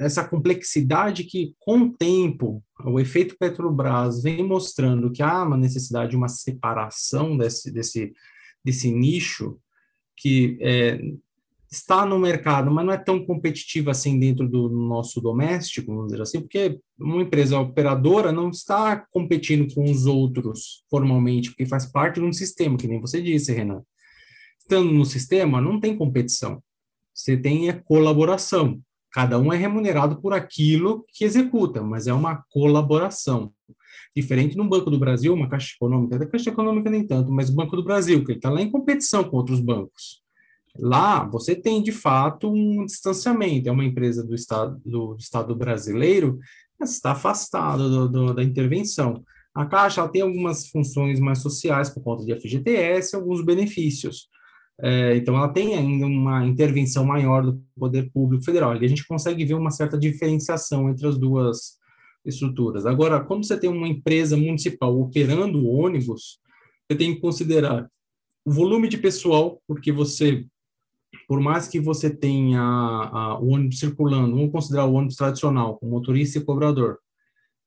essa 0.00 0.24
complexidade 0.24 1.24
que 1.24 1.54
com 1.58 1.80
o 1.82 1.92
tempo 1.92 2.64
o 2.82 2.98
efeito 2.98 3.36
Petrobras 3.38 4.22
vem 4.22 4.42
mostrando 4.42 5.12
que 5.12 5.22
há 5.22 5.42
uma 5.42 5.56
necessidade 5.56 6.10
de 6.10 6.16
uma 6.16 6.28
separação 6.28 7.36
desse 7.36 7.70
desse 7.70 8.14
desse 8.64 8.90
nicho 8.90 9.60
que 10.20 10.58
é, 10.60 11.00
está 11.70 12.06
no 12.06 12.18
mercado, 12.18 12.70
mas 12.70 12.84
não 12.84 12.92
é 12.92 12.96
tão 12.96 13.24
competitiva 13.24 13.90
assim 13.90 14.18
dentro 14.18 14.48
do 14.48 14.68
nosso 14.68 15.20
doméstico, 15.20 15.92
vamos 15.92 16.10
dizer 16.10 16.22
assim, 16.22 16.40
porque 16.40 16.80
uma 16.98 17.22
empresa 17.22 17.58
operadora 17.58 18.32
não 18.32 18.50
está 18.50 18.96
competindo 19.10 19.72
com 19.74 19.84
os 19.84 20.06
outros 20.06 20.84
formalmente, 20.90 21.50
porque 21.50 21.66
faz 21.66 21.86
parte 21.86 22.20
de 22.20 22.26
um 22.26 22.32
sistema, 22.32 22.76
que 22.76 22.88
nem 22.88 23.00
você 23.00 23.20
disse, 23.20 23.52
Renan. 23.52 23.82
Estando 24.58 24.90
no 24.90 25.04
sistema, 25.04 25.60
não 25.60 25.78
tem 25.78 25.96
competição. 25.96 26.62
Você 27.14 27.36
tem 27.36 27.68
a 27.68 27.82
colaboração. 27.82 28.80
Cada 29.12 29.38
um 29.38 29.52
é 29.52 29.56
remunerado 29.56 30.20
por 30.20 30.32
aquilo 30.32 31.04
que 31.12 31.24
executa, 31.24 31.82
mas 31.82 32.06
é 32.06 32.12
uma 32.12 32.44
colaboração. 32.50 33.52
Diferente 34.16 34.56
no 34.56 34.68
Banco 34.68 34.90
do 34.90 34.98
Brasil, 34.98 35.32
uma 35.34 35.48
Caixa 35.48 35.74
Econômica, 35.74 36.18
da 36.18 36.26
Caixa 36.26 36.50
Econômica 36.50 36.90
nem 36.90 37.06
tanto, 37.06 37.30
mas 37.32 37.50
o 37.50 37.54
Banco 37.54 37.76
do 37.76 37.84
Brasil, 37.84 38.24
que 38.24 38.32
ele 38.32 38.38
está 38.38 38.50
lá 38.50 38.60
em 38.60 38.70
competição 38.70 39.24
com 39.24 39.36
outros 39.36 39.60
bancos. 39.60 40.22
Lá, 40.78 41.24
você 41.24 41.56
tem, 41.56 41.82
de 41.82 41.90
fato, 41.90 42.50
um 42.50 42.84
distanciamento. 42.84 43.68
É 43.68 43.72
uma 43.72 43.84
empresa 43.84 44.24
do 44.24 44.34
Estado, 44.34 44.80
do, 44.84 45.14
do 45.14 45.18
estado 45.18 45.54
brasileiro, 45.56 46.38
está 46.80 47.12
afastada 47.12 48.08
da 48.32 48.44
intervenção. 48.44 49.24
A 49.52 49.66
Caixa 49.66 50.06
tem 50.08 50.22
algumas 50.22 50.68
funções 50.68 51.18
mais 51.18 51.40
sociais 51.40 51.90
por 51.90 52.02
conta 52.02 52.24
de 52.24 52.34
FGTS, 52.34 53.16
alguns 53.16 53.44
benefícios. 53.44 54.28
É, 54.80 55.16
então, 55.16 55.36
ela 55.36 55.48
tem 55.48 55.74
ainda 55.74 56.06
uma 56.06 56.46
intervenção 56.46 57.04
maior 57.04 57.44
do 57.44 57.60
poder 57.76 58.08
público 58.12 58.44
federal. 58.44 58.76
E 58.76 58.84
a 58.84 58.88
gente 58.88 59.06
consegue 59.06 59.44
ver 59.44 59.54
uma 59.54 59.72
certa 59.72 59.98
diferenciação 59.98 60.88
entre 60.88 61.08
as 61.08 61.18
duas 61.18 61.77
estruturas. 62.28 62.86
Agora, 62.86 63.24
quando 63.24 63.46
você 63.46 63.58
tem 63.58 63.70
uma 63.70 63.88
empresa 63.88 64.36
municipal 64.36 64.98
operando 65.00 65.66
ônibus, 65.66 66.38
você 66.86 66.96
tem 66.96 67.14
que 67.14 67.20
considerar 67.20 67.90
o 68.44 68.52
volume 68.52 68.88
de 68.88 68.98
pessoal, 68.98 69.60
porque 69.66 69.90
você, 69.90 70.46
por 71.26 71.40
mais 71.40 71.66
que 71.66 71.80
você 71.80 72.08
tenha 72.08 72.60
a, 72.60 73.38
o 73.40 73.48
ônibus 73.48 73.78
circulando, 73.78 74.36
vamos 74.36 74.52
considerar 74.52 74.84
o 74.86 74.92
ônibus 74.92 75.16
tradicional, 75.16 75.78
com 75.78 75.88
motorista 75.88 76.38
e 76.38 76.44
cobrador, 76.44 76.98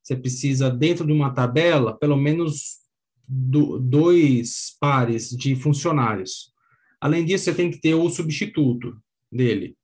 você 0.02 0.16
precisa, 0.16 0.70
dentro 0.70 1.06
de 1.06 1.12
uma 1.12 1.32
tabela, 1.32 1.98
pelo 1.98 2.18
menos 2.18 2.80
do, 3.28 3.80
dois 3.80 4.76
pares 4.80 5.30
de 5.30 5.56
funcionários. 5.56 6.52
Além 7.00 7.26
disso, 7.26 7.46
você 7.46 7.54
tem 7.54 7.70
que 7.70 7.80
ter 7.80 7.94
o 7.94 8.10
substituto 8.10 8.98
dele. 9.32 9.76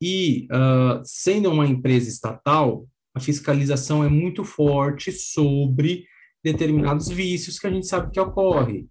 E, 0.00 0.46
uh, 0.52 1.02
sendo 1.04 1.50
uma 1.50 1.66
empresa 1.66 2.08
estatal, 2.08 2.86
a 3.18 3.20
fiscalização 3.20 4.04
é 4.04 4.08
muito 4.08 4.44
forte 4.44 5.10
sobre 5.10 6.06
determinados 6.42 7.08
vícios 7.08 7.58
que 7.58 7.66
a 7.66 7.70
gente 7.70 7.86
sabe 7.86 8.12
que 8.12 8.20
ocorre, 8.20 8.88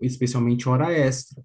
especialmente 0.00 0.68
hora 0.68 0.92
extra. 0.92 1.42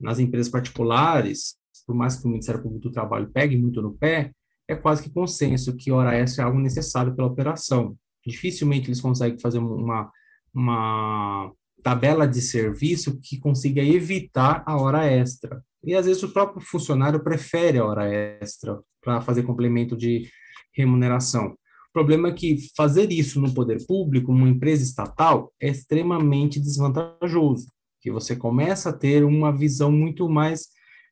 Nas 0.00 0.18
empresas 0.18 0.50
particulares, 0.50 1.56
por 1.84 1.94
mais 1.94 2.16
que 2.16 2.24
o 2.24 2.28
Ministério 2.28 2.62
Público 2.62 2.88
do 2.88 2.92
Trabalho 2.92 3.30
pegue 3.32 3.56
muito 3.56 3.82
no 3.82 3.92
pé, 3.92 4.32
é 4.68 4.76
quase 4.76 5.02
que 5.02 5.10
consenso 5.10 5.76
que 5.76 5.90
hora 5.90 6.16
extra 6.16 6.44
é 6.44 6.46
algo 6.46 6.60
necessário 6.60 7.14
pela 7.14 7.28
operação. 7.28 7.96
Dificilmente 8.24 8.88
eles 8.88 9.00
conseguem 9.00 9.40
fazer 9.40 9.58
uma, 9.58 10.10
uma 10.54 11.52
tabela 11.82 12.28
de 12.28 12.40
serviço 12.40 13.20
que 13.20 13.40
consiga 13.40 13.82
evitar 13.82 14.62
a 14.64 14.80
hora 14.80 15.04
extra. 15.04 15.62
E 15.82 15.96
às 15.96 16.06
vezes 16.06 16.22
o 16.22 16.32
próprio 16.32 16.64
funcionário 16.64 17.24
prefere 17.24 17.78
a 17.78 17.84
hora 17.84 18.08
extra 18.08 18.78
para 19.02 19.20
fazer 19.20 19.42
complemento 19.42 19.96
de 19.96 20.30
remuneração. 20.72 21.56
O 21.90 21.92
problema 21.92 22.28
é 22.28 22.32
que 22.32 22.56
fazer 22.76 23.10
isso 23.10 23.40
no 23.40 23.52
poder 23.52 23.84
público, 23.84 24.32
numa 24.32 24.48
empresa 24.48 24.84
estatal, 24.84 25.52
é 25.60 25.68
extremamente 25.68 26.60
desvantajoso, 26.60 27.66
que 28.00 28.12
você 28.12 28.36
começa 28.36 28.90
a 28.90 28.92
ter 28.92 29.24
uma 29.24 29.50
visão 29.50 29.90
muito 29.90 30.28
mais 30.28 30.68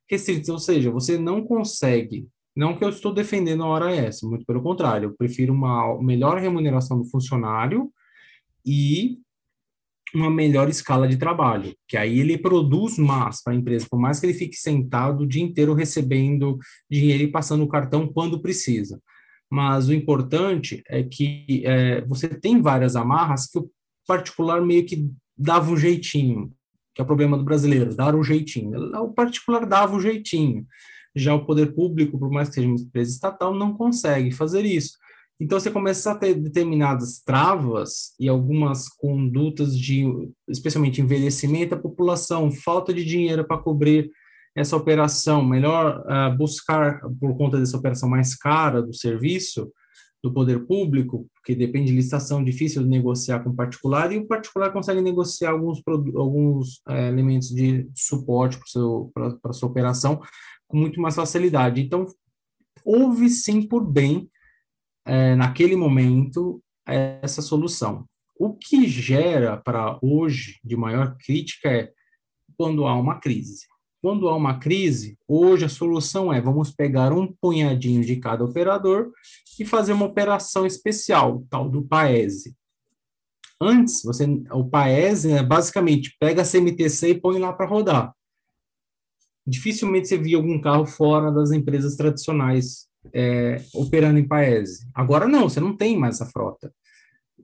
restrita, 0.08 0.52
ou 0.52 0.58
seja, 0.60 0.88
você 0.88 1.18
não 1.18 1.44
consegue, 1.44 2.28
não 2.56 2.76
que 2.76 2.84
eu 2.84 2.90
estou 2.90 3.12
defendendo 3.12 3.64
a 3.64 3.66
hora 3.66 3.92
extra, 3.92 4.28
muito 4.28 4.46
pelo 4.46 4.62
contrário, 4.62 5.08
eu 5.08 5.16
prefiro 5.16 5.52
uma 5.52 6.00
melhor 6.00 6.38
remuneração 6.38 6.96
do 6.96 7.10
funcionário 7.10 7.90
e 8.64 9.18
uma 10.14 10.30
melhor 10.30 10.68
escala 10.68 11.08
de 11.08 11.16
trabalho, 11.16 11.74
que 11.88 11.96
aí 11.96 12.20
ele 12.20 12.38
produz 12.38 12.96
mais 12.98 13.42
para 13.42 13.52
a 13.52 13.56
empresa, 13.56 13.88
por 13.90 13.98
mais 13.98 14.20
que 14.20 14.26
ele 14.26 14.32
fique 14.32 14.56
sentado 14.56 15.24
o 15.24 15.26
dia 15.26 15.42
inteiro 15.42 15.74
recebendo 15.74 16.56
dinheiro 16.88 17.24
e 17.24 17.32
passando 17.32 17.64
o 17.64 17.68
cartão 17.68 18.06
quando 18.06 18.40
precisa 18.40 19.02
mas 19.50 19.88
o 19.88 19.94
importante 19.94 20.82
é 20.88 21.02
que 21.02 21.62
é, 21.64 22.02
você 22.02 22.28
tem 22.28 22.60
várias 22.60 22.96
amarras 22.96 23.46
que 23.46 23.58
o 23.58 23.70
particular 24.06 24.60
meio 24.60 24.84
que 24.84 25.10
dava 25.36 25.70
um 25.70 25.76
jeitinho, 25.76 26.52
que 26.94 27.00
é 27.00 27.04
o 27.04 27.06
problema 27.06 27.38
do 27.38 27.44
brasileiro, 27.44 27.94
dar 27.94 28.14
um 28.14 28.22
jeitinho. 28.22 28.78
O 29.02 29.12
particular 29.12 29.64
dava 29.64 29.94
um 29.94 30.00
jeitinho. 30.00 30.66
Já 31.14 31.34
o 31.34 31.44
poder 31.44 31.74
público, 31.74 32.18
por 32.18 32.30
mais 32.30 32.48
que 32.48 32.56
seja 32.56 32.68
uma 32.68 32.76
empresa 32.76 33.10
estatal, 33.10 33.54
não 33.54 33.74
consegue 33.74 34.32
fazer 34.32 34.64
isso. 34.64 34.98
Então, 35.40 35.58
você 35.58 35.70
começa 35.70 36.10
a 36.10 36.14
ter 36.16 36.34
determinadas 36.34 37.20
travas 37.20 38.12
e 38.18 38.28
algumas 38.28 38.88
condutas 38.88 39.78
de, 39.78 40.04
especialmente 40.48 41.00
envelhecimento 41.00 41.76
da 41.76 41.80
população, 41.80 42.50
falta 42.50 42.92
de 42.92 43.04
dinheiro 43.04 43.46
para 43.46 43.58
cobrir 43.58 44.10
essa 44.56 44.76
operação, 44.76 45.44
melhor 45.44 46.04
uh, 46.06 46.36
buscar, 46.36 47.00
por 47.20 47.36
conta 47.36 47.58
dessa 47.58 47.76
operação 47.76 48.08
mais 48.08 48.34
cara 48.34 48.82
do 48.82 48.94
serviço, 48.94 49.72
do 50.22 50.32
poder 50.32 50.66
público, 50.66 51.28
porque 51.34 51.54
depende 51.54 51.90
de 51.90 51.96
licitação, 51.96 52.42
difícil 52.42 52.82
de 52.82 52.88
negociar 52.88 53.40
com 53.40 53.50
o 53.50 53.54
particular, 53.54 54.10
e 54.12 54.18
o 54.18 54.26
particular 54.26 54.72
consegue 54.72 55.00
negociar 55.00 55.50
alguns, 55.50 55.80
alguns 55.86 56.78
uh, 56.88 56.92
elementos 56.92 57.48
de 57.48 57.88
suporte 57.94 58.58
para 59.14 59.38
a 59.44 59.52
sua 59.52 59.68
operação 59.68 60.20
com 60.66 60.76
muito 60.76 61.00
mais 61.00 61.14
facilidade. 61.14 61.80
Então, 61.80 62.06
houve 62.84 63.28
sim 63.30 63.62
por 63.62 63.84
bem, 63.84 64.28
uh, 65.06 65.36
naquele 65.36 65.76
momento, 65.76 66.60
essa 67.22 67.42
solução. 67.42 68.06
O 68.38 68.54
que 68.54 68.86
gera 68.88 69.56
para 69.56 69.98
hoje 70.00 70.58
de 70.64 70.76
maior 70.76 71.16
crítica 71.18 71.68
é 71.70 71.92
quando 72.56 72.86
há 72.86 72.94
uma 72.94 73.20
crise. 73.20 73.66
Quando 74.00 74.28
há 74.28 74.36
uma 74.36 74.58
crise, 74.58 75.18
hoje 75.26 75.64
a 75.64 75.68
solução 75.68 76.32
é 76.32 76.40
vamos 76.40 76.70
pegar 76.70 77.12
um 77.12 77.32
punhadinho 77.40 78.04
de 78.04 78.16
cada 78.16 78.44
operador 78.44 79.10
e 79.58 79.64
fazer 79.64 79.92
uma 79.92 80.06
operação 80.06 80.64
especial, 80.64 81.44
tal 81.50 81.68
do 81.68 81.82
PAESE. 81.82 82.54
Antes, 83.60 84.02
você, 84.04 84.24
o 84.52 84.64
PAESE 84.64 85.32
é 85.32 85.42
basicamente 85.42 86.16
pega 86.20 86.42
a 86.42 86.44
CMTC 86.44 87.10
e 87.10 87.20
põe 87.20 87.40
lá 87.40 87.52
para 87.52 87.66
rodar. 87.66 88.14
Dificilmente 89.44 90.06
você 90.06 90.16
via 90.16 90.36
algum 90.36 90.60
carro 90.60 90.86
fora 90.86 91.32
das 91.32 91.50
empresas 91.50 91.96
tradicionais 91.96 92.86
é, 93.12 93.64
operando 93.74 94.18
em 94.18 94.28
PAESE. 94.28 94.86
Agora 94.94 95.26
não, 95.26 95.48
você 95.48 95.58
não 95.58 95.76
tem 95.76 95.98
mais 95.98 96.16
essa 96.16 96.30
frota. 96.30 96.72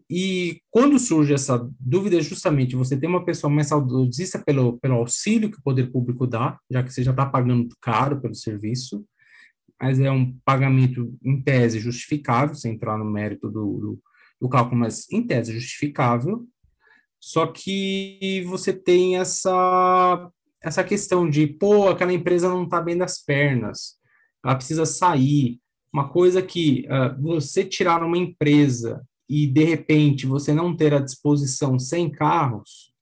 E 0.09 0.61
quando 0.71 0.99
surge 0.99 1.33
essa 1.33 1.67
dúvida, 1.81 2.21
justamente 2.21 2.77
você 2.77 2.97
tem 2.97 3.09
uma 3.09 3.25
pessoa 3.25 3.51
mais 3.51 3.69
saudosista 3.69 4.39
pelo, 4.39 4.79
pelo 4.79 4.97
auxílio 4.97 5.51
que 5.51 5.59
o 5.59 5.63
poder 5.63 5.91
público 5.91 6.27
dá, 6.27 6.59
já 6.71 6.83
que 6.83 6.93
você 6.93 7.03
já 7.03 7.11
está 7.11 7.25
pagando 7.25 7.75
caro 7.81 8.21
pelo 8.21 8.35
serviço, 8.35 9.05
mas 9.81 9.99
é 10.01 10.11
um 10.11 10.37
pagamento, 10.45 11.17
em 11.23 11.41
tese, 11.43 11.81
justificável, 11.81 12.55
sem 12.55 12.73
entrar 12.73 12.99
no 12.99 13.05
mérito 13.05 13.51
do, 13.51 13.79
do, 13.79 14.03
do 14.41 14.49
cálculo, 14.49 14.81
mas 14.81 15.11
em 15.11 15.27
tese 15.27 15.53
justificável. 15.53 16.47
Só 17.19 17.47
que 17.47 18.45
você 18.47 18.73
tem 18.73 19.17
essa, 19.17 20.31
essa 20.63 20.85
questão 20.85 21.29
de, 21.29 21.47
pô, 21.47 21.89
aquela 21.89 22.13
empresa 22.13 22.49
não 22.49 22.65
está 22.65 22.81
bem 22.81 22.97
das 22.97 23.23
pernas, 23.23 23.97
ela 24.45 24.55
precisa 24.55 24.85
sair. 24.85 25.59
Uma 25.93 26.09
coisa 26.09 26.43
que 26.43 26.87
uh, 26.89 27.23
você 27.23 27.65
tirar 27.65 28.03
uma 28.03 28.19
empresa 28.19 29.03
e 29.29 29.47
de 29.47 29.65
repente 29.65 30.27
você 30.27 30.53
não 30.53 30.77
ter 30.77 30.93
à 30.95 30.99
disposição 30.99 31.79
100 31.79 32.11
carros, 32.11 32.93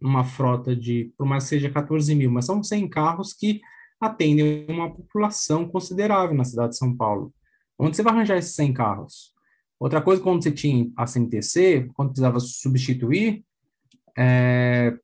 uma 0.00 0.24
frota 0.24 0.74
de, 0.76 1.12
por 1.16 1.26
mais 1.26 1.44
que 1.44 1.50
seja 1.50 1.70
14 1.70 2.14
mil, 2.14 2.30
mas 2.30 2.44
são 2.44 2.62
100 2.62 2.88
carros 2.88 3.32
que 3.32 3.60
atendem 4.00 4.66
uma 4.68 4.92
população 4.92 5.66
considerável 5.66 6.36
na 6.36 6.44
cidade 6.44 6.70
de 6.70 6.78
São 6.78 6.94
Paulo. 6.94 7.32
Onde 7.78 7.96
você 7.96 8.02
vai 8.02 8.12
arranjar 8.12 8.36
esses 8.36 8.54
100 8.54 8.74
carros? 8.74 9.32
Outra 9.78 10.00
coisa, 10.00 10.22
quando 10.22 10.42
você 10.42 10.52
tinha 10.52 10.90
a 10.96 11.04
CMTC, 11.04 11.90
quando 11.94 12.10
precisava 12.10 12.38
substituir, 12.38 13.44
é, 14.16 14.96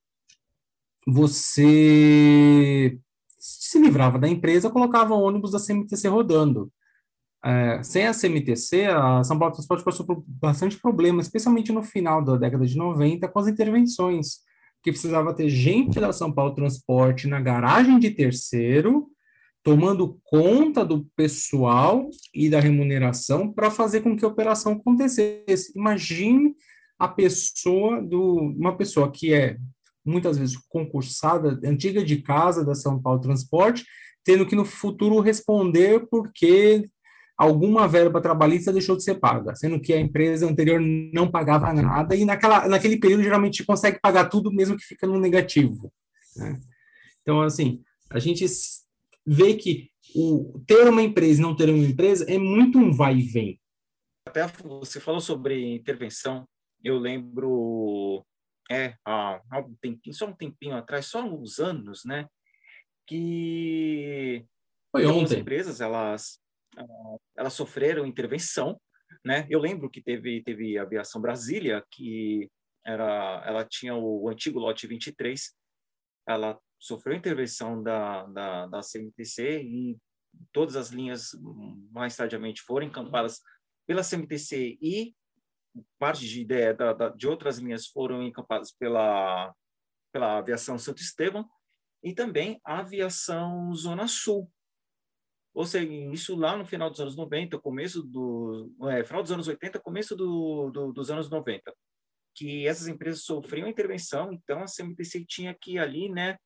você 1.07 2.99
se 3.39 3.79
livrava 3.79 4.19
da 4.19 4.29
empresa, 4.29 4.71
colocava 4.71 5.15
ônibus 5.15 5.53
da 5.53 5.59
CMTC 5.59 6.09
rodando. 6.09 6.71
É, 7.43 7.83
sem 7.83 8.07
a 8.07 8.13
CMTC, 8.13 8.87
a 8.87 9.25
São 9.25 9.39
Paulo 9.39 9.55
Transporte 9.55 9.85
passou 9.85 10.05
por 10.05 10.23
bastante 10.27 10.79
problema, 10.79 11.23
especialmente 11.23 11.73
no 11.73 11.83
final 11.83 12.23
da 12.23 12.37
década 12.37 12.67
de 12.67 12.77
90, 12.77 13.27
com 13.29 13.39
as 13.39 13.49
intervenções, 13.49 14.41
que 14.83 14.91
precisava 14.91 15.35
ter 15.35 15.49
gente 15.49 15.99
da 15.99 16.13
São 16.13 16.31
Paulo 16.31 16.55
Transporte 16.55 17.27
na 17.27 17.41
garagem 17.41 17.99
de 17.99 18.11
terceiro, 18.11 19.09
tomando 19.63 20.19
conta 20.25 20.85
do 20.85 21.07
pessoal 21.17 22.09
e 22.35 22.49
da 22.49 22.61
remuneração 22.61 23.53
para 23.53 23.71
fazer 23.71 24.01
com 24.01 24.17
que 24.17 24.25
a 24.25 24.29
operação 24.29 24.73
acontecesse. 24.73 25.73
Imagine 25.77 26.55
a 26.99 27.09
pessoa 27.09 28.03
do 28.03 28.37
uma 28.37 28.77
pessoa 28.77 29.11
que 29.11 29.33
é 29.33 29.57
muitas 30.05 30.39
vezes 30.39 30.57
concursada, 30.69 31.59
antiga 31.65 32.05
de 32.05 32.23
casa 32.23 32.65
da 32.65 32.75
São 32.75 33.01
Paulo 33.01 33.21
Transporte, 33.21 33.85
tendo 34.25 34.47
que 34.47 34.57
no 34.57 34.65
futuro 34.65 35.21
responder 35.21 36.07
porque 36.11 36.85
alguma 37.41 37.89
verba 37.89 38.21
trabalhista 38.21 38.71
deixou 38.71 38.95
de 38.95 39.03
ser 39.03 39.15
paga, 39.15 39.55
sendo 39.55 39.81
que 39.81 39.95
a 39.95 39.99
empresa 39.99 40.47
anterior 40.47 40.79
não 40.79 41.31
pagava 41.31 41.73
nada, 41.73 42.15
e 42.15 42.23
naquela, 42.23 42.69
naquele 42.69 42.99
período 42.99 43.23
geralmente 43.23 43.65
consegue 43.65 43.99
pagar 43.99 44.29
tudo, 44.29 44.53
mesmo 44.53 44.77
que 44.77 44.85
fica 44.85 45.07
no 45.07 45.19
negativo. 45.19 45.91
Né? 46.37 46.61
Então, 47.23 47.41
assim, 47.41 47.83
a 48.11 48.19
gente 48.19 48.45
vê 49.27 49.55
que 49.55 49.91
o 50.15 50.63
ter 50.67 50.87
uma 50.87 51.01
empresa 51.01 51.41
e 51.41 51.43
não 51.43 51.57
ter 51.57 51.71
uma 51.71 51.83
empresa 51.83 52.27
é 52.29 52.37
muito 52.37 52.79
um 52.79 52.93
vai 52.93 53.17
e 53.17 53.23
vem. 53.23 53.59
Até 54.29 54.47
você 54.47 55.01
falou 55.01 55.23
sobre 55.23 55.75
intervenção, 55.75 56.47
eu 56.85 56.99
lembro, 56.99 58.23
é, 58.71 58.97
há, 59.03 59.41
há 59.51 59.61
um 59.61 59.75
tempinho, 59.81 60.15
só 60.15 60.27
um 60.27 60.37
tempinho 60.37 60.77
atrás, 60.77 61.07
só 61.07 61.25
uns 61.25 61.59
anos, 61.59 62.05
né, 62.05 62.27
que 63.07 64.45
Foi 64.93 65.07
ontem. 65.07 65.41
empresas, 65.41 65.81
elas 65.81 66.39
elas 67.37 67.53
sofreram 67.53 68.07
intervenção, 68.07 68.81
né? 69.25 69.47
Eu 69.51 69.61
lembro 69.61 69.91
que 69.91 70.03
teve 70.03 70.43
teve 70.43 70.79
a 70.79 70.83
aviação 70.83 71.21
Brasília 71.21 71.85
que 71.91 72.51
era 72.85 73.43
ela 73.47 73.65
tinha 73.65 73.95
o 73.95 74.29
antigo 74.29 74.59
lote 74.59 74.87
23, 74.87 75.55
ela 76.27 76.59
sofreu 76.79 77.15
intervenção 77.15 77.83
da, 77.83 78.25
da, 78.27 78.67
da 78.67 78.81
CMTC 78.81 79.63
e 79.63 79.99
todas 80.53 80.77
as 80.77 80.91
linhas 80.91 81.31
mais 81.91 82.17
tardiamente 82.17 82.63
foram 82.63 82.87
encampadas 82.87 83.41
pela 83.87 84.03
CMTC 84.03 84.79
e 84.81 85.15
parte 85.99 86.27
de, 86.27 86.45
de, 86.45 86.55
de 87.17 87.29
outras 87.29 87.59
linhas 87.59 87.87
foram 87.87 88.23
encampadas 88.23 88.73
pela, 88.73 89.55
pela 90.13 90.39
aviação 90.39 90.79
Santo 90.79 91.03
Estevão 91.03 91.49
e 92.03 92.15
também 92.15 92.61
a 92.65 92.79
aviação 92.79 93.75
Zona 93.75 94.09
Sul, 94.09 94.51
ou 95.53 95.65
seja, 95.65 95.91
isso 96.13 96.37
lá 96.37 96.57
no 96.57 96.65
final 96.65 96.91
dos 96.91 97.01
anos 97.01 97.17
90, 97.17 97.59
começo 97.59 98.03
do 98.03 98.73
é, 98.89 99.05
final 99.05 99.23
dos 99.23 99.33
anos 99.33 99.49
80, 99.49 99.81
começo 99.81 100.15
do, 100.15 100.71
do, 100.71 100.93
dos 100.93 101.11
anos 101.11 101.29
90, 101.29 101.75
que 102.35 102.67
essas 102.67 102.87
empresas 102.87 103.25
sofriam 103.25 103.69
intervenção, 103.69 104.33
então 104.33 104.61
a 104.61 104.67
CMTC 104.67 105.25
tinha 105.27 105.55
que 105.55 105.79
ali, 105.79 106.09
né, 106.09 106.37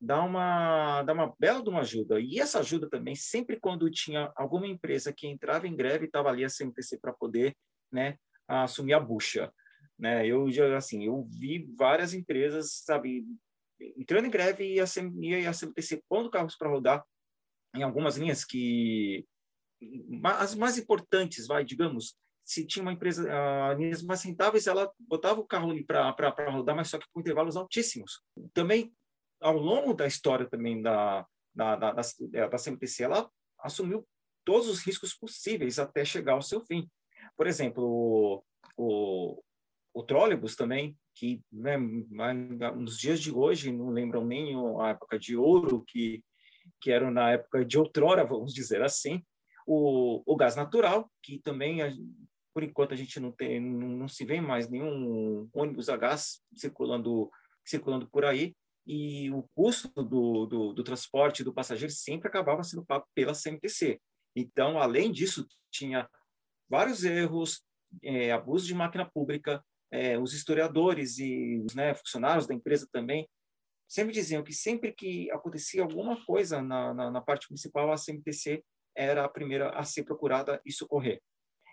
dar 0.00 0.22
uma 0.22 1.02
dar 1.02 1.12
uma 1.12 1.34
bela 1.38 1.62
de 1.62 1.68
uma 1.68 1.80
ajuda. 1.80 2.20
E 2.20 2.38
essa 2.38 2.60
ajuda 2.60 2.88
também, 2.88 3.14
sempre 3.14 3.58
quando 3.60 3.90
tinha 3.90 4.32
alguma 4.36 4.66
empresa 4.66 5.12
que 5.12 5.26
entrava 5.26 5.66
em 5.66 5.76
greve, 5.76 6.06
estava 6.06 6.30
ali 6.30 6.44
a 6.44 6.48
CMTC 6.48 6.98
para 6.98 7.12
poder, 7.12 7.54
né, 7.92 8.16
assumir 8.48 8.94
a 8.94 9.00
bucha, 9.00 9.52
né? 9.98 10.26
Eu 10.26 10.50
já 10.50 10.76
assim, 10.76 11.04
eu 11.04 11.24
vi 11.24 11.70
várias 11.76 12.14
empresas, 12.14 12.82
sabe, 12.84 13.24
entrando 13.80 14.26
em 14.26 14.30
greve 14.30 14.74
e 14.74 14.80
a, 14.80 14.86
CMTC 14.86 16.02
pondo 16.08 16.30
carros 16.30 16.56
para 16.56 16.70
rodar 16.70 17.04
em 17.76 17.82
algumas 17.82 18.16
linhas 18.16 18.44
que 18.44 19.26
as 20.24 20.54
mais 20.54 20.78
importantes, 20.78 21.46
vai, 21.46 21.64
digamos, 21.64 22.16
se 22.44 22.64
tinha 22.64 22.82
uma 22.82 22.92
empresa, 22.92 23.28
linhas 23.74 24.02
mais 24.02 24.22
rentáveis, 24.22 24.66
ela 24.66 24.90
botava 24.98 25.40
o 25.40 25.46
carro 25.46 25.70
ali 25.70 25.84
para 25.84 26.14
rodar, 26.50 26.76
mas 26.76 26.88
só 26.88 26.98
que 26.98 27.06
com 27.12 27.20
intervalos 27.20 27.56
altíssimos. 27.56 28.22
Também, 28.54 28.94
ao 29.40 29.56
longo 29.58 29.92
da 29.92 30.06
história 30.06 30.48
também 30.48 30.80
da, 30.80 31.26
da, 31.54 31.76
da, 31.76 31.92
da, 31.92 32.48
da 32.48 32.58
CMTC, 32.58 33.02
ela 33.02 33.28
assumiu 33.58 34.06
todos 34.44 34.68
os 34.68 34.80
riscos 34.80 35.12
possíveis 35.12 35.78
até 35.78 36.04
chegar 36.04 36.34
ao 36.34 36.42
seu 36.42 36.64
fim. 36.64 36.88
Por 37.36 37.48
exemplo, 37.48 37.84
o, 37.84 38.44
o, 38.76 39.42
o 39.92 40.02
trólebus 40.04 40.54
também, 40.54 40.96
que 41.14 41.42
né, 41.50 41.76
nos 41.76 42.96
dias 42.96 43.20
de 43.20 43.32
hoje 43.32 43.72
não 43.72 43.90
lembram 43.90 44.24
nem 44.24 44.54
a 44.80 44.90
época 44.90 45.18
de 45.18 45.36
ouro, 45.36 45.82
que, 45.84 46.22
que 46.80 46.90
era 46.90 47.10
na 47.10 47.32
época 47.32 47.64
de 47.64 47.78
outrora, 47.78 48.24
vamos 48.24 48.52
dizer 48.52 48.82
assim, 48.82 49.22
o, 49.66 50.22
o 50.24 50.36
gás 50.36 50.54
natural, 50.54 51.10
que 51.22 51.38
também, 51.38 51.80
por 52.54 52.62
enquanto, 52.62 52.94
a 52.94 52.96
gente 52.96 53.18
não, 53.18 53.32
tem, 53.32 53.60
não, 53.60 53.88
não 53.88 54.08
se 54.08 54.24
vê 54.24 54.40
mais 54.40 54.68
nenhum 54.68 55.48
ônibus 55.52 55.88
a 55.88 55.96
gás 55.96 56.40
circulando, 56.54 57.30
circulando 57.64 58.08
por 58.08 58.24
aí, 58.24 58.54
e 58.86 59.30
o 59.32 59.42
custo 59.54 59.90
do, 60.02 60.46
do, 60.46 60.72
do 60.72 60.84
transporte 60.84 61.42
do 61.42 61.52
passageiro 61.52 61.92
sempre 61.92 62.28
acabava 62.28 62.62
sendo 62.62 62.86
pago 62.86 63.04
pela 63.14 63.34
CMTC. 63.34 64.00
Então, 64.34 64.78
além 64.78 65.10
disso, 65.10 65.46
tinha 65.72 66.08
vários 66.68 67.04
erros, 67.04 67.62
é, 68.02 68.30
abuso 68.30 68.66
de 68.66 68.74
máquina 68.74 69.04
pública, 69.04 69.64
é, 69.90 70.18
os 70.18 70.32
historiadores 70.32 71.18
e 71.18 71.64
né, 71.74 71.94
funcionários 71.94 72.46
da 72.46 72.54
empresa 72.54 72.88
também 72.92 73.28
sempre 73.88 74.12
diziam 74.12 74.42
que 74.42 74.52
sempre 74.52 74.92
que 74.92 75.30
acontecia 75.30 75.82
alguma 75.82 76.24
coisa 76.24 76.60
na, 76.60 76.92
na, 76.92 77.10
na 77.10 77.20
parte 77.20 77.48
municipal, 77.50 77.92
a 77.92 77.96
CMTC 77.96 78.64
era 78.96 79.24
a 79.24 79.28
primeira 79.28 79.70
a 79.70 79.84
ser 79.84 80.04
procurada 80.04 80.60
e 80.64 80.72
socorrer. 80.72 81.20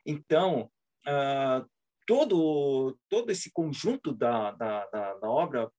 Então, 0.06 0.70
uh, 1.08 1.70
todo, 2.06 2.98
todo 3.10 3.32
esse 3.32 3.52
conjunto 3.52 4.14
da, 4.14 4.52
da, 4.52 4.86
da, 4.88 5.14
da, 5.16 5.30
obra 5.30 5.72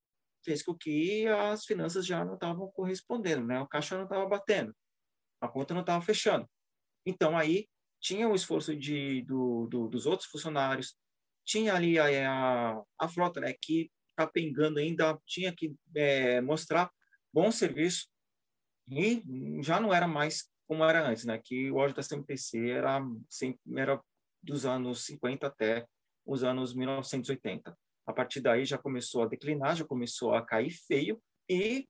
fez 0.45 0.63
com 0.63 0.75
que 0.75 1.27
as 1.27 1.65
finanças 1.65 2.07
já 2.07 2.25
não 2.25 2.35
estavam 2.35 2.71
correspondendo, 2.73 3.47
né? 3.47 3.61
o 3.61 3.69
caixa 3.69 3.97
não 3.97 4.05
estava 4.05 4.27
batendo, 4.27 4.75
a 5.41 5.49
conta 5.49 5.75
não 5.75 5.83
estava 5.83 6.05
fechando. 6.05 6.49
Então, 7.07 7.37
aí 7.37 7.69
tinha 8.01 8.29
o 8.29 8.35
esforço 8.35 8.77
de, 8.77 9.23
do, 9.23 9.67
do, 9.67 9.89
dos 9.89 10.07
outros 10.07 10.29
funcionários, 10.29 10.97
tinha 11.47 11.75
ali 11.75 11.99
a, 11.99 12.73
a, 12.73 12.83
a 12.99 13.09
frota 13.09 13.41
né, 13.41 13.55
que 13.61 13.91
capengando 14.17 14.79
ainda, 14.79 15.19
tinha 15.27 15.55
que 15.55 15.75
é, 15.95 16.41
mostrar 16.41 16.91
bom 17.33 17.51
serviço 17.51 18.09
e 18.89 19.23
já 19.63 19.81
não 19.81 19.93
era 19.93 20.07
mais 20.07 20.49
como 20.67 20.85
era 20.85 21.07
antes, 21.07 21.25
né? 21.25 21.39
Que 21.43 21.71
o 21.71 21.77
óleo 21.77 21.95
da 21.95 22.03
CMPC 22.03 22.71
era, 22.71 23.01
era 23.77 24.01
dos 24.43 24.65
anos 24.65 25.05
50 25.05 25.47
até 25.47 25.87
os 26.25 26.43
anos 26.43 26.75
1980. 26.75 27.77
A 28.07 28.13
partir 28.13 28.41
daí 28.41 28.65
já 28.65 28.79
começou 28.79 29.23
a 29.23 29.27
declinar, 29.27 29.77
já 29.77 29.85
começou 29.85 30.35
a 30.35 30.45
cair 30.45 30.71
feio 30.71 31.21
e 31.49 31.87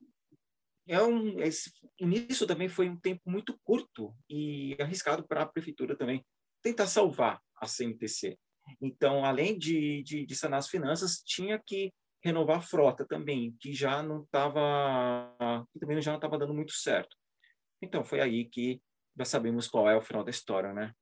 é 0.87 1.03
um, 1.03 1.41
esse 1.41 1.73
início 1.99 2.47
também 2.47 2.69
foi 2.69 2.89
um 2.89 2.97
tempo 2.97 3.23
muito 3.27 3.59
curto 3.65 4.15
e 4.29 4.77
arriscado 4.81 5.27
para 5.27 5.43
a 5.43 5.47
prefeitura 5.47 5.97
também 5.97 6.25
tentar 6.63 6.87
salvar 6.87 7.41
a 7.57 7.67
CMTC. 7.67 8.39
Então, 8.81 9.25
além 9.25 9.59
de, 9.59 10.03
de, 10.03 10.27
de 10.27 10.37
sanar 10.37 10.59
as 10.59 10.69
finanças, 10.69 11.23
tinha 11.25 11.59
que 11.59 11.93
renovar 12.25 12.59
a 12.59 12.63
frota 12.63 13.05
também, 13.05 13.55
que 13.61 13.75
já 13.75 14.03
não 14.03 14.23
estava, 14.23 15.67
que 15.73 15.79
também 15.79 16.01
já 16.01 16.11
não 16.11 16.19
estava 16.19 16.39
dando 16.39 16.55
muito 16.55 16.73
certo. 16.73 17.15
Então 17.83 18.03
foi 18.03 18.21
aí 18.21 18.47
que 18.47 18.81
já 19.17 19.25
sabemos 19.27 19.69
qual 19.69 19.89
é 19.89 19.97
o 19.97 20.03
final 20.03 20.25
da 20.25 20.31
história, 20.31 20.73
né? 20.73 20.93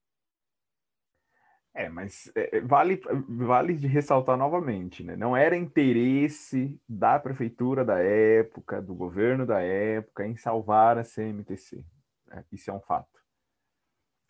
É, 1.75 1.89
mas 1.89 2.31
é, 2.35 2.59
é, 2.59 2.61
vale, 2.61 3.01
vale 3.29 3.75
de 3.75 3.87
ressaltar 3.87 4.37
novamente, 4.37 5.03
né? 5.03 5.17
Não 5.17 5.35
era 5.35 5.57
interesse 5.57 6.79
da 6.87 7.19
prefeitura 7.19 7.83
da 7.83 7.99
época, 7.99 8.83
do 8.83 8.95
governo 8.95 9.47
da 9.47 9.61
época, 9.61 10.27
em 10.27 10.37
salvar 10.37 10.99
a 10.99 11.05
CMTC. 11.05 11.83
Né? 12.27 12.45
Isso 12.53 12.71
é 12.71 12.75
um 12.75 12.81
fato. 12.81 13.23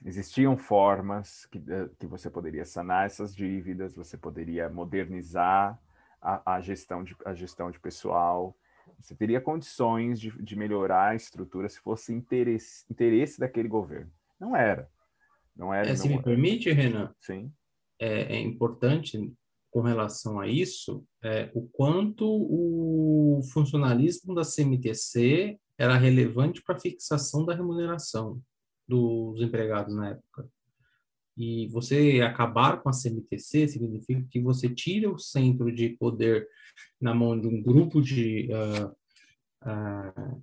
Existiam 0.04 0.56
formas 0.56 1.46
que, 1.46 1.58
eh, 1.58 1.88
que 1.98 2.06
você 2.06 2.30
poderia 2.30 2.64
sanar 2.64 3.06
essas 3.06 3.34
dívidas, 3.34 3.94
você 3.94 4.16
poderia 4.16 4.68
modernizar 4.68 5.80
a, 6.22 6.54
a 6.54 6.60
gestão, 6.60 7.02
de, 7.02 7.16
a 7.24 7.34
gestão 7.34 7.70
de 7.70 7.80
pessoal, 7.80 8.56
você 9.00 9.14
teria 9.14 9.40
condições 9.40 10.20
de, 10.20 10.30
de 10.42 10.56
melhorar 10.56 11.10
a 11.10 11.14
estrutura 11.14 11.68
se 11.68 11.80
fosse 11.80 12.12
interesse, 12.12 12.84
interesse 12.90 13.38
daquele 13.40 13.68
governo. 13.68 14.10
Não 14.38 14.56
era. 14.56 14.88
Não 15.56 15.74
era. 15.74 15.88
É, 15.88 15.96
se 15.96 16.08
me 16.08 16.22
permite, 16.22 16.70
Renan? 16.70 17.12
Sim. 17.20 17.52
É, 17.98 18.36
é, 18.36 18.40
importante 18.40 19.32
com 19.70 19.80
relação 19.80 20.38
a 20.38 20.46
isso 20.46 21.04
é, 21.22 21.50
o 21.54 21.66
quanto 21.68 22.26
o 22.26 23.40
funcionalismo 23.52 24.34
da 24.34 24.42
CMTC 24.42 25.58
era 25.78 25.96
relevante 25.96 26.62
para 26.62 26.76
a 26.76 26.80
fixação 26.80 27.44
da 27.44 27.54
remuneração 27.54 28.40
dos 28.86 29.40
empregados 29.40 29.94
na 29.94 30.10
época. 30.10 30.48
E 31.36 31.66
você 31.68 32.20
acabar 32.20 32.82
com 32.82 32.88
a 32.88 32.92
CMTC 32.92 33.68
significa 33.68 34.24
que 34.30 34.40
você 34.40 34.68
tira 34.68 35.10
o 35.10 35.18
centro 35.18 35.72
de 35.74 35.90
poder 35.90 36.46
na 37.00 37.14
mão 37.14 37.38
de 37.38 37.46
um 37.46 37.62
grupo 37.62 38.02
de 38.02 38.48
uh, 38.52 38.88
uh, 39.66 40.42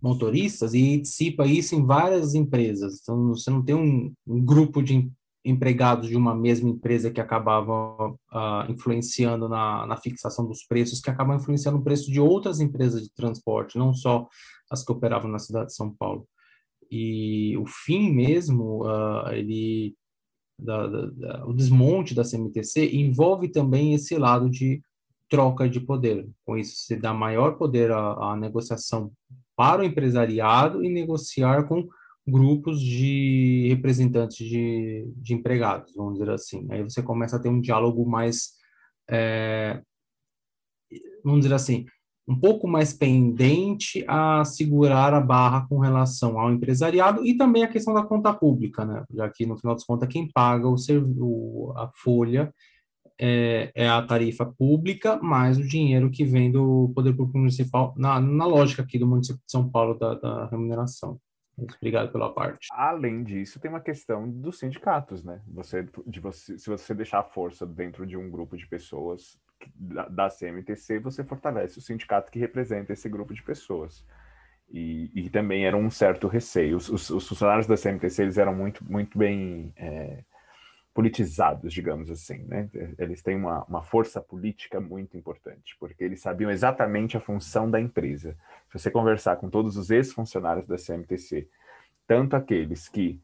motoristas 0.00 0.74
e 0.74 0.98
dissipa 0.98 1.46
isso 1.46 1.74
em 1.74 1.84
várias 1.84 2.34
empresas. 2.34 3.00
Então, 3.00 3.28
você 3.28 3.50
não 3.50 3.64
tem 3.64 3.74
um, 3.74 4.12
um 4.26 4.44
grupo 4.44 4.82
de 4.82 5.10
empregados 5.42 6.10
de 6.10 6.16
uma 6.16 6.34
mesma 6.34 6.68
empresa 6.68 7.10
que 7.10 7.20
acabavam 7.20 8.18
uh, 8.30 8.70
influenciando 8.70 9.48
na, 9.48 9.86
na, 9.86 9.96
fixação 9.96 10.46
dos 10.46 10.64
preços, 10.64 11.00
que 11.00 11.08
acabam 11.08 11.34
influenciando 11.34 11.78
o 11.78 11.82
preço 11.82 12.10
de 12.12 12.20
outras 12.20 12.60
empresas 12.60 13.02
de 13.02 13.14
transporte, 13.14 13.78
não 13.78 13.94
só 13.94 14.28
as 14.70 14.84
que 14.84 14.92
operavam 14.92 15.30
na 15.30 15.38
cidade 15.38 15.68
de 15.68 15.74
São 15.74 15.94
Paulo. 15.94 16.28
E 16.90 17.56
o 17.56 17.64
fim 17.66 18.12
mesmo, 18.12 18.82
ele 19.32 19.94
da, 20.60 20.86
da, 20.86 21.06
da, 21.06 21.46
o 21.46 21.52
desmonte 21.52 22.14
da 22.14 22.24
CMTC 22.24 22.94
envolve 22.94 23.48
também 23.48 23.94
esse 23.94 24.16
lado 24.16 24.48
de 24.48 24.82
troca 25.28 25.68
de 25.68 25.80
poder. 25.80 26.28
Com 26.44 26.56
isso, 26.56 26.76
se 26.76 26.96
dá 26.96 27.14
maior 27.14 27.56
poder 27.56 27.90
à, 27.92 28.36
negociação 28.38 29.12
para 29.56 29.82
o 29.82 29.84
empresariado 29.84 30.84
e 30.84 30.88
negociar 30.88 31.64
com 31.66 31.88
grupos 32.26 32.80
de 32.80 33.66
representantes 33.68 34.46
de, 34.46 35.10
de 35.16 35.34
empregados, 35.34 35.94
vamos 35.94 36.14
dizer 36.14 36.30
assim. 36.30 36.66
Aí 36.70 36.82
você 36.82 37.02
começa 37.02 37.36
a 37.36 37.40
ter 37.40 37.48
um 37.48 37.60
diálogo 37.60 38.08
mais, 38.08 38.52
é, 39.08 39.82
vamos 41.24 41.40
dizer 41.40 41.54
assim, 41.54 41.86
um 42.30 42.38
pouco 42.38 42.68
mais 42.68 42.92
pendente 42.92 44.04
a 44.06 44.44
segurar 44.44 45.12
a 45.12 45.20
barra 45.20 45.66
com 45.68 45.80
relação 45.80 46.38
ao 46.38 46.52
empresariado 46.52 47.26
e 47.26 47.36
também 47.36 47.64
a 47.64 47.68
questão 47.68 47.92
da 47.92 48.04
conta 48.04 48.32
pública, 48.32 48.84
né? 48.84 49.04
Já 49.12 49.28
que 49.28 49.44
no 49.44 49.58
final 49.58 49.74
das 49.74 49.84
contas 49.84 50.08
quem 50.08 50.30
paga 50.30 50.68
o, 50.68 50.76
o 51.18 51.72
a 51.76 51.90
folha 51.92 52.54
é, 53.20 53.72
é, 53.74 53.88
a 53.88 54.00
tarifa 54.00 54.46
pública 54.46 55.18
mais 55.20 55.58
o 55.58 55.66
dinheiro 55.66 56.08
que 56.08 56.24
vem 56.24 56.52
do 56.52 56.92
poder 56.94 57.14
público 57.14 57.36
municipal 57.36 57.92
na, 57.96 58.20
na 58.20 58.46
lógica 58.46 58.82
aqui 58.82 58.96
do 58.96 59.08
município 59.08 59.42
de 59.44 59.50
São 59.50 59.68
Paulo 59.68 59.98
da, 59.98 60.14
da 60.14 60.46
remuneração. 60.46 61.18
Obrigado 61.58 62.12
pela 62.12 62.32
parte. 62.32 62.68
Além 62.70 63.24
disso, 63.24 63.58
tem 63.58 63.70
uma 63.70 63.80
questão 63.80 64.30
dos 64.30 64.58
sindicatos, 64.60 65.24
né? 65.24 65.42
Você, 65.48 65.86
de 66.06 66.20
você, 66.20 66.56
se 66.56 66.70
você 66.70 66.94
deixar 66.94 67.18
a 67.18 67.24
força 67.24 67.66
dentro 67.66 68.06
de 68.06 68.16
um 68.16 68.30
grupo 68.30 68.56
de 68.56 68.66
pessoas, 68.66 69.36
da, 69.74 70.28
CMTC, 70.28 70.98
você 70.98 71.24
fortalece 71.24 71.78
o 71.78 71.82
sindicato 71.82 72.30
que 72.30 72.38
representa 72.38 72.92
esse 72.92 73.08
grupo 73.08 73.34
de 73.34 73.42
pessoas. 73.42 74.04
E, 74.70 75.10
e 75.14 75.30
também 75.30 75.66
era 75.66 75.76
um 75.76 75.90
certo 75.90 76.28
receio. 76.28 76.76
Os, 76.76 76.88
os, 76.88 77.10
os, 77.10 77.28
funcionários 77.28 77.66
da 77.66 77.76
CMTC 77.76 78.22
eles 78.22 78.38
eram 78.38 78.54
muito, 78.54 78.84
muito 78.84 79.18
bem 79.18 79.72
é, 79.76 80.22
politizados, 80.94 81.72
digamos 81.72 82.10
assim. 82.10 82.44
Né? 82.44 82.68
Eles 82.98 83.22
têm 83.22 83.36
uma, 83.36 83.64
uma 83.64 83.82
força 83.82 84.20
política 84.20 84.80
muito 84.80 85.16
importante, 85.16 85.76
porque 85.78 86.04
eles 86.04 86.20
sabiam 86.20 86.50
exatamente 86.50 87.16
a 87.16 87.20
função 87.20 87.70
da 87.70 87.80
empresa. 87.80 88.36
Se 88.68 88.78
você 88.78 88.90
conversar 88.90 89.36
com 89.36 89.50
todos 89.50 89.76
os 89.76 89.90
ex-funcionários 89.90 90.66
da 90.66 90.76
CMTC, 90.76 91.48
tanto 92.06 92.36
aqueles 92.36 92.88
que 92.88 93.20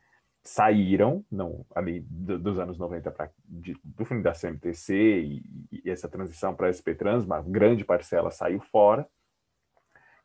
saíram 0.47 1.25
não, 1.31 1.67
ali 1.75 2.01
do, 2.01 2.39
dos 2.39 2.59
anos 2.59 2.79
90 2.79 3.11
para 3.11 3.31
do 3.45 4.05
fim 4.05 4.23
da 4.23 4.33
CMTC 4.33 4.95
e, 4.95 5.43
e 5.85 5.91
essa 5.91 6.09
transição 6.09 6.55
para 6.55 6.73
SP 6.73 6.95
Trans, 6.95 7.25
uma 7.25 7.43
grande 7.43 7.85
parcela 7.85 8.31
saiu 8.31 8.61
fora. 8.61 9.07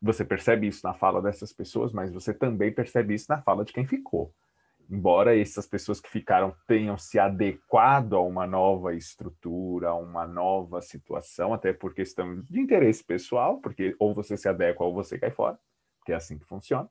Você 0.02 0.24
percebe 0.24 0.68
isso 0.68 0.86
na 0.86 0.94
fala 0.94 1.22
dessas 1.22 1.52
pessoas, 1.52 1.92
mas 1.92 2.12
você 2.12 2.34
também 2.34 2.72
percebe 2.72 3.14
isso 3.14 3.28
na 3.30 3.42
fala 3.42 3.66
de 3.66 3.74
quem 3.74 3.86
ficou. 3.86 4.34
Embora 4.90 5.38
essas 5.38 5.66
pessoas 5.66 6.00
que 6.00 6.10
ficaram 6.10 6.56
tenham 6.68 6.98
se 6.98 7.18
adequado 7.18 8.14
a 8.14 8.22
uma 8.22 8.46
nova 8.46 8.94
estrutura, 8.94 9.90
a 9.90 9.96
uma 9.96 10.28
nova 10.28 10.82
situação, 10.82 11.54
até 11.54 11.72
por 11.72 11.94
questão 11.94 12.42
de 12.50 12.60
interesse 12.60 13.04
pessoal, 13.04 13.60
porque 13.60 13.96
ou 14.00 14.14
você 14.14 14.36
se 14.36 14.50
adequa 14.50 14.84
ou 14.84 14.94
você 14.94 15.18
cai 15.18 15.32
fora, 15.32 15.58
que 16.06 16.12
é 16.12 16.16
assim 16.16 16.38
que 16.38 16.46
funciona 16.46 16.90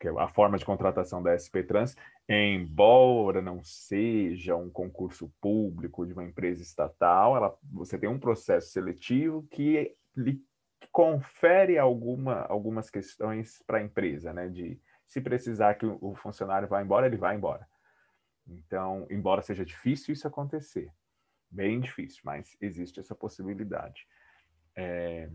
que 0.00 0.08
é 0.08 0.10
a 0.10 0.28
forma 0.28 0.58
de 0.58 0.64
contratação 0.64 1.22
da 1.22 1.32
SP 1.38 1.62
Trans, 1.62 1.96
embora 2.28 3.40
não 3.40 3.62
seja 3.62 4.56
um 4.56 4.70
concurso 4.70 5.32
público 5.40 6.06
de 6.06 6.12
uma 6.12 6.24
empresa 6.24 6.62
estatal, 6.62 7.36
ela, 7.36 7.56
você 7.62 7.98
tem 7.98 8.08
um 8.08 8.18
processo 8.18 8.70
seletivo 8.70 9.46
que 9.50 9.96
lhe 10.16 10.42
confere 10.90 11.78
alguma, 11.78 12.42
algumas 12.42 12.90
questões 12.90 13.62
para 13.66 13.78
a 13.78 13.82
empresa, 13.82 14.32
né? 14.32 14.48
De 14.48 14.80
se 15.06 15.20
precisar 15.20 15.74
que 15.74 15.86
o 15.86 16.14
funcionário 16.14 16.68
vá 16.68 16.82
embora, 16.82 17.06
ele 17.06 17.16
vai 17.16 17.36
embora. 17.36 17.66
Então, 18.46 19.06
embora 19.10 19.42
seja 19.42 19.64
difícil 19.64 20.12
isso 20.12 20.28
acontecer, 20.28 20.90
bem 21.50 21.80
difícil, 21.80 22.20
mas 22.24 22.56
existe 22.60 23.00
essa 23.00 23.14
possibilidade. 23.14 24.06
É... 24.76 25.30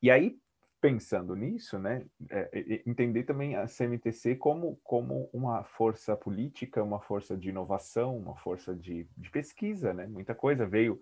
E 0.00 0.10
aí, 0.10 0.40
pensando 0.82 1.36
nisso, 1.36 1.78
né, 1.78 2.04
é, 2.28 2.82
entender 2.84 3.22
também 3.22 3.54
a 3.54 3.68
CMTC 3.68 4.34
como, 4.34 4.80
como 4.82 5.30
uma 5.32 5.62
força 5.62 6.16
política, 6.16 6.82
uma 6.82 6.98
força 6.98 7.36
de 7.36 7.50
inovação, 7.50 8.18
uma 8.18 8.34
força 8.34 8.74
de, 8.74 9.08
de 9.16 9.30
pesquisa, 9.30 9.94
né? 9.94 10.08
Muita 10.08 10.34
coisa 10.34 10.66
veio 10.66 11.00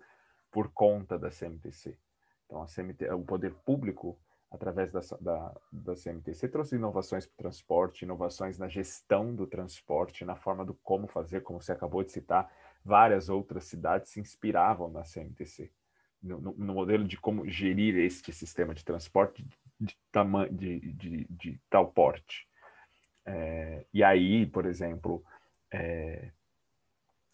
por 0.51 0.71
conta 0.71 1.17
da 1.17 1.31
CMTC. 1.31 1.97
Então, 2.45 2.61
a 2.61 2.67
CMT, 2.67 3.09
o 3.11 3.23
poder 3.23 3.55
público, 3.65 4.19
através 4.51 4.91
da, 4.91 4.99
da, 5.19 5.55
da 5.71 5.95
CMTC, 5.95 6.47
trouxe 6.49 6.75
inovações 6.75 7.25
para 7.25 7.33
o 7.33 7.37
transporte, 7.37 8.05
inovações 8.05 8.59
na 8.59 8.67
gestão 8.67 9.33
do 9.33 9.47
transporte, 9.47 10.23
na 10.23 10.35
forma 10.35 10.63
do 10.63 10.75
como 10.83 11.07
fazer, 11.07 11.41
como 11.41 11.59
você 11.59 11.71
acabou 11.71 12.03
de 12.03 12.11
citar, 12.11 12.53
várias 12.85 13.29
outras 13.29 13.63
cidades 13.63 14.11
se 14.11 14.19
inspiravam 14.19 14.91
na 14.91 15.01
CMTC. 15.01 15.71
No, 16.21 16.39
no, 16.39 16.53
no, 16.55 16.73
modelo 16.75 17.03
de 17.03 17.17
como 17.17 17.49
gerir 17.49 17.97
este 17.97 18.31
sistema 18.31 18.75
de 18.75 18.85
transporte 18.85 19.43
de, 19.81 19.95
de, 20.51 20.93
de, 20.93 21.27
de 21.29 21.59
tal 21.69 21.87
porte. 21.87 22.47
É, 23.25 23.85
e 23.93 24.03
aí, 24.03 24.45
por 24.45 24.65
exemplo, 24.65 25.23
é, 25.71 26.29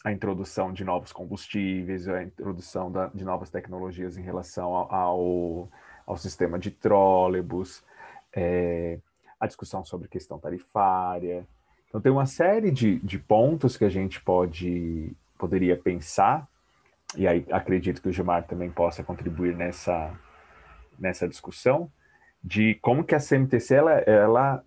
a 0.04 0.12
introdução 0.12 0.72
de 0.72 0.84
novos 0.84 1.12
combustíveis, 1.12 2.08
a 2.08 2.22
introdução 2.22 2.90
da, 2.90 3.06
de 3.08 3.24
novas 3.24 3.50
tecnologias 3.50 4.16
em 4.16 4.22
relação 4.22 4.74
ao, 4.74 4.94
ao, 4.94 5.68
ao 6.06 6.16
sistema 6.16 6.58
de 6.58 6.70
trólebus, 6.70 7.84
é, 8.32 8.98
a 9.38 9.46
discussão 9.46 9.84
sobre 9.84 10.08
questão 10.08 10.38
tarifária. 10.38 11.46
Então, 11.88 12.00
tem 12.00 12.12
uma 12.12 12.26
série 12.26 12.70
de, 12.70 12.98
de 13.00 13.18
pontos 13.18 13.76
que 13.76 13.84
a 13.84 13.88
gente 13.88 14.20
pode 14.20 15.16
poderia 15.38 15.76
pensar, 15.76 16.48
e 17.16 17.26
aí 17.26 17.46
acredito 17.52 18.02
que 18.02 18.08
o 18.08 18.12
Gilmar 18.12 18.44
também 18.44 18.70
possa 18.70 19.04
contribuir 19.04 19.56
nessa, 19.56 20.12
nessa 20.98 21.28
discussão, 21.28 21.90
de 22.42 22.74
como 22.76 23.04
que 23.04 23.14
a 23.14 23.20
CMTC 23.20 23.74
ela, 23.74 23.92
ela, 24.00 24.64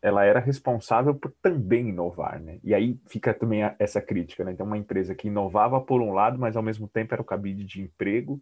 ela 0.00 0.24
era 0.24 0.40
responsável 0.40 1.14
por 1.14 1.32
também 1.42 1.88
inovar, 1.88 2.40
né? 2.40 2.58
E 2.62 2.74
aí 2.74 2.98
fica 3.06 3.34
também 3.34 3.62
a, 3.62 3.74
essa 3.78 4.00
crítica, 4.00 4.44
né? 4.44 4.52
Então, 4.52 4.66
uma 4.66 4.78
empresa 4.78 5.14
que 5.14 5.28
inovava 5.28 5.80
por 5.80 6.00
um 6.00 6.12
lado, 6.12 6.38
mas 6.38 6.56
ao 6.56 6.62
mesmo 6.62 6.88
tempo 6.88 7.14
era 7.14 7.22
o 7.22 7.26
cabide 7.26 7.64
de 7.64 7.82
emprego 7.82 8.40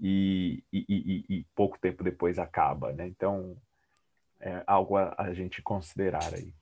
e, 0.00 0.62
e, 0.72 0.84
e, 0.88 1.24
e 1.28 1.46
pouco 1.54 1.78
tempo 1.78 2.04
depois 2.04 2.38
acaba, 2.38 2.92
né? 2.92 3.06
Então, 3.06 3.56
é 4.40 4.62
algo 4.66 4.96
a, 4.96 5.14
a 5.16 5.32
gente 5.32 5.62
considerar 5.62 6.34
aí. 6.34 6.52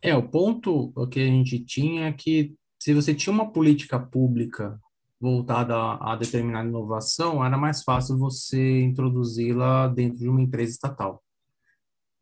É, 0.00 0.14
o 0.14 0.22
ponto 0.22 0.92
que 1.10 1.20
a 1.20 1.26
gente 1.26 1.58
tinha 1.64 2.06
é 2.06 2.12
que 2.12 2.54
se 2.78 2.94
você 2.94 3.12
tinha 3.12 3.32
uma 3.32 3.50
política 3.50 3.98
pública 3.98 4.80
voltada 5.20 5.74
a, 6.00 6.14
determinada 6.16 6.68
inovação, 6.68 7.44
era 7.44 7.56
mais 7.56 7.82
fácil 7.82 8.16
você 8.16 8.82
introduzi-la 8.82 9.88
dentro 9.88 10.18
de 10.18 10.28
uma 10.28 10.40
empresa 10.40 10.72
estatal, 10.72 11.22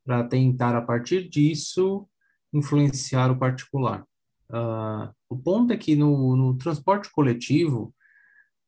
para 0.04 0.24
tentar, 0.24 0.74
a 0.74 0.82
partir 0.82 1.28
disso, 1.28 2.08
influenciar 2.52 3.30
o 3.30 3.38
particular. 3.38 4.06
Uh, 4.48 5.12
o 5.28 5.36
ponto 5.36 5.72
é 5.72 5.76
que 5.76 5.96
no, 5.96 6.36
no 6.36 6.56
transporte 6.56 7.10
coletivo, 7.10 7.94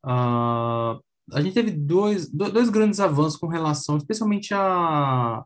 uh, 0.05 1.01
a 1.33 1.41
gente 1.41 1.55
teve 1.55 1.70
dois, 1.70 2.31
dois 2.31 2.68
grandes 2.68 3.01
avanços 3.01 3.39
com 3.39 3.47
relação, 3.47 3.97
especialmente 3.97 4.53
a, 4.53 5.45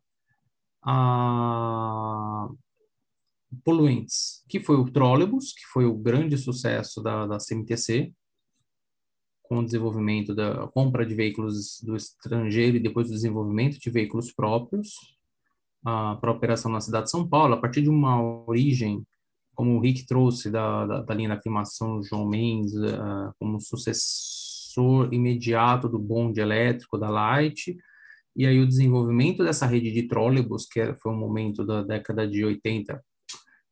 a 0.82 2.48
poluentes, 3.64 4.42
que 4.48 4.58
foi 4.58 4.76
o 4.76 4.90
trólebus, 4.90 5.52
que 5.52 5.66
foi 5.72 5.84
o 5.84 5.94
grande 5.94 6.36
sucesso 6.38 7.02
da, 7.02 7.26
da 7.26 7.38
CMTC, 7.38 8.12
com 9.52 9.58
o 9.58 9.64
desenvolvimento 9.66 10.34
da 10.34 10.66
compra 10.68 11.04
de 11.04 11.14
veículos 11.14 11.78
do 11.82 11.94
estrangeiro 11.94 12.78
e 12.78 12.80
depois 12.80 13.08
o 13.08 13.12
desenvolvimento 13.12 13.78
de 13.78 13.90
veículos 13.90 14.32
próprios 14.32 14.94
para 15.82 16.30
operação 16.30 16.72
na 16.72 16.80
cidade 16.80 17.04
de 17.04 17.10
São 17.10 17.28
Paulo, 17.28 17.52
a 17.52 17.56
partir 17.58 17.82
de 17.82 17.90
uma 17.90 18.18
origem, 18.46 19.04
como 19.54 19.76
o 19.76 19.80
Rick 19.80 20.06
trouxe 20.06 20.50
da, 20.50 20.86
da, 20.86 21.02
da 21.02 21.14
linha 21.14 21.28
da 21.28 21.34
aclimação 21.34 22.02
João 22.02 22.26
Mendes, 22.26 22.72
uh, 22.72 23.34
como 23.38 23.60
sucessor 23.60 25.12
imediato 25.12 25.86
do 25.86 25.98
bonde 25.98 26.40
elétrico 26.40 26.96
da 26.96 27.10
Light, 27.10 27.76
e 28.34 28.46
aí 28.46 28.58
o 28.58 28.66
desenvolvimento 28.66 29.44
dessa 29.44 29.66
rede 29.66 29.92
de 29.92 30.04
trólebus, 30.04 30.64
que 30.64 30.94
foi 30.94 31.12
um 31.12 31.18
momento 31.18 31.62
da 31.62 31.82
década 31.82 32.26
de 32.26 32.42
80, 32.42 33.04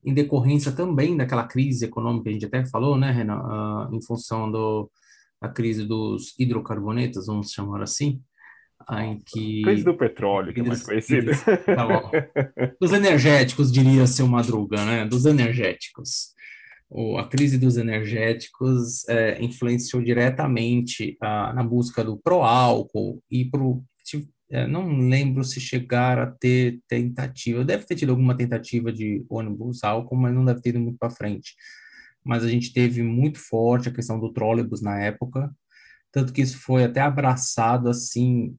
em 0.04 0.12
decorrência 0.12 0.72
também 0.72 1.16
daquela 1.16 1.44
crise 1.44 1.86
econômica 1.86 2.24
que 2.24 2.28
a 2.28 2.32
gente 2.32 2.46
até 2.46 2.66
falou, 2.66 2.98
né, 2.98 3.10
Renan, 3.10 3.38
uh, 3.38 3.94
em 3.94 4.02
função 4.02 4.52
do, 4.52 4.90
a 5.40 5.48
crise 5.48 5.84
dos 5.84 6.34
hidrocarbonetos, 6.38 7.26
vamos 7.26 7.50
chamar 7.50 7.82
assim, 7.82 8.20
em 8.92 9.20
que... 9.24 9.62
Crise 9.62 9.84
do 9.84 9.96
petróleo, 9.96 10.52
que 10.52 10.60
é 10.60 10.62
mais 10.62 10.82
conhecida. 10.82 11.32
Tá. 11.64 12.10
Dos 12.80 12.92
energéticos, 12.92 13.72
diria 13.72 14.06
seu 14.06 14.26
Madruga, 14.26 14.84
né? 14.84 15.06
Dos 15.06 15.26
energéticos. 15.26 16.34
O, 16.88 17.16
a 17.18 17.28
crise 17.28 17.56
dos 17.56 17.76
energéticos 17.76 19.08
é, 19.08 19.42
influenciou 19.42 20.02
diretamente 20.02 21.16
a, 21.22 21.52
na 21.52 21.62
busca 21.62 22.04
do 22.04 22.18
pró-álcool 22.18 23.22
e 23.30 23.44
pro... 23.44 23.82
É, 24.52 24.66
não 24.66 24.98
lembro 25.08 25.44
se 25.44 25.60
chegar 25.60 26.18
a 26.18 26.26
ter 26.26 26.80
tentativa, 26.88 27.64
deve 27.64 27.86
ter 27.86 27.94
tido 27.94 28.10
alguma 28.10 28.36
tentativa 28.36 28.92
de 28.92 29.24
ônibus 29.30 29.84
álcool, 29.84 30.16
mas 30.16 30.34
não 30.34 30.44
deve 30.44 30.60
ter 30.60 30.70
ido 30.70 30.80
muito 30.80 30.98
para 30.98 31.08
frente 31.08 31.54
mas 32.24 32.44
a 32.44 32.48
gente 32.48 32.72
teve 32.72 33.02
muito 33.02 33.38
forte 33.38 33.88
a 33.88 33.92
questão 33.92 34.18
do 34.18 34.32
trólebus 34.32 34.82
na 34.82 34.98
época, 35.00 35.50
tanto 36.12 36.32
que 36.32 36.42
isso 36.42 36.58
foi 36.58 36.84
até 36.84 37.00
abraçado 37.00 37.88
assim 37.88 38.56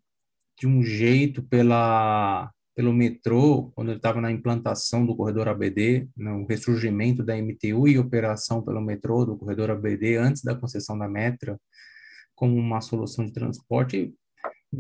de 0.59 0.68
um 0.68 0.84
jeito 0.84 1.43
pela 1.43 2.51
pelo 2.74 2.93
metrô, 2.93 3.72
quando 3.76 3.89
ele 3.89 3.97
estava 3.97 4.22
na 4.22 4.32
implantação 4.32 5.05
do 5.05 5.16
corredor 5.16 5.47
ABD, 5.47 6.07
no 6.16 6.45
ressurgimento 6.45 7.22
da 7.24 7.36
MTU 7.36 7.88
e 7.88 7.99
operação 7.99 8.64
pelo 8.64 8.82
metrô 8.82 9.26
do 9.26 9.38
corredor 9.38 9.70
ABD 9.72 10.16
antes 10.16 10.41
da 10.41 10.55
concessão 10.55 10.97
da 10.97 11.07
Metra, 11.07 11.59
como 12.34 12.55
uma 12.55 12.82
solução 12.82 13.26
de 13.26 13.34
transporte, 13.34 14.14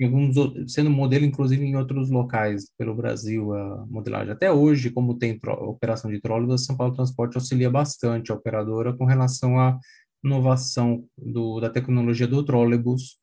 alguns, 0.01 0.35
sendo 0.71 0.89
modelo 0.89 1.25
inclusive 1.25 1.63
em 1.65 1.75
outros 1.75 2.09
locais 2.09 2.65
pelo 2.77 2.95
Brasil 2.95 3.53
a 3.53 3.85
modelagem. 3.87 4.31
Até 4.31 4.51
hoje, 4.51 4.89
como 4.89 5.17
tem 5.17 5.39
operação 5.43 6.09
de 6.11 6.21
trólebus, 6.21 6.61
a 6.61 6.65
São 6.65 6.77
Paulo 6.77 6.93
Transporte 6.93 7.35
auxilia 7.35 7.69
bastante 7.69 8.31
a 8.31 8.35
operadora 8.35 8.93
com 8.95 9.05
relação 9.05 9.59
à 9.59 9.77
inovação 10.23 11.05
do, 11.17 11.59
da 11.59 11.69
tecnologia 11.69 12.27
do 12.27 12.43
trólebus, 12.43 13.17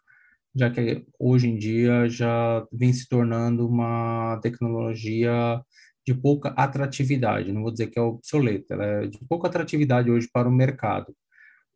já 0.54 0.70
que 0.70 1.04
hoje 1.18 1.48
em 1.48 1.56
dia 1.56 2.08
já 2.08 2.66
vem 2.72 2.92
se 2.92 3.08
tornando 3.08 3.66
uma 3.66 4.38
tecnologia 4.42 5.62
de 6.06 6.14
pouca 6.14 6.50
atratividade, 6.50 7.52
não 7.52 7.62
vou 7.62 7.70
dizer 7.70 7.88
que 7.88 7.98
é 7.98 8.02
obsoleta, 8.02 8.74
ela 8.74 8.84
é 8.84 9.06
de 9.06 9.18
pouca 9.28 9.48
atratividade 9.48 10.10
hoje 10.10 10.28
para 10.32 10.48
o 10.48 10.52
mercado. 10.52 11.14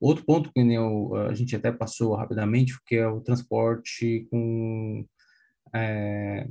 Outro 0.02 0.24
ponto 0.24 0.50
que 0.52 0.60
eu, 0.60 1.14
a 1.14 1.32
gente 1.32 1.54
até 1.54 1.70
passou 1.70 2.16
rapidamente, 2.16 2.74
que 2.84 2.96
é 2.96 3.06
o 3.06 3.20
transporte 3.20 4.26
com 4.28 5.06
é, 5.72 6.48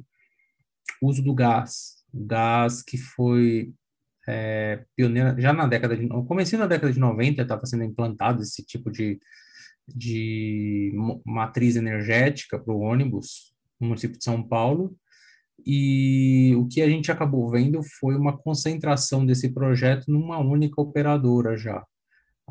uso 1.02 1.22
do 1.22 1.34
gás. 1.34 1.98
O 2.14 2.26
gás 2.26 2.82
que 2.82 2.98
foi 2.98 3.74
é, 4.26 4.86
pioneiro, 4.96 5.38
já 5.38 5.52
na 5.52 5.68
década 5.68 5.98
de, 5.98 6.08
comecei 6.08 6.58
na 6.58 6.66
década 6.66 6.94
de 6.94 7.00
90, 7.00 7.42
estava 7.42 7.66
sendo 7.66 7.84
implantado 7.84 8.42
esse 8.42 8.64
tipo 8.64 8.90
de, 8.90 9.20
de 9.86 10.94
matriz 11.26 11.76
energética 11.76 12.58
para 12.58 12.74
o 12.74 12.80
ônibus 12.80 13.54
no 13.82 13.88
município 13.88 14.18
de 14.18 14.24
São 14.24 14.42
Paulo, 14.42 14.96
e 15.66 16.56
o 16.56 16.70
que 16.70 16.82
a 16.82 16.88
gente 16.88 17.12
acabou 17.12 17.52
vendo 17.52 17.82
foi 18.00 18.16
uma 18.16 18.38
concentração 18.38 19.26
desse 19.26 19.50
projeto 19.54 20.10
numa 20.10 20.40
única 20.40 20.80
operadora 20.82 21.58
já 21.58 21.86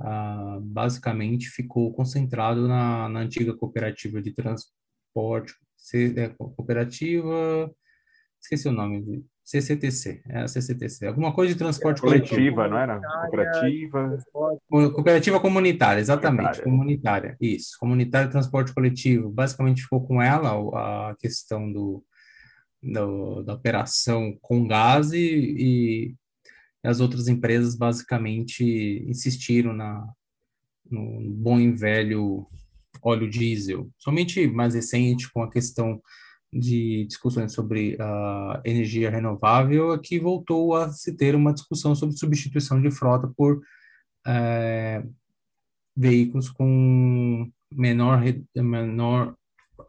ah, 0.00 0.58
basicamente 0.62 1.48
ficou 1.48 1.92
concentrado 1.92 2.66
na, 2.66 3.08
na, 3.08 3.20
antiga 3.20 3.54
cooperativa 3.54 4.20
de 4.22 4.32
transporte, 4.32 5.54
C, 5.76 6.14
é, 6.16 6.28
cooperativa, 6.30 7.70
esqueci 8.40 8.68
o 8.68 8.72
nome, 8.72 9.24
CCTC, 9.44 10.22
é 10.28 10.40
a 10.40 10.48
CCTC, 10.48 11.06
alguma 11.06 11.34
coisa 11.34 11.52
de 11.52 11.58
transporte 11.58 11.98
é, 11.98 12.00
coletiva, 12.00 12.34
coletivo. 12.34 12.68
não 12.68 12.78
era? 12.78 13.00
Cooperativa. 13.00 14.18
Cooperativa 14.68 15.40
comunitária, 15.40 16.00
exatamente, 16.00 16.62
comunitária. 16.62 16.64
comunitária, 16.64 17.36
isso, 17.40 17.76
comunitária 17.78 18.26
de 18.26 18.32
transporte 18.32 18.72
coletivo, 18.72 19.30
basicamente 19.30 19.82
ficou 19.82 20.06
com 20.06 20.22
ela 20.22 21.10
a 21.10 21.16
questão 21.16 21.70
do, 21.70 22.02
do, 22.82 23.42
da 23.42 23.52
operação 23.54 24.34
com 24.40 24.66
gás 24.66 25.12
e, 25.12 25.18
e, 25.58 26.14
as 26.82 27.00
outras 27.00 27.28
empresas 27.28 27.74
basicamente 27.74 29.04
insistiram 29.06 29.72
na, 29.72 30.06
no 30.90 31.30
bom 31.30 31.58
e 31.60 31.70
velho 31.72 32.46
óleo 33.02 33.28
diesel. 33.28 33.90
Somente 33.98 34.46
mais 34.46 34.74
recente, 34.74 35.30
com 35.32 35.42
a 35.42 35.50
questão 35.50 36.00
de 36.52 37.04
discussões 37.06 37.52
sobre 37.52 37.96
a 38.00 38.60
energia 38.64 39.10
renovável, 39.10 39.92
aqui 39.92 40.16
é 40.16 40.20
voltou 40.20 40.74
a 40.74 40.90
se 40.90 41.16
ter 41.16 41.34
uma 41.34 41.54
discussão 41.54 41.94
sobre 41.94 42.16
substituição 42.16 42.80
de 42.80 42.90
frota 42.90 43.32
por 43.36 43.62
é, 44.26 45.02
veículos 45.96 46.48
com 46.48 47.50
menor, 47.72 48.20
menor 48.56 49.36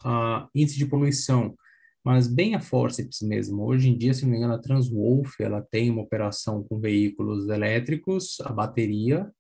uh, 0.06 0.48
índice 0.54 0.78
de 0.78 0.86
poluição, 0.86 1.56
mas 2.04 2.28
bem 2.28 2.56
a 2.56 2.60
forceps 2.60 3.22
mesmo. 3.22 3.64
Hoje 3.64 3.90
em 3.90 3.98
dia, 3.98 4.14
se 4.14 4.24
não 4.24 4.32
me 4.32 4.38
engano, 4.38 4.54
a 4.54 4.60
Transwolf, 4.60 5.40
ela 5.40 5.62
tem 5.62 5.90
uma 5.90 6.02
operação 6.02 6.64
com 6.64 6.80
veículos 6.80 7.48
elétricos, 7.48 8.40
a 8.42 8.52
bateria. 8.52 9.32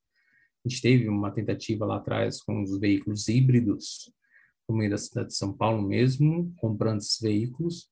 A 0.63 0.69
gente 0.69 0.81
teve 0.81 1.09
uma 1.09 1.31
tentativa 1.31 1.85
lá 1.85 1.97
atrás 1.97 2.41
com 2.41 2.61
os 2.61 2.79
veículos 2.79 3.27
híbridos, 3.27 4.11
no 4.69 4.75
meio 4.75 4.91
da 4.91 4.97
cidade 4.97 5.29
de 5.29 5.35
São 5.35 5.51
Paulo 5.51 5.81
mesmo, 5.81 6.53
comprando 6.57 6.99
esses 6.99 7.19
veículos. 7.19 7.89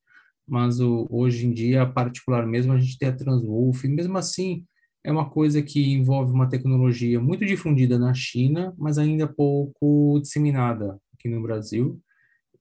Mas 0.48 0.80
o, 0.80 1.08
hoje 1.10 1.48
em 1.48 1.54
dia, 1.54 1.86
particular 1.86 2.46
mesmo, 2.46 2.74
a 2.74 2.80
gente 2.80 2.98
tem 2.98 3.10
a 3.10 3.16
Transwolf. 3.16 3.84
Mesmo 3.86 4.18
assim, 4.18 4.66
é 5.04 5.12
uma 5.12 5.30
coisa 5.30 5.62
que 5.62 5.92
envolve 5.92 6.32
uma 6.32 6.50
tecnologia 6.50 7.20
muito 7.20 7.46
difundida 7.46 7.98
na 7.98 8.14
China, 8.14 8.74
mas 8.78 8.98
ainda 8.98 9.28
pouco 9.28 10.20
disseminada 10.22 11.00
aqui 11.14 11.28
no 11.28 11.42
Brasil. 11.42 12.00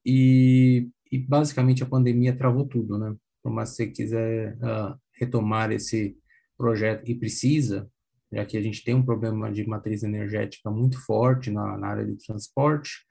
E, 0.04 0.88
e 1.10 1.18
basicamente 1.18 1.82
a 1.82 1.86
pandemia 1.86 2.36
travou 2.36 2.66
tudo, 2.66 2.98
né? 2.98 3.14
Por 3.42 3.52
mais 3.52 3.70
que 3.70 3.76
você 3.76 3.86
quiser 3.86 4.56
uh, 4.56 4.98
retomar 5.12 5.70
esse 5.70 6.16
projeto, 6.56 7.08
e 7.08 7.14
precisa, 7.14 7.88
já 8.32 8.44
que 8.44 8.56
a 8.56 8.62
gente 8.62 8.82
tem 8.84 8.94
um 8.94 9.04
problema 9.04 9.50
de 9.50 9.66
matriz 9.66 10.02
energética 10.02 10.70
muito 10.70 11.00
forte 11.04 11.50
na, 11.50 11.78
na 11.78 11.88
área 11.88 12.04
de 12.04 12.16
transporte, 12.16 13.06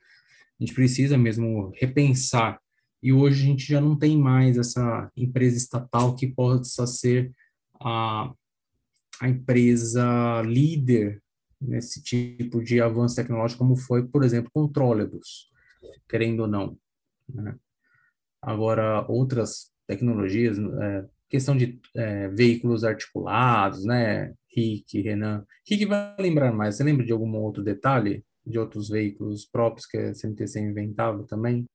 a 0.60 0.64
gente 0.64 0.74
precisa 0.74 1.18
mesmo 1.18 1.72
repensar. 1.76 2.60
E 3.02 3.14
hoje 3.14 3.44
a 3.44 3.46
gente 3.46 3.66
já 3.66 3.80
não 3.80 3.96
tem 3.96 4.18
mais 4.18 4.58
essa 4.58 5.10
empresa 5.16 5.56
estatal 5.56 6.16
que 6.16 6.28
possa 6.28 6.86
ser 6.86 7.32
a, 7.80 8.34
a 9.22 9.30
empresa 9.30 10.42
líder 10.44 11.22
nesse 11.60 12.02
tipo 12.02 12.62
de 12.64 12.82
avanço 12.82 13.16
tecnológico, 13.16 13.60
como 13.60 13.76
foi, 13.76 14.06
por 14.08 14.24
exemplo, 14.24 14.52
com 14.54 14.64
o 14.64 14.70
trólebus 14.70 15.48
querendo 16.08 16.42
ou 16.42 16.48
não. 16.48 16.78
Né? 17.30 17.56
Agora, 18.42 19.06
outras 19.10 19.72
tecnologias, 19.88 20.58
é, 20.60 21.06
questão 21.30 21.58
de 21.58 21.80
é, 21.96 22.28
veículos 22.30 22.84
articulados, 22.84 23.86
né? 23.86 24.34
Rick, 24.56 25.02
Renan. 25.02 25.46
Rick 25.68 25.86
vai 25.86 26.16
lembrar 26.20 26.52
mais. 26.52 26.76
Você 26.76 26.84
lembra 26.84 27.06
de 27.06 27.12
algum 27.12 27.36
outro 27.38 27.64
detalhe 27.64 28.26
de 28.46 28.58
outros 28.58 28.90
veículos 28.90 29.46
próprios 29.46 29.86
que 29.86 29.98
a 29.98 30.14
CMTC 30.14 30.60
inventava 30.60 31.26
também? 31.26 31.66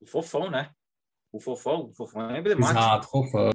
O 0.00 0.06
Fofão, 0.06 0.50
né? 0.50 0.70
O 1.32 1.40
Fofão, 1.40 1.90
o 1.90 1.94
Fofão 1.94 2.30
é 2.30 2.38
emblemático. 2.38 2.78
Exato, 2.78 3.08
Fofão. 3.08 3.50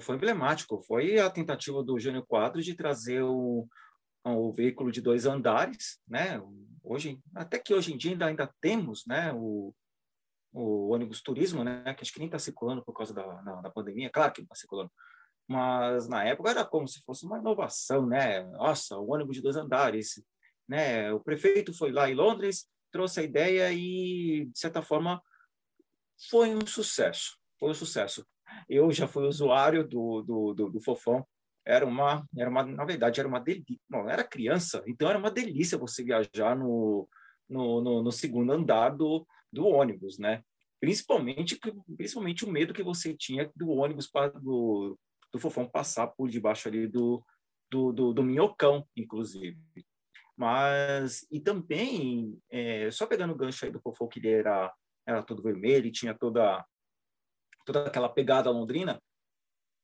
Foi 0.00 0.16
emblemático. 0.16 0.82
Foi 0.82 1.18
a 1.18 1.30
tentativa 1.30 1.82
do 1.82 1.98
Jânio 1.98 2.24
Quadros 2.26 2.64
de 2.64 2.74
trazer 2.74 3.22
o, 3.22 3.66
o 4.24 4.52
veículo 4.52 4.92
de 4.92 5.00
dois 5.00 5.24
andares, 5.24 5.98
né? 6.06 6.40
Hoje, 6.82 7.18
até 7.34 7.58
que 7.58 7.74
hoje 7.74 7.92
em 7.92 7.96
dia 7.96 8.12
ainda, 8.12 8.26
ainda 8.26 8.54
temos, 8.60 9.04
né? 9.06 9.32
O, 9.32 9.74
o 10.52 10.90
ônibus 10.90 11.22
turismo, 11.22 11.64
né? 11.64 11.94
Que 11.94 12.02
acho 12.02 12.12
que 12.12 12.18
nem 12.18 12.26
está 12.26 12.38
circulando 12.38 12.84
por 12.84 12.92
causa 12.92 13.14
da, 13.14 13.24
da, 13.60 13.70
pandemia. 13.70 14.10
Claro 14.10 14.32
que 14.32 14.42
está 14.42 14.54
circulando, 14.54 14.90
mas 15.46 16.08
na 16.08 16.24
época 16.24 16.50
era 16.50 16.64
como 16.64 16.88
se 16.88 17.02
fosse 17.02 17.26
uma 17.26 17.38
inovação, 17.38 18.06
né? 18.06 18.42
Nossa, 18.44 18.96
o 18.98 19.12
ônibus 19.12 19.36
de 19.36 19.42
dois 19.42 19.56
andares, 19.56 20.22
né? 20.68 21.12
O 21.12 21.20
prefeito 21.20 21.72
foi 21.72 21.92
lá 21.92 22.10
em 22.10 22.14
Londres, 22.14 22.68
trouxe 22.90 23.20
a 23.20 23.22
ideia 23.22 23.72
e 23.72 24.46
de 24.46 24.58
certa 24.58 24.82
forma 24.82 25.22
foi 26.30 26.54
um 26.54 26.66
sucesso. 26.66 27.38
Foi 27.58 27.70
um 27.70 27.74
sucesso. 27.74 28.26
Eu 28.68 28.90
já 28.92 29.06
fui 29.06 29.26
usuário 29.26 29.86
do, 29.86 30.22
do, 30.22 30.54
do, 30.54 30.70
do 30.70 30.80
Fofão 30.80 31.26
era 31.68 31.84
uma, 31.84 32.26
era 32.34 32.48
uma, 32.48 32.64
na 32.64 32.82
verdade, 32.86 33.20
era 33.20 33.28
uma 33.28 33.40
delícia. 33.40 33.78
Não, 33.90 34.08
era 34.08 34.24
criança, 34.24 34.82
então 34.86 35.06
era 35.06 35.18
uma 35.18 35.30
delícia 35.30 35.76
você 35.76 36.02
viajar 36.02 36.56
no, 36.56 37.06
no, 37.46 37.82
no, 37.82 38.02
no 38.02 38.10
segundo 38.10 38.50
andar 38.50 38.88
do, 38.96 39.26
do 39.52 39.66
ônibus, 39.66 40.18
né? 40.18 40.42
Principalmente, 40.80 41.58
principalmente 41.96 42.44
o 42.44 42.50
medo 42.50 42.74
que 42.74 42.82
você 42.82 43.14
tinha 43.14 43.50
do 43.54 43.70
ônibus 43.70 44.10
do, 44.40 44.98
do 45.32 45.38
fofão 45.38 45.68
passar 45.68 46.06
por 46.08 46.28
debaixo 46.28 46.68
ali 46.68 46.86
do, 46.86 47.24
do, 47.70 47.92
do, 47.92 48.12
do 48.12 48.22
minhocão, 48.22 48.86
inclusive. 48.96 49.58
Mas, 50.36 51.26
e 51.32 51.40
também, 51.40 52.38
é, 52.48 52.90
só 52.90 53.06
pegando 53.06 53.32
o 53.32 53.36
gancho 53.36 53.64
aí 53.64 53.72
do 53.72 53.80
fofão, 53.80 54.06
que 54.06 54.20
ele 54.20 54.28
era, 54.28 54.72
era 55.04 55.22
todo 55.22 55.42
vermelho 55.42 55.86
e 55.86 55.92
tinha 55.92 56.14
toda, 56.14 56.64
toda 57.66 57.86
aquela 57.86 58.08
pegada 58.08 58.50
londrina, 58.50 59.00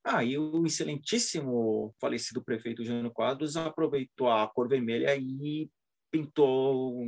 Aí 0.06 0.36
ah, 0.36 0.40
o 0.40 0.66
excelentíssimo 0.66 1.94
falecido 1.98 2.44
prefeito 2.44 2.84
Jânio 2.84 3.10
Quadros 3.10 3.56
aproveitou 3.56 4.30
a 4.30 4.46
cor 4.46 4.68
vermelha 4.68 5.16
e 5.16 5.70
pintou 6.10 7.02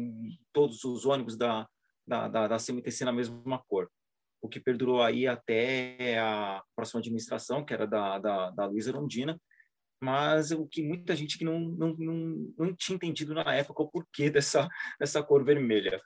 todos 0.50 0.82
os 0.82 1.04
ônibus 1.04 1.36
da, 1.36 1.68
da, 2.06 2.28
da, 2.28 2.48
da 2.48 2.58
CMTC 2.58 3.04
na 3.04 3.12
mesma 3.12 3.62
cor, 3.66 3.90
o 4.40 4.48
que 4.48 4.60
perdurou 4.60 5.02
aí 5.02 5.26
até 5.26 6.18
a 6.18 6.62
próxima 6.74 7.00
administração, 7.00 7.64
que 7.64 7.74
era 7.74 7.86
da, 7.86 8.18
da, 8.18 8.50
da 8.50 8.66
Luísa 8.66 8.92
Rondina, 8.92 9.38
mas 10.00 10.50
o 10.50 10.66
que 10.66 10.82
muita 10.82 11.14
gente 11.16 11.38
que 11.38 11.44
não, 11.44 11.60
não, 11.60 11.96
não, 11.96 12.54
não 12.58 12.74
tinha 12.74 12.96
entendido 12.96 13.32
na 13.34 13.54
época 13.54 13.82
o 13.82 13.90
porquê 13.90 14.30
dessa, 14.30 14.68
dessa 14.98 15.22
cor 15.22 15.44
vermelha. 15.44 16.00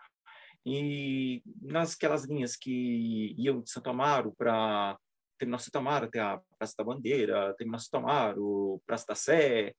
E 0.70 1.42
nas 1.62 1.94
aquelas 1.94 2.24
linhas 2.24 2.54
que 2.54 3.34
iam 3.38 3.62
de 3.62 3.70
Santo 3.70 3.88
Amaro 3.88 4.34
para 4.36 4.98
Terminal 5.38 5.58
Santo 5.58 5.76
Amaro 5.76 6.04
até 6.04 6.20
a 6.20 6.38
Praça 6.58 6.74
da 6.76 6.84
Bandeira, 6.84 7.54
Terminal 7.56 7.80
Santo 7.80 7.96
Amaro, 7.96 8.82
Praça 8.86 9.06
da 9.08 9.14
Sé, 9.14 9.72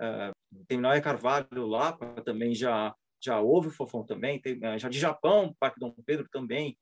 uh, 0.00 0.64
Terminal 0.66 0.96
E 0.96 1.00
Carvalho 1.00 1.66
lá 1.66 1.96
também 2.24 2.54
já 2.54 2.92
já 3.24 3.40
houve 3.40 3.68
o 3.68 3.70
Fofão 3.70 4.04
também, 4.04 4.40
tem, 4.40 4.56
uh, 4.56 4.76
já 4.76 4.88
de 4.88 4.98
Japão, 4.98 5.54
Parque 5.60 5.78
Dom 5.78 5.94
Pedro 6.04 6.26
também, 6.28 6.76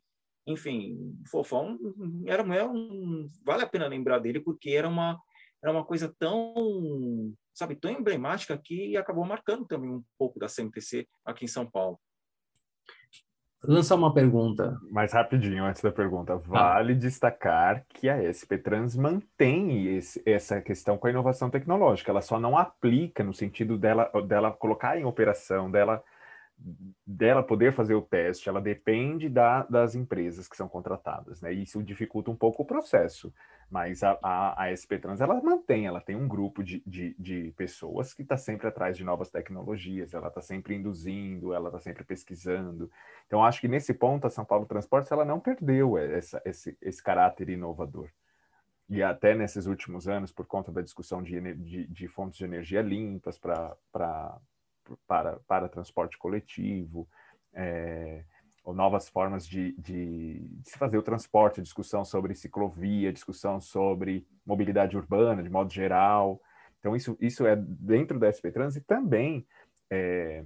enfim, 0.47 1.15
Fofão 1.31 1.79
era, 2.27 2.43
era 2.55 2.67
um, 2.67 3.31
vale 3.45 3.63
a 3.63 3.69
pena 3.69 3.87
lembrar 3.87 4.21
dele 4.21 4.41
porque 4.41 4.71
era 4.71 4.89
uma 4.89 5.21
era 5.63 5.71
uma 5.71 5.85
coisa 5.85 6.11
tão 6.19 7.35
sabe 7.53 7.77
tão 7.77 7.91
emblemática 7.91 8.57
que 8.57 8.97
acabou 8.97 9.27
marcando 9.27 9.67
também 9.67 9.91
um 9.91 10.03
pouco 10.19 10.39
da 10.39 10.47
CMTC 10.47 11.07
aqui 11.27 11.45
em 11.45 11.49
São 11.49 11.71
Paulo. 11.71 12.01
Lançar 13.63 13.97
uma 13.97 14.13
pergunta. 14.13 14.79
Mais 14.91 15.13
rapidinho, 15.13 15.65
antes 15.65 15.83
da 15.83 15.93
pergunta. 15.93 16.37
Vale 16.37 16.93
ah. 16.93 16.97
destacar 16.97 17.85
que 17.91 18.09
a 18.09 18.17
SP 18.33 18.57
Trans 18.57 18.97
mantém 18.97 19.97
esse, 19.97 20.23
essa 20.25 20.61
questão 20.63 20.97
com 20.97 21.07
a 21.07 21.11
inovação 21.11 21.51
tecnológica. 21.51 22.11
Ela 22.11 22.23
só 22.23 22.41
não 22.41 22.57
aplica 22.57 23.23
no 23.23 23.35
sentido 23.35 23.77
dela, 23.77 24.11
dela 24.27 24.51
colocar 24.51 24.99
em 24.99 25.05
operação, 25.05 25.71
dela 25.71 26.03
dela 27.07 27.43
poder 27.43 27.73
fazer 27.73 27.95
o 27.95 28.03
teste, 28.03 28.49
ela 28.49 28.61
depende 28.61 29.29
da, 29.29 29.65
das 29.65 29.95
empresas 29.95 30.49
que 30.49 30.57
são 30.57 30.69
contratadas, 30.69 31.41
né? 31.41 31.53
Isso 31.53 31.83
dificulta 31.83 32.31
um 32.31 32.37
pouco 32.37 32.63
o 32.63 32.67
processo, 32.67 33.33
mas 33.71 34.03
a, 34.03 34.19
a, 34.23 34.65
a 34.65 34.77
SP 34.77 34.99
Trans 34.99 35.21
ela 35.21 35.41
mantém, 35.43 35.87
ela 35.87 36.01
tem 36.01 36.17
um 36.17 36.29
grupo 36.29 36.63
de, 36.63 36.83
de, 36.87 37.15
de 37.19 37.53
pessoas 37.57 38.13
que 38.13 38.23
está 38.23 38.37
sempre 38.37 38.69
atrás 38.69 38.97
de 38.97 39.05
novas 39.05 39.31
tecnologias, 39.31 40.13
ela 40.13 40.29
está 40.29 40.41
sempre 40.41 40.75
induzindo, 40.75 41.55
ela 41.55 41.69
está 41.69 41.81
sempre 41.81 42.05
pesquisando. 42.05 42.91
Então, 43.27 43.45
acho 43.45 43.61
que 43.61 43.69
nesse 43.69 43.95
ponto 43.95 44.27
a 44.27 44.31
São 44.31 44.45
Paulo 44.45 44.67
Transportes 44.67 45.11
ela 45.11 45.25
não 45.25 45.41
perdeu 45.41 45.97
essa, 45.97 46.43
esse, 46.45 46.77
esse 46.81 47.03
caráter 47.03 47.49
inovador. 47.49 48.11
E 48.89 49.05
até 49.05 49.37
nesses 49.37 49.67
últimos 49.67 50.09
anos, 50.09 50.33
por 50.33 50.47
conta 50.47 50.73
da 50.73 50.83
discussão 50.83 51.23
de, 51.23 51.41
de, 51.55 51.87
de 51.87 52.09
fontes 52.09 52.39
de 52.39 52.45
energia 52.45 52.83
limpas 52.83 53.39
para 53.39 54.41
para, 55.07 55.39
para 55.47 55.69
transporte 55.69 56.19
coletivo, 56.19 57.09
é, 57.53 58.25
ou 58.65 58.75
novas 58.75 59.09
formas 59.09 59.47
de, 59.47 59.73
de, 59.73 60.41
de, 60.41 60.71
se 60.71 60.79
fazer 60.79 60.99
o 60.99 61.03
transporte, 61.03 61.63
discussão 61.63 62.05
sobre 62.05 62.35
ciclovia, 62.35 63.13
discussão 63.13 63.61
sobre 63.61 64.27
mobilidade 64.45 64.97
urbana 64.97 65.43
de 65.43 65.51
modo 65.51 65.73
geral. 65.73 66.41
Então, 66.79 66.95
isso, 66.95 67.17
isso 67.21 67.47
é 67.47 67.57
dentro 67.57 68.19
da 68.19 68.29
SP 68.29 68.51
Trans 68.53 68.77
e 68.77 68.81
também 68.81 69.47
é, 69.91 70.45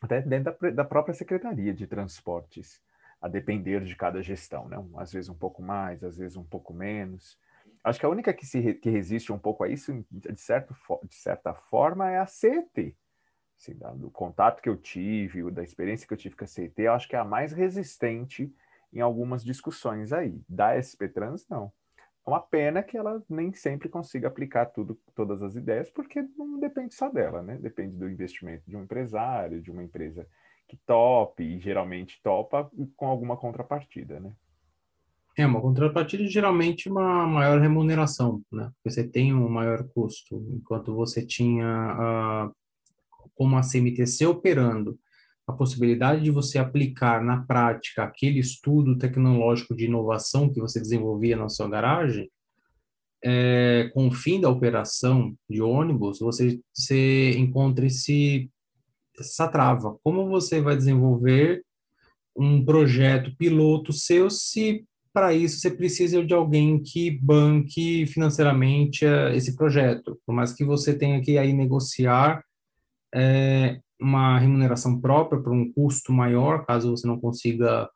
até 0.00 0.20
dentro 0.20 0.56
da, 0.60 0.70
da, 0.70 0.84
própria 0.84 1.14
Secretaria 1.14 1.72
de 1.72 1.86
Transportes. 1.86 2.80
a 3.20 3.26
depender 3.26 3.82
de 3.82 3.96
cada 3.96 4.22
gestão, 4.22 4.68
né? 4.68 4.76
Às 4.96 5.12
vezes 5.12 5.28
um 5.28 5.34
pouco 5.34 5.60
mais, 5.60 6.04
às 6.04 6.16
vezes 6.16 6.36
um 6.36 6.44
pouco 6.44 6.72
menos. 6.72 7.36
Acho 7.82 7.98
que 7.98 8.06
a 8.06 8.08
única 8.08 8.32
que, 8.32 8.46
se, 8.46 8.74
que 8.74 8.90
resiste 8.90 9.32
um 9.32 9.38
pouco 9.38 9.64
a 9.64 9.68
isso, 9.68 10.04
de, 10.10 10.40
certo, 10.40 10.74
de 11.04 11.14
certa 11.16 11.52
forma, 11.52 12.10
é 12.10 12.18
a 12.18 12.26
CET. 12.26 12.96
Assim, 13.58 13.74
do 13.96 14.10
contato 14.10 14.62
que 14.62 14.68
eu 14.68 14.76
tive, 14.76 15.50
da 15.50 15.62
experiência 15.62 16.06
que 16.06 16.12
eu 16.12 16.18
tive 16.18 16.36
com 16.36 16.44
a 16.44 16.46
CET, 16.46 16.80
eu 16.80 16.92
acho 16.92 17.08
que 17.08 17.16
é 17.16 17.18
a 17.18 17.24
mais 17.24 17.52
resistente 17.52 18.52
em 18.92 19.00
algumas 19.00 19.44
discussões 19.44 20.12
aí. 20.12 20.40
Da 20.48 20.74
SP 20.78 21.08
Trans, 21.08 21.46
não. 21.48 21.72
É 22.24 22.30
uma 22.30 22.40
pena 22.40 22.82
que 22.82 22.96
ela 22.96 23.22
nem 23.28 23.52
sempre 23.52 23.88
consiga 23.88 24.28
aplicar 24.28 24.66
tudo, 24.66 24.98
todas 25.14 25.42
as 25.42 25.56
ideias, 25.56 25.90
porque 25.90 26.22
não 26.36 26.60
depende 26.60 26.94
só 26.94 27.08
dela, 27.08 27.42
né? 27.42 27.56
Depende 27.56 27.96
do 27.96 28.08
investimento 28.08 28.62
de 28.68 28.76
um 28.76 28.82
empresário, 28.82 29.60
de 29.60 29.70
uma 29.70 29.82
empresa 29.82 30.26
que 30.68 30.76
tope, 30.76 31.42
e 31.42 31.58
geralmente 31.58 32.20
topa 32.22 32.70
com 32.96 33.06
alguma 33.06 33.36
contrapartida, 33.36 34.20
né? 34.20 34.30
É, 35.36 35.46
uma 35.46 35.60
contrapartida 35.60 36.26
geralmente 36.26 36.88
uma 36.88 37.26
maior 37.26 37.60
remuneração, 37.60 38.42
né? 38.52 38.70
Você 38.84 39.06
tem 39.06 39.32
um 39.32 39.48
maior 39.48 39.88
custo, 39.88 40.44
enquanto 40.52 40.94
você 40.94 41.24
tinha, 41.24 41.64
uh, 42.46 42.54
como 43.38 43.56
a 43.56 43.62
CMTC 43.62 44.26
operando, 44.26 44.98
a 45.46 45.52
possibilidade 45.52 46.24
de 46.24 46.30
você 46.30 46.58
aplicar 46.58 47.24
na 47.24 47.42
prática 47.42 48.02
aquele 48.02 48.40
estudo 48.40 48.98
tecnológico 48.98 49.74
de 49.74 49.86
inovação 49.86 50.52
que 50.52 50.60
você 50.60 50.80
desenvolvia 50.80 51.36
na 51.36 51.48
sua 51.48 51.68
garagem, 51.70 52.30
é, 53.24 53.90
com 53.94 54.08
o 54.08 54.12
fim 54.12 54.40
da 54.40 54.50
operação 54.50 55.34
de 55.48 55.62
ônibus, 55.62 56.18
você, 56.18 56.60
você 56.74 57.32
encontra 57.38 57.86
esse, 57.86 58.50
essa 59.18 59.48
trava. 59.48 59.96
Como 60.02 60.28
você 60.28 60.60
vai 60.60 60.76
desenvolver 60.76 61.64
um 62.36 62.64
projeto 62.64 63.34
piloto 63.36 63.92
seu 63.92 64.28
se 64.30 64.84
para 65.12 65.32
isso 65.34 65.58
você 65.58 65.70
precisa 65.70 66.24
de 66.24 66.34
alguém 66.34 66.80
que 66.80 67.10
banque 67.10 68.06
financeiramente 68.06 69.04
é, 69.04 69.34
esse 69.34 69.56
projeto, 69.56 70.20
por 70.24 70.34
mais 70.34 70.52
que 70.52 70.64
você 70.64 70.96
tenha 70.96 71.20
que 71.20 71.38
aí 71.38 71.52
negociar 71.52 72.44
é, 73.14 73.80
uma 74.00 74.38
remuneração 74.38 75.00
própria 75.00 75.40
para 75.40 75.52
um 75.52 75.72
custo 75.72 76.12
maior, 76.12 76.64
caso 76.64 76.90
você 76.90 77.06
não 77.06 77.18
consiga 77.18 77.88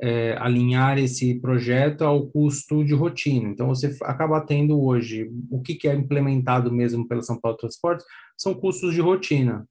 é, 0.00 0.36
alinhar 0.38 0.98
esse 0.98 1.34
projeto 1.40 2.02
ao 2.02 2.26
custo 2.26 2.84
de 2.84 2.94
rotina. 2.94 3.48
Então, 3.48 3.68
você 3.68 3.96
acaba 4.02 4.40
tendo 4.40 4.80
hoje, 4.82 5.30
o 5.50 5.60
que, 5.62 5.74
que 5.74 5.88
é 5.88 5.94
implementado 5.94 6.72
mesmo 6.72 7.06
pela 7.06 7.22
São 7.22 7.40
Paulo 7.40 7.56
Transportes, 7.56 8.04
são 8.36 8.54
custos 8.54 8.94
de 8.94 9.00
rotina. 9.00 9.66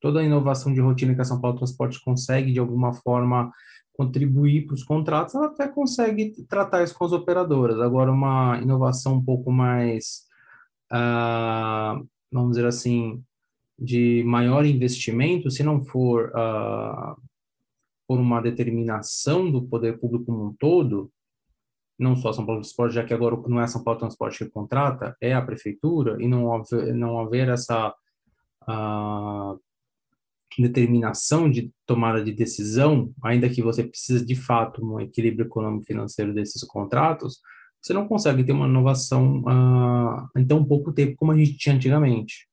Toda 0.00 0.20
a 0.20 0.24
inovação 0.24 0.72
de 0.74 0.80
rotina 0.80 1.14
que 1.14 1.20
a 1.20 1.24
São 1.24 1.40
Paulo 1.40 1.56
Transportes 1.56 1.98
consegue, 1.98 2.52
de 2.52 2.58
alguma 2.58 2.92
forma, 2.92 3.50
contribuir 3.94 4.66
para 4.66 4.74
os 4.74 4.84
contratos, 4.84 5.34
ela 5.34 5.46
até 5.46 5.68
consegue 5.68 6.32
tratar 6.48 6.82
isso 6.82 6.94
com 6.94 7.04
as 7.04 7.12
operadoras. 7.12 7.80
Agora, 7.80 8.10
uma 8.10 8.58
inovação 8.60 9.14
um 9.14 9.24
pouco 9.24 9.50
mais, 9.52 10.22
uh, 10.92 12.06
vamos 12.32 12.52
dizer 12.52 12.66
assim, 12.66 13.22
de 13.78 14.22
maior 14.24 14.64
investimento, 14.64 15.50
se 15.50 15.62
não 15.62 15.82
for 15.82 16.30
uh, 16.30 17.20
por 18.06 18.18
uma 18.20 18.40
determinação 18.40 19.50
do 19.50 19.62
poder 19.62 19.98
público 19.98 20.26
como 20.26 20.48
um 20.48 20.54
todo, 20.54 21.10
não 21.98 22.16
só 22.16 22.32
São 22.32 22.44
Paulo 22.44 22.60
Transporte, 22.60 22.94
já 22.94 23.04
que 23.04 23.14
agora 23.14 23.36
não 23.46 23.60
é 23.60 23.66
São 23.66 23.82
Paulo 23.82 24.00
Transporte 24.00 24.44
que 24.44 24.50
contrata, 24.50 25.16
é 25.20 25.32
a 25.32 25.42
prefeitura, 25.42 26.16
e 26.22 26.28
não 26.28 26.52
haver, 26.52 26.94
não 26.94 27.18
haver 27.18 27.48
essa 27.48 27.94
uh, 28.68 29.60
determinação 30.58 31.50
de 31.50 31.72
tomada 31.86 32.22
de 32.22 32.32
decisão, 32.32 33.12
ainda 33.22 33.48
que 33.48 33.62
você 33.62 33.84
precise 33.84 34.24
de 34.24 34.34
fato 34.34 34.84
um 34.84 35.00
equilíbrio 35.00 35.46
econômico 35.46 35.86
financeiro 35.86 36.34
desses 36.34 36.62
contratos, 36.64 37.40
você 37.80 37.92
não 37.92 38.06
consegue 38.06 38.44
ter 38.44 38.52
uma 38.52 38.68
inovação 38.68 39.40
uh, 39.40 40.28
em 40.38 40.46
tão 40.46 40.64
pouco 40.64 40.92
tempo 40.92 41.16
como 41.16 41.32
a 41.32 41.36
gente 41.36 41.56
tinha 41.56 41.74
antigamente. 41.74 42.46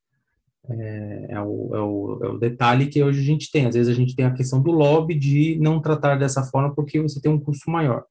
É, 0.68 1.28
é, 1.30 1.41
o, 1.41 1.76
é, 1.76 1.80
o, 1.80 2.20
é 2.24 2.28
o 2.30 2.38
detalhe 2.38 2.88
que 2.88 3.03
hoje 3.03 3.20
a 3.22 3.24
gente 3.24 3.51
tem. 3.51 3.66
Às 3.66 3.76
vezes 3.76 3.91
a 3.91 3.95
gente 3.95 4.16
tem 4.16 4.26
a 4.26 4.34
questão 4.34 4.62
do 4.62 4.72
lobby 4.72 5.16
de 5.16 5.57
não 5.60 5.82
tratar 5.82 6.16
dessa 6.16 6.43
forma 6.43 6.74
porque 6.74 7.01
você 7.01 7.22
tem 7.22 7.32
um 7.32 7.39
custo 7.39 7.70
maior. 7.72 8.03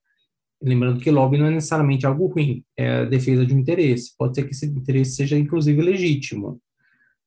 Lembrando 0.60 1.00
que 1.00 1.10
lobby 1.10 1.38
não 1.38 1.46
é 1.46 1.50
necessariamente 1.50 2.04
algo 2.04 2.26
ruim, 2.26 2.64
é 2.76 2.98
a 2.98 3.04
defesa 3.04 3.46
de 3.46 3.54
um 3.54 3.58
interesse. 3.58 4.12
Pode 4.18 4.34
ser 4.34 4.44
que 4.44 4.50
esse 4.50 4.66
interesse 4.66 5.12
seja, 5.12 5.38
inclusive, 5.38 5.80
legítimo. 5.80 6.60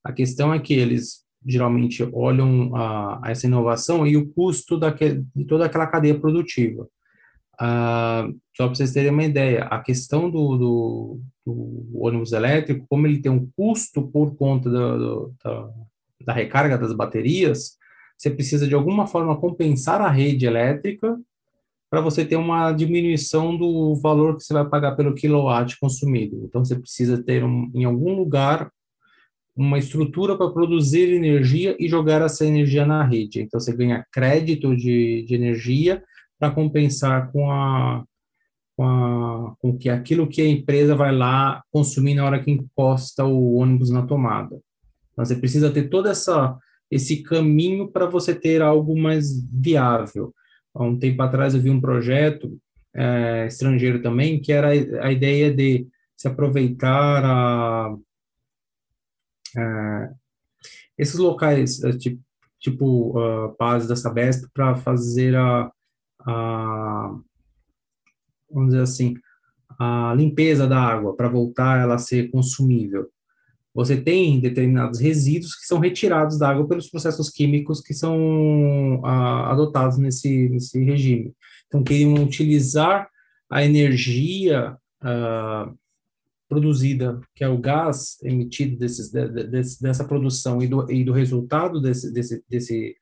A 0.04 0.12
questão 0.12 0.54
é 0.54 0.60
que 0.60 0.74
eles 0.74 1.24
geralmente 1.46 2.04
olham 2.12 2.76
a, 2.76 3.28
a 3.28 3.32
essa 3.32 3.48
inovação 3.48 4.06
e 4.06 4.18
o 4.18 4.32
custo 4.34 4.78
daquele, 4.78 5.26
de 5.36 5.46
toda 5.46 5.66
aquela 5.66 5.88
cadeia 5.88 6.20
produtiva. 6.20 6.88
Ah, 7.64 8.28
só 8.58 8.66
para 8.66 8.76
vocês 8.76 8.92
terem 8.92 9.12
uma 9.12 9.24
ideia, 9.24 9.66
a 9.66 9.78
questão 9.78 10.32
do, 10.32 10.58
do, 10.58 11.20
do, 11.46 11.88
ônibus 11.94 12.32
elétrico, 12.32 12.88
como 12.90 13.06
ele 13.06 13.22
tem 13.22 13.32
um 13.32 13.48
custo 13.56 14.02
por 14.08 14.36
conta 14.36 14.68
do, 14.68 14.98
do, 14.98 15.36
da, 15.44 15.70
da 16.26 16.34
recarga 16.34 16.76
das 16.76 16.92
baterias, 16.92 17.78
você 18.18 18.32
precisa 18.32 18.68
de 18.68 18.74
alguma 18.74 19.06
forma 19.06 19.40
compensar 19.40 20.02
a 20.02 20.10
rede 20.10 20.48
elétrica 20.48 21.20
para 21.88 22.02
você 22.02 22.26
ter 22.26 22.36
uma 22.36 22.72
diminuição 22.72 23.56
do 23.56 23.94
valor 23.94 24.38
que 24.38 24.44
você 24.44 24.54
vai 24.54 24.68
pagar 24.68 24.96
pelo 24.96 25.14
quilowatt 25.14 25.80
consumido. 25.80 26.44
Então, 26.44 26.66
você 26.66 26.76
precisa 26.76 27.22
ter 27.22 27.44
um, 27.44 27.70
em 27.76 27.84
algum 27.84 28.16
lugar 28.16 28.72
uma 29.56 29.78
estrutura 29.78 30.36
para 30.36 30.50
produzir 30.50 31.14
energia 31.14 31.76
e 31.80 31.88
jogar 31.88 32.24
essa 32.24 32.44
energia 32.44 32.88
na 32.88 33.04
rede. 33.04 33.40
Então, 33.40 33.60
você 33.60 33.72
ganha 33.72 34.04
crédito 34.12 34.76
de, 34.76 35.24
de 35.28 35.36
energia 35.36 36.04
para 36.42 36.50
compensar 36.50 37.32
com 37.32 37.52
a, 37.52 38.04
com 38.76 38.84
a 38.84 39.56
com 39.60 39.78
que 39.78 39.90
aquilo 39.90 40.28
que 40.28 40.42
a 40.42 40.48
empresa 40.48 40.96
vai 40.96 41.16
lá 41.16 41.64
consumir 41.72 42.16
na 42.16 42.26
hora 42.26 42.44
que 42.44 42.50
encosta 42.50 43.24
o 43.24 43.54
ônibus 43.54 43.92
na 43.92 44.08
tomada. 44.08 44.60
Então, 45.12 45.24
você 45.24 45.36
precisa 45.36 45.70
ter 45.70 45.88
todo 45.88 46.10
essa 46.10 46.58
esse 46.90 47.22
caminho 47.22 47.88
para 47.90 48.08
você 48.08 48.34
ter 48.34 48.62
algo 48.62 49.00
mais 49.00 49.40
viável. 49.54 50.34
Há 50.74 50.84
um 50.84 50.98
tempo 50.98 51.22
atrás 51.22 51.54
eu 51.54 51.62
vi 51.62 51.70
um 51.70 51.80
projeto 51.80 52.60
é, 52.94 53.46
estrangeiro 53.46 54.02
também 54.02 54.42
que 54.42 54.52
era 54.52 54.70
a 54.70 55.12
ideia 55.12 55.54
de 55.54 55.88
se 56.18 56.28
aproveitar 56.28 57.24
a 57.24 57.96
é, 59.56 60.10
esses 60.98 61.20
locais, 61.20 61.84
é, 61.84 61.92
tipo, 61.92 62.22
tipo 62.60 63.18
uh, 63.18 63.56
Paz 63.58 63.88
da 63.88 63.96
Sabesp, 63.96 64.48
para 64.54 64.76
fazer 64.76 65.36
a, 65.36 65.72
a, 66.26 67.16
vamos 68.50 68.70
dizer 68.70 68.84
assim, 68.84 69.14
a 69.80 70.14
limpeza 70.16 70.68
da 70.68 70.80
água, 70.80 71.16
para 71.16 71.30
voltar 71.30 71.82
ela 71.82 71.96
a 71.96 72.00
ser 72.00 72.30
consumível. 72.30 73.10
Você 73.74 74.00
tem 74.00 74.40
determinados 74.40 75.00
resíduos 75.00 75.56
que 75.56 75.66
são 75.66 75.80
retirados 75.80 76.38
da 76.38 76.50
água 76.50 76.68
pelos 76.68 76.90
processos 76.90 77.30
químicos 77.30 77.80
que 77.80 77.94
são 77.94 79.00
uh, 79.00 79.06
adotados 79.06 79.98
nesse, 79.98 80.50
nesse 80.50 80.84
regime. 80.84 81.34
Então, 81.68 81.84
queriam 81.84 82.14
utilizar 82.16 83.10
a 83.50 83.64
energia 83.64 84.78
uh, 85.02 85.74
produzida, 86.50 87.22
que 87.34 87.46
é 87.46 87.48
o 87.48 87.58
gás 87.58 88.18
emitido 88.22 88.78
desses, 88.78 89.10
de, 89.10 89.26
de, 89.30 89.62
dessa 89.80 90.04
produção 90.04 90.62
e 90.62 90.68
do, 90.68 90.92
e 90.92 91.02
do 91.02 91.14
resultado 91.14 91.80
desse, 91.82 92.12
desse, 92.12 92.44
desse, 92.50 92.96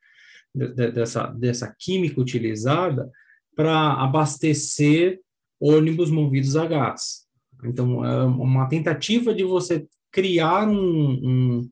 de, 0.54 0.92
dessa, 0.92 1.28
dessa 1.28 1.74
química 1.78 2.20
utilizada 2.20 3.10
para 3.56 3.94
abastecer 3.94 5.20
ônibus 5.60 6.10
movidos 6.10 6.56
a 6.56 6.66
gás. 6.66 7.28
Então, 7.64 8.06
é 8.06 8.24
uma 8.24 8.68
tentativa 8.68 9.34
de 9.34 9.44
você 9.44 9.86
criar 10.12 10.68
um, 10.68 10.80
um, 10.80 11.70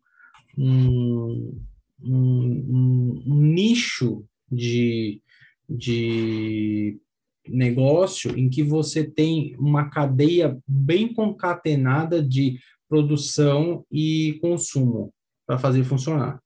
um, 0.58 1.62
um, 2.04 3.24
um 3.26 3.42
nicho 3.42 4.26
de, 4.52 5.22
de 5.70 7.00
negócio 7.48 8.38
em 8.38 8.50
que 8.50 8.62
você 8.62 9.04
tem 9.04 9.56
uma 9.58 9.90
cadeia 9.90 10.58
bem 10.68 11.14
concatenada 11.14 12.22
de 12.22 12.60
produção 12.90 13.86
e 13.92 14.38
consumo 14.42 15.14
para 15.46 15.58
fazer 15.58 15.84
funcionar. 15.84 16.42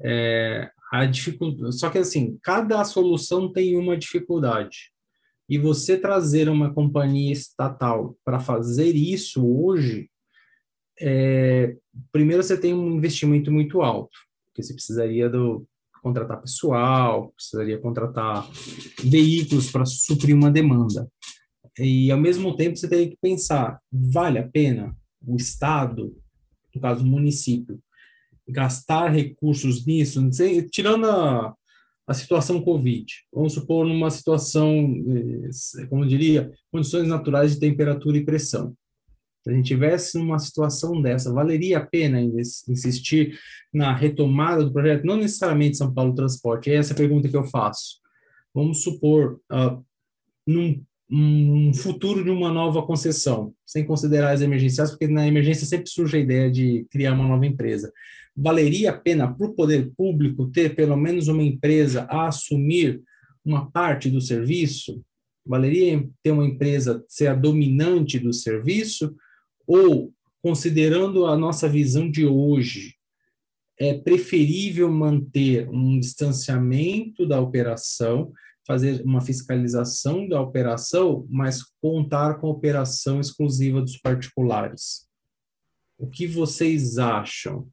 É, 0.00 0.70
a 0.92 1.04
dificuldade, 1.04 1.78
só 1.78 1.90
que 1.90 1.98
assim, 1.98 2.38
cada 2.42 2.82
solução 2.84 3.52
tem 3.52 3.76
uma 3.76 3.96
dificuldade. 3.96 4.90
E 5.48 5.58
você 5.58 5.98
trazer 5.98 6.48
uma 6.48 6.72
companhia 6.72 7.32
estatal 7.32 8.16
para 8.24 8.38
fazer 8.38 8.94
isso 8.94 9.46
hoje, 9.46 10.10
é, 11.00 11.76
primeiro 12.12 12.42
você 12.42 12.58
tem 12.58 12.74
um 12.74 12.96
investimento 12.96 13.50
muito 13.50 13.80
alto, 13.80 14.18
porque 14.46 14.62
você 14.62 14.74
precisaria 14.74 15.28
do, 15.28 15.66
contratar 16.02 16.40
pessoal, 16.40 17.32
precisaria 17.32 17.78
contratar 17.78 18.48
veículos 19.02 19.70
para 19.70 19.84
suprir 19.84 20.34
uma 20.34 20.50
demanda. 20.50 21.10
E, 21.78 22.10
ao 22.10 22.18
mesmo 22.18 22.56
tempo, 22.56 22.76
você 22.76 22.88
teria 22.88 23.08
que 23.08 23.18
pensar, 23.20 23.78
vale 23.92 24.38
a 24.38 24.48
pena 24.48 24.96
o 25.24 25.36
Estado, 25.36 26.16
no 26.74 26.80
caso 26.80 27.04
o 27.04 27.06
município, 27.06 27.80
gastar 28.48 29.08
recursos 29.08 29.84
nisso, 29.84 30.20
tirando 30.70 31.06
a, 31.06 31.54
a 32.06 32.14
situação 32.14 32.62
Covid. 32.62 33.06
Vamos 33.32 33.52
supor 33.52 33.86
numa 33.86 34.10
situação, 34.10 34.94
eh, 35.08 35.86
como 35.86 36.04
eu 36.04 36.08
diria, 36.08 36.50
condições 36.72 37.06
naturais 37.06 37.52
de 37.52 37.60
temperatura 37.60 38.16
e 38.16 38.24
pressão. 38.24 38.74
Se 39.44 39.50
a 39.50 39.54
gente 39.54 39.66
tivesse 39.66 40.18
numa 40.18 40.38
situação 40.38 41.00
dessa, 41.00 41.32
valeria 41.32 41.78
a 41.78 41.86
pena 41.86 42.20
insistir 42.20 43.38
na 43.72 43.94
retomada 43.94 44.64
do 44.64 44.72
projeto? 44.72 45.04
Não 45.04 45.16
necessariamente 45.16 45.76
São 45.76 45.92
Paulo 45.92 46.14
Transporte, 46.14 46.70
é 46.70 46.74
essa 46.74 46.92
a 46.92 46.96
pergunta 46.96 47.28
que 47.28 47.36
eu 47.36 47.44
faço. 47.44 47.98
Vamos 48.54 48.82
supor, 48.82 49.40
uh, 49.52 49.84
num 50.46 50.82
um 51.10 51.72
futuro 51.72 52.22
de 52.22 52.30
uma 52.30 52.52
nova 52.52 52.82
concessão, 52.82 53.54
sem 53.64 53.84
considerar 53.84 54.32
as 54.32 54.42
emergenciais, 54.42 54.90
porque 54.90 55.08
na 55.08 55.26
emergência 55.26 55.66
sempre 55.66 55.88
surge 55.88 56.18
a 56.18 56.20
ideia 56.20 56.50
de 56.50 56.86
criar 56.90 57.14
uma 57.14 57.26
nova 57.26 57.46
empresa. 57.46 57.90
Valeria 58.40 58.90
a 58.90 58.96
pena 58.96 59.26
para 59.26 59.48
o 59.48 59.52
poder 59.52 59.90
público 59.96 60.46
ter 60.46 60.76
pelo 60.76 60.96
menos 60.96 61.26
uma 61.26 61.42
empresa 61.42 62.02
a 62.02 62.28
assumir 62.28 63.02
uma 63.44 63.68
parte 63.68 64.08
do 64.08 64.20
serviço? 64.20 65.02
Valeria 65.44 66.08
ter 66.22 66.30
uma 66.30 66.46
empresa 66.46 67.04
ser 67.08 67.26
a 67.26 67.34
dominante 67.34 68.16
do 68.16 68.32
serviço? 68.32 69.16
Ou, 69.66 70.14
considerando 70.40 71.26
a 71.26 71.36
nossa 71.36 71.68
visão 71.68 72.08
de 72.08 72.26
hoje, 72.26 72.94
é 73.76 73.94
preferível 73.94 74.88
manter 74.88 75.68
um 75.68 75.98
distanciamento 75.98 77.26
da 77.26 77.40
operação, 77.40 78.32
fazer 78.64 79.02
uma 79.02 79.20
fiscalização 79.20 80.28
da 80.28 80.40
operação, 80.40 81.26
mas 81.28 81.64
contar 81.82 82.34
com 82.34 82.46
a 82.46 82.50
operação 82.50 83.18
exclusiva 83.18 83.80
dos 83.80 83.96
particulares. 83.96 85.08
O 85.98 86.06
que 86.06 86.24
vocês 86.24 86.98
acham? 86.98 87.68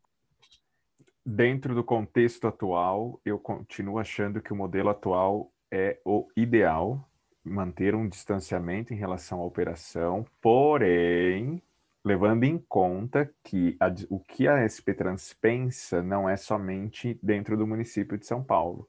Dentro 1.25 1.73
do 1.73 1.83
contexto 1.83 2.47
atual, 2.47 3.19
eu 3.25 3.39
continuo 3.39 3.97
achando 3.97 4.41
que 4.41 4.53
o 4.53 4.55
modelo 4.55 4.89
atual 4.89 5.51
é 5.71 5.99
o 6.05 6.27
ideal, 6.35 7.09
manter 7.43 7.95
um 7.95 8.07
distanciamento 8.07 8.93
em 8.93 8.97
relação 8.97 9.39
à 9.41 9.45
operação, 9.45 10.25
porém, 10.39 11.61
levando 12.03 12.43
em 12.43 12.57
conta 12.57 13.29
que 13.43 13.75
a, 13.79 13.87
o 14.09 14.19
que 14.19 14.47
a 14.47 14.67
SP 14.69 14.93
Trans 14.93 15.33
pensa 15.33 16.03
não 16.03 16.29
é 16.29 16.37
somente 16.37 17.19
dentro 17.23 17.57
do 17.57 17.65
município 17.65 18.17
de 18.17 18.25
São 18.25 18.43
Paulo 18.43 18.87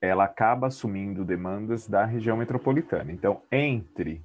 ela 0.00 0.24
acaba 0.24 0.68
assumindo 0.68 1.24
demandas 1.24 1.86
da 1.86 2.04
região 2.04 2.36
metropolitana. 2.36 3.12
Então, 3.12 3.42
entre 3.52 4.24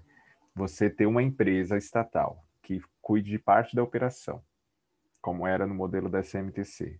você 0.55 0.89
ter 0.89 1.05
uma 1.05 1.21
empresa 1.21 1.77
estatal 1.77 2.45
que 2.63 2.81
cuide 3.01 3.29
de 3.29 3.37
parte 3.37 3.75
da 3.75 3.83
operação, 3.83 4.41
como 5.21 5.45
era 5.45 5.67
no 5.67 5.75
modelo 5.75 6.09
da 6.09 6.21
SMTC, 6.21 6.97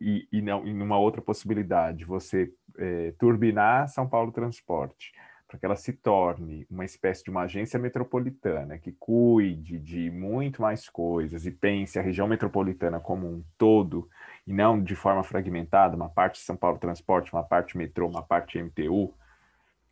e, 0.00 0.28
e, 0.30 0.42
não, 0.42 0.66
e 0.66 0.72
numa 0.72 0.98
outra 0.98 1.22
possibilidade, 1.22 2.04
você 2.04 2.52
é, 2.78 3.12
turbinar 3.18 3.88
São 3.88 4.08
Paulo 4.08 4.30
Transporte, 4.30 5.12
para 5.48 5.58
que 5.58 5.64
ela 5.64 5.76
se 5.76 5.92
torne 5.92 6.66
uma 6.68 6.84
espécie 6.84 7.24
de 7.24 7.30
uma 7.30 7.42
agência 7.42 7.78
metropolitana 7.78 8.78
que 8.78 8.92
cuide 8.92 9.78
de 9.78 10.10
muito 10.10 10.60
mais 10.60 10.88
coisas 10.88 11.46
e 11.46 11.50
pense 11.50 11.98
a 11.98 12.02
região 12.02 12.26
metropolitana 12.26 12.98
como 12.98 13.26
um 13.26 13.44
todo 13.56 14.08
e 14.46 14.52
não 14.52 14.82
de 14.82 14.96
forma 14.96 15.22
fragmentada, 15.22 15.96
uma 15.96 16.08
parte 16.08 16.40
São 16.40 16.56
Paulo 16.56 16.78
Transporte, 16.78 17.32
uma 17.32 17.44
parte 17.44 17.78
metrô, 17.78 18.08
uma 18.08 18.22
parte 18.22 18.60
MTU 18.60 19.14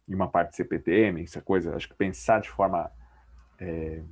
e 0.09 0.15
uma 0.15 0.29
parte 0.29 0.57
CPTM, 0.57 1.23
essa 1.23 1.41
coisa, 1.41 1.75
acho 1.75 1.89
que 1.89 1.95
pensar 1.95 2.41
de 2.41 2.51
forma 2.51 2.91
é, 3.59 4.03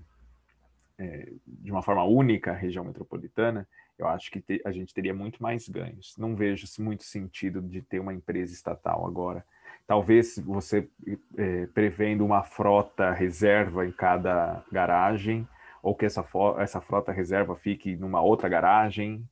é, 0.99 1.33
de 1.47 1.71
uma 1.71 1.83
forma 1.83 2.05
única 2.05 2.53
a 2.53 2.57
região 2.57 2.85
metropolitana, 2.85 3.69
eu 4.03 4.09
acho 4.09 4.31
que 4.31 4.41
te, 4.41 4.61
a 4.65 4.73
gente 4.73 4.93
teria 4.93 5.15
muito 5.15 5.43
mais 5.43 5.69
ganhos. 5.69 6.15
Não 6.19 6.35
vejo 6.35 6.67
muito 6.81 7.05
sentido 7.05 7.61
de 7.61 7.81
ter 7.81 8.01
uma 8.01 8.13
empresa 8.13 8.53
estatal 8.53 9.07
agora. 9.07 9.45
Talvez 9.87 10.39
você 10.39 10.89
é, 11.37 11.67
prevendo 11.67 12.25
uma 12.25 12.43
frota 12.43 13.11
reserva 13.11 13.87
em 13.87 13.93
cada 13.93 14.65
garagem, 14.71 15.47
ou 15.83 15.95
que 15.95 16.07
essa, 16.07 16.25
essa 16.59 16.81
frota 16.81 17.11
reserva 17.11 17.57
fique 17.57 17.97
numa 17.97 18.21
outra 18.21 18.49
garagem, 18.49 19.27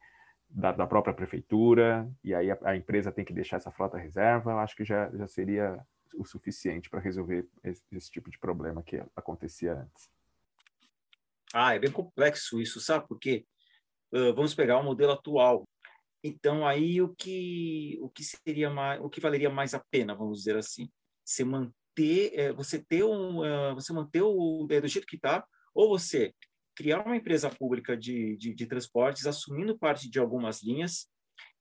da, 0.50 0.72
da 0.72 0.86
própria 0.86 1.14
prefeitura, 1.14 2.10
e 2.24 2.34
aí 2.34 2.50
a, 2.50 2.58
a, 2.64 2.76
empresa 2.76 3.12
tem 3.12 3.24
que 3.24 3.32
deixar 3.32 3.58
essa 3.58 3.70
frota 3.70 3.96
reserva, 3.96 4.50
eu 4.50 4.58
acho 4.58 4.74
que 4.74 4.84
já, 4.84 5.08
já 5.10 5.26
seria 5.28 5.78
o 6.14 6.24
suficiente 6.24 6.90
para 6.90 6.98
resolver 6.98 7.46
esse, 7.62 7.84
esse, 7.92 8.10
tipo 8.10 8.28
de 8.30 8.38
problema 8.38 8.82
que 8.82 9.00
acontecia 9.14 9.74
antes. 9.74 10.10
Ah, 11.54 11.74
é 11.74 11.78
bem 11.78 11.90
complexo 11.90 12.60
isso, 12.60 12.80
sabe? 12.80 13.06
Porque 13.06 13.44
uh, 14.12 14.34
vamos 14.34 14.54
pegar 14.54 14.78
o 14.78 14.84
modelo 14.84 15.12
atual. 15.12 15.68
Então 16.22 16.66
aí 16.66 17.00
o 17.00 17.14
que 17.14 17.98
o 18.00 18.08
que 18.10 18.22
seria 18.22 18.70
mais, 18.70 19.00
o 19.00 19.08
que 19.08 19.20
valeria 19.20 19.50
mais 19.50 19.74
a 19.74 19.82
pena, 19.90 20.14
vamos 20.14 20.38
dizer 20.38 20.56
assim, 20.56 20.90
você 21.24 21.44
manter, 21.44 22.32
é, 22.34 22.52
você 22.52 22.82
ter 22.82 23.04
um, 23.04 23.40
uh, 23.40 23.74
você 23.74 23.92
manter 23.92 24.22
o 24.22 24.66
é, 24.70 24.80
do 24.80 24.88
jeito 24.88 25.06
que 25.06 25.16
está, 25.16 25.46
ou 25.74 25.88
você 25.88 26.34
criar 26.74 27.04
uma 27.04 27.16
empresa 27.16 27.50
pública 27.50 27.96
de, 27.96 28.36
de, 28.36 28.54
de 28.54 28.66
transportes, 28.66 29.26
assumindo 29.26 29.78
parte 29.78 30.10
de 30.10 30.18
algumas 30.18 30.62
linhas 30.62 31.08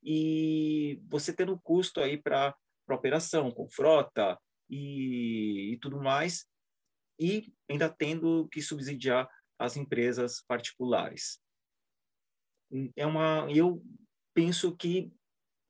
e 0.04 1.02
você 1.08 1.34
tendo 1.34 1.60
custo 1.60 2.00
aí 2.00 2.18
para 2.18 2.56
operação, 2.89 3.52
com 3.52 3.68
frota 3.70 4.39
e, 4.70 5.74
e 5.74 5.78
tudo 5.80 6.02
mais, 6.02 6.45
e 7.20 7.52
ainda 7.70 7.89
tendo 7.89 8.47
que 8.50 8.62
subsidiar 8.62 9.30
as 9.58 9.76
empresas 9.76 10.41
particulares. 10.47 11.39
É 12.95 13.05
uma, 13.05 13.47
eu 13.49 13.84
penso 14.34 14.76
que 14.76 15.11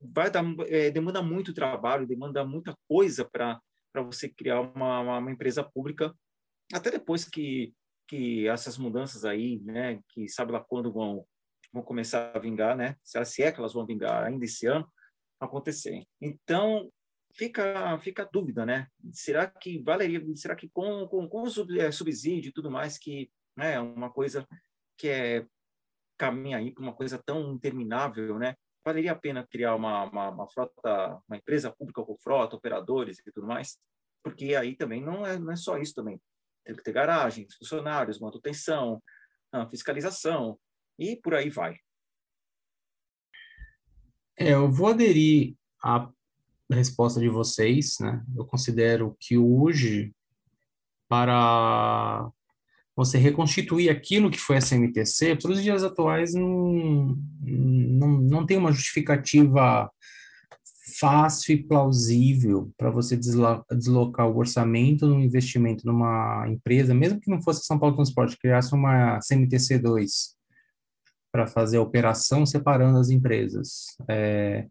vai 0.02 0.30
dar, 0.30 0.44
é, 0.68 0.90
demanda 0.90 1.22
muito 1.22 1.54
trabalho, 1.54 2.08
demanda 2.08 2.46
muita 2.46 2.76
coisa 2.88 3.26
para 3.26 3.60
para 3.92 4.04
você 4.04 4.30
criar 4.30 4.62
uma, 4.62 5.18
uma, 5.18 5.32
empresa 5.32 5.64
pública, 5.64 6.14
até 6.72 6.92
depois 6.92 7.26
que 7.26 7.74
que 8.08 8.48
essas 8.48 8.76
mudanças 8.78 9.24
aí, 9.24 9.60
né, 9.60 10.00
que 10.10 10.28
sabe 10.28 10.52
lá 10.52 10.60
quando 10.60 10.92
vão 10.92 11.26
vão 11.72 11.84
começar 11.84 12.36
a 12.36 12.40
vingar, 12.40 12.76
né? 12.76 12.96
Se 13.04 13.44
é 13.44 13.52
que 13.52 13.60
elas 13.60 13.74
vão 13.74 13.86
vingar 13.86 14.24
ainda 14.24 14.44
esse 14.44 14.66
ano, 14.66 14.88
acontecer. 15.40 16.04
Então, 16.20 16.92
fica 17.34 17.98
fica 18.00 18.24
a 18.24 18.30
dúvida, 18.32 18.66
né? 18.66 18.88
Será 19.12 19.48
que 19.48 19.80
valeria, 19.84 20.24
será 20.36 20.56
que 20.56 20.70
com 20.70 21.08
com, 21.08 21.28
com 21.28 21.44
é, 21.80 21.92
subsídio 21.92 22.50
e 22.50 22.54
tudo 22.54 22.72
mais 22.72 22.98
que, 22.98 23.30
né, 23.56 23.80
uma 23.80 24.12
coisa 24.12 24.48
que 24.98 25.08
é 25.08 25.46
caminha 26.20 26.58
aí 26.58 26.72
para 26.72 26.84
uma 26.84 26.94
coisa 26.94 27.18
tão 27.18 27.54
interminável, 27.54 28.38
né? 28.38 28.56
Valeria 28.86 29.14
a 29.14 29.16
pena 29.16 29.48
criar 29.48 29.76
uma, 29.76 30.04
uma, 30.04 30.30
uma 30.30 30.48
frota, 30.50 31.22
uma 31.28 31.38
empresa 31.38 31.72
pública 31.72 32.04
com 32.04 32.18
frota, 32.18 32.56
operadores 32.56 33.20
e 33.20 33.32
tudo 33.32 33.48
mais? 33.48 33.80
Porque 34.24 34.54
aí 34.56 34.76
também 34.76 35.02
não 35.02 35.26
é, 35.26 35.40
não 35.40 35.52
é 35.52 35.56
só 35.56 35.78
isso 35.78 35.96
também 35.96 36.20
tem 36.70 36.76
que 36.76 36.84
ter 36.84 36.92
garagens, 36.92 37.56
funcionários, 37.56 38.20
manutenção, 38.20 39.02
ah, 39.52 39.68
fiscalização 39.68 40.60
e 40.98 41.16
por 41.16 41.34
aí 41.34 41.50
vai. 41.50 41.78
É, 44.38 44.54
eu 44.54 44.70
vou 44.70 44.88
aderir 44.88 45.56
à 45.84 46.10
resposta 46.72 47.20
de 47.20 47.28
vocês, 47.28 47.98
né? 48.00 48.24
Eu 48.36 48.46
considero 48.46 49.16
que 49.20 49.38
hoje, 49.38 50.14
para 51.08 52.32
você 53.00 53.18
reconstituir 53.18 53.90
aquilo 53.90 54.30
que 54.30 54.38
foi 54.38 54.58
a 54.58 54.62
CMTC, 54.62 55.38
para 55.38 55.52
os 55.52 55.64
dias 55.64 55.86
atuais 55.86 56.34
não, 56.34 57.18
não, 57.42 58.08
não 58.10 58.46
tem 58.46 58.58
uma 58.58 58.74
justificativa 58.74 59.90
fácil 61.00 61.54
e 61.54 61.64
plausível 61.64 62.74
para 62.78 62.90
você 62.90 63.18
deslocar 63.72 64.28
o 64.28 64.38
orçamento 64.38 65.08
no 65.08 65.18
investimento 65.18 65.88
numa 65.88 66.46
empresa, 66.50 66.94
mesmo 66.94 67.22
que 67.22 67.32
não 67.32 67.42
fosse 67.42 67.66
São 67.66 67.80
Paulo 67.80 67.96
Transporte, 67.96 68.38
criasse 68.38 68.74
uma 68.76 69.18
CMTC2 69.20 70.34
para 71.32 71.48
fazer 71.48 71.78
a 71.78 71.82
operação 71.82 72.46
separando 72.46 72.98
as 73.00 73.10
empresas. 73.10 73.96
É, 74.10 74.68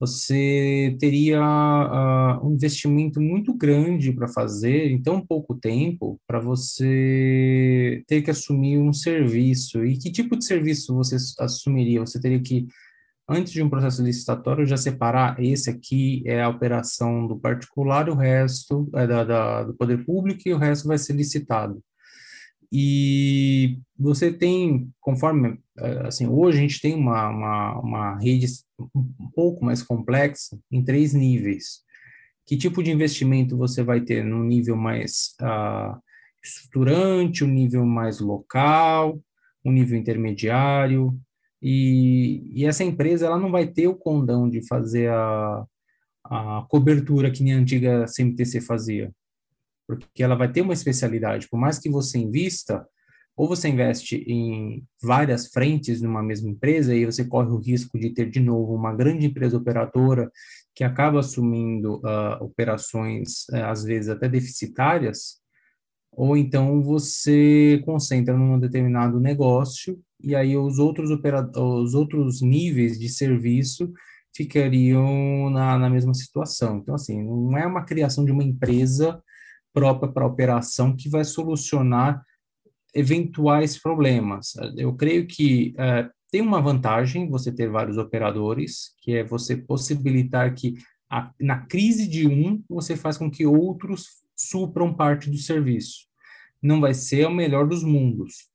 você 0.00 0.96
teria 0.98 1.42
uh, 1.42 2.46
um 2.46 2.54
investimento 2.54 3.20
muito 3.20 3.52
grande 3.52 4.10
para 4.12 4.26
fazer 4.26 4.90
em 4.90 5.02
tão 5.02 5.20
pouco 5.20 5.54
tempo 5.54 6.18
para 6.26 6.40
você 6.40 8.02
ter 8.06 8.22
que 8.22 8.30
assumir 8.30 8.78
um 8.78 8.94
serviço. 8.94 9.84
E 9.84 9.98
que 9.98 10.10
tipo 10.10 10.36
de 10.38 10.46
serviço 10.46 10.94
você 10.94 11.16
assumiria? 11.38 12.00
Você 12.00 12.18
teria 12.18 12.40
que 12.40 12.66
antes 13.28 13.52
de 13.52 13.62
um 13.62 13.68
processo 13.68 14.02
licitatório, 14.02 14.66
já 14.66 14.78
separar 14.78 15.38
esse 15.38 15.68
aqui 15.68 16.22
é 16.26 16.42
a 16.42 16.48
operação 16.48 17.26
do 17.26 17.38
particular, 17.38 18.08
o 18.08 18.14
resto 18.14 18.90
é 18.94 19.06
da, 19.06 19.22
da, 19.22 19.64
do 19.64 19.74
poder 19.74 20.04
público 20.04 20.40
e 20.46 20.54
o 20.54 20.58
resto 20.58 20.88
vai 20.88 20.96
ser 20.96 21.12
licitado. 21.12 21.82
E 22.72 23.78
você 23.98 24.32
tem, 24.32 24.88
conforme, 25.00 25.58
assim, 26.06 26.26
hoje 26.26 26.58
a 26.58 26.60
gente 26.60 26.80
tem 26.80 26.94
uma, 26.94 27.28
uma, 27.28 27.80
uma 27.80 28.18
rede 28.18 28.46
um 28.94 29.30
pouco 29.34 29.64
mais 29.64 29.82
complexa 29.82 30.58
em 30.70 30.84
três 30.84 31.14
níveis. 31.14 31.80
Que 32.46 32.56
tipo 32.56 32.82
de 32.82 32.90
investimento 32.90 33.56
você 33.56 33.82
vai 33.82 34.00
ter 34.00 34.24
no 34.24 34.42
nível 34.42 34.76
mais 34.76 35.34
uh, 35.40 35.98
estruturante, 36.42 37.44
um 37.44 37.48
nível 37.48 37.84
mais 37.84 38.20
local, 38.20 39.20
um 39.64 39.72
nível 39.72 39.98
intermediário, 39.98 41.18
e, 41.62 42.50
e, 42.54 42.64
essa 42.64 42.82
empresa 42.82 43.26
ela 43.26 43.38
não 43.38 43.50
vai 43.50 43.66
ter 43.66 43.86
o 43.86 43.94
condão 43.94 44.48
de 44.48 44.66
fazer 44.66 45.10
a, 45.10 45.66
a 46.24 46.66
cobertura 46.68 47.30
que 47.30 47.42
nem 47.42 47.54
a 47.54 47.58
antiga 47.58 48.06
CMTC 48.06 48.62
fazia. 48.62 49.12
Porque 49.86 50.22
ela 50.22 50.34
vai 50.36 50.50
ter 50.50 50.62
uma 50.62 50.72
especialidade, 50.72 51.48
por 51.50 51.58
mais 51.58 51.78
que 51.78 51.90
você 51.90 52.18
invista, 52.18 52.86
ou 53.36 53.48
você 53.48 53.68
investe 53.68 54.16
em 54.26 54.84
várias 55.02 55.46
frentes 55.48 56.02
numa 56.02 56.22
mesma 56.22 56.50
empresa 56.50 56.94
e 56.94 57.06
você 57.06 57.24
corre 57.24 57.50
o 57.50 57.58
risco 57.58 57.98
de 57.98 58.10
ter 58.10 58.28
de 58.28 58.40
novo 58.40 58.74
uma 58.74 58.94
grande 58.94 59.26
empresa 59.26 59.56
operadora 59.56 60.30
que 60.74 60.84
acaba 60.84 61.20
assumindo 61.20 61.96
uh, 61.96 62.44
operações 62.44 63.48
uh, 63.50 63.64
às 63.66 63.82
vezes 63.82 64.08
até 64.08 64.28
deficitárias, 64.28 65.40
ou 66.12 66.36
então 66.36 66.82
você 66.82 67.80
concentra 67.84 68.36
num 68.36 68.58
determinado 68.58 69.20
negócio 69.20 69.98
e 70.22 70.34
aí 70.34 70.56
os 70.56 70.78
outros 70.78 71.10
os 71.56 71.94
outros 71.94 72.42
níveis 72.42 72.98
de 72.98 73.08
serviço 73.08 73.92
ficariam 74.36 75.50
na, 75.50 75.78
na 75.78 75.88
mesma 75.88 76.14
situação. 76.14 76.78
Então 76.78 76.94
assim, 76.94 77.22
não 77.22 77.56
é 77.56 77.66
uma 77.66 77.84
criação 77.84 78.24
de 78.24 78.32
uma 78.32 78.44
empresa 78.44 79.22
própria 79.72 80.12
para 80.12 80.26
operação 80.26 80.94
que 80.94 81.08
vai 81.08 81.24
solucionar 81.24 82.22
eventuais 82.94 83.80
problemas. 83.80 84.52
Eu 84.76 84.94
creio 84.94 85.26
que 85.26 85.74
é, 85.78 86.08
tem 86.30 86.40
uma 86.40 86.60
vantagem 86.60 87.28
você 87.28 87.52
ter 87.52 87.68
vários 87.68 87.98
operadores, 87.98 88.94
que 89.02 89.14
é 89.14 89.24
você 89.24 89.56
possibilitar 89.56 90.54
que 90.54 90.74
a, 91.10 91.32
na 91.40 91.66
crise 91.66 92.06
de 92.06 92.28
um, 92.28 92.62
você 92.68 92.96
faz 92.96 93.18
com 93.18 93.30
que 93.30 93.44
outros 93.44 94.06
supram 94.36 94.94
parte 94.94 95.28
do 95.28 95.36
serviço. 95.36 96.06
Não 96.62 96.80
vai 96.80 96.94
ser 96.94 97.26
o 97.26 97.34
melhor 97.34 97.66
dos 97.66 97.82
mundos, 97.82 98.48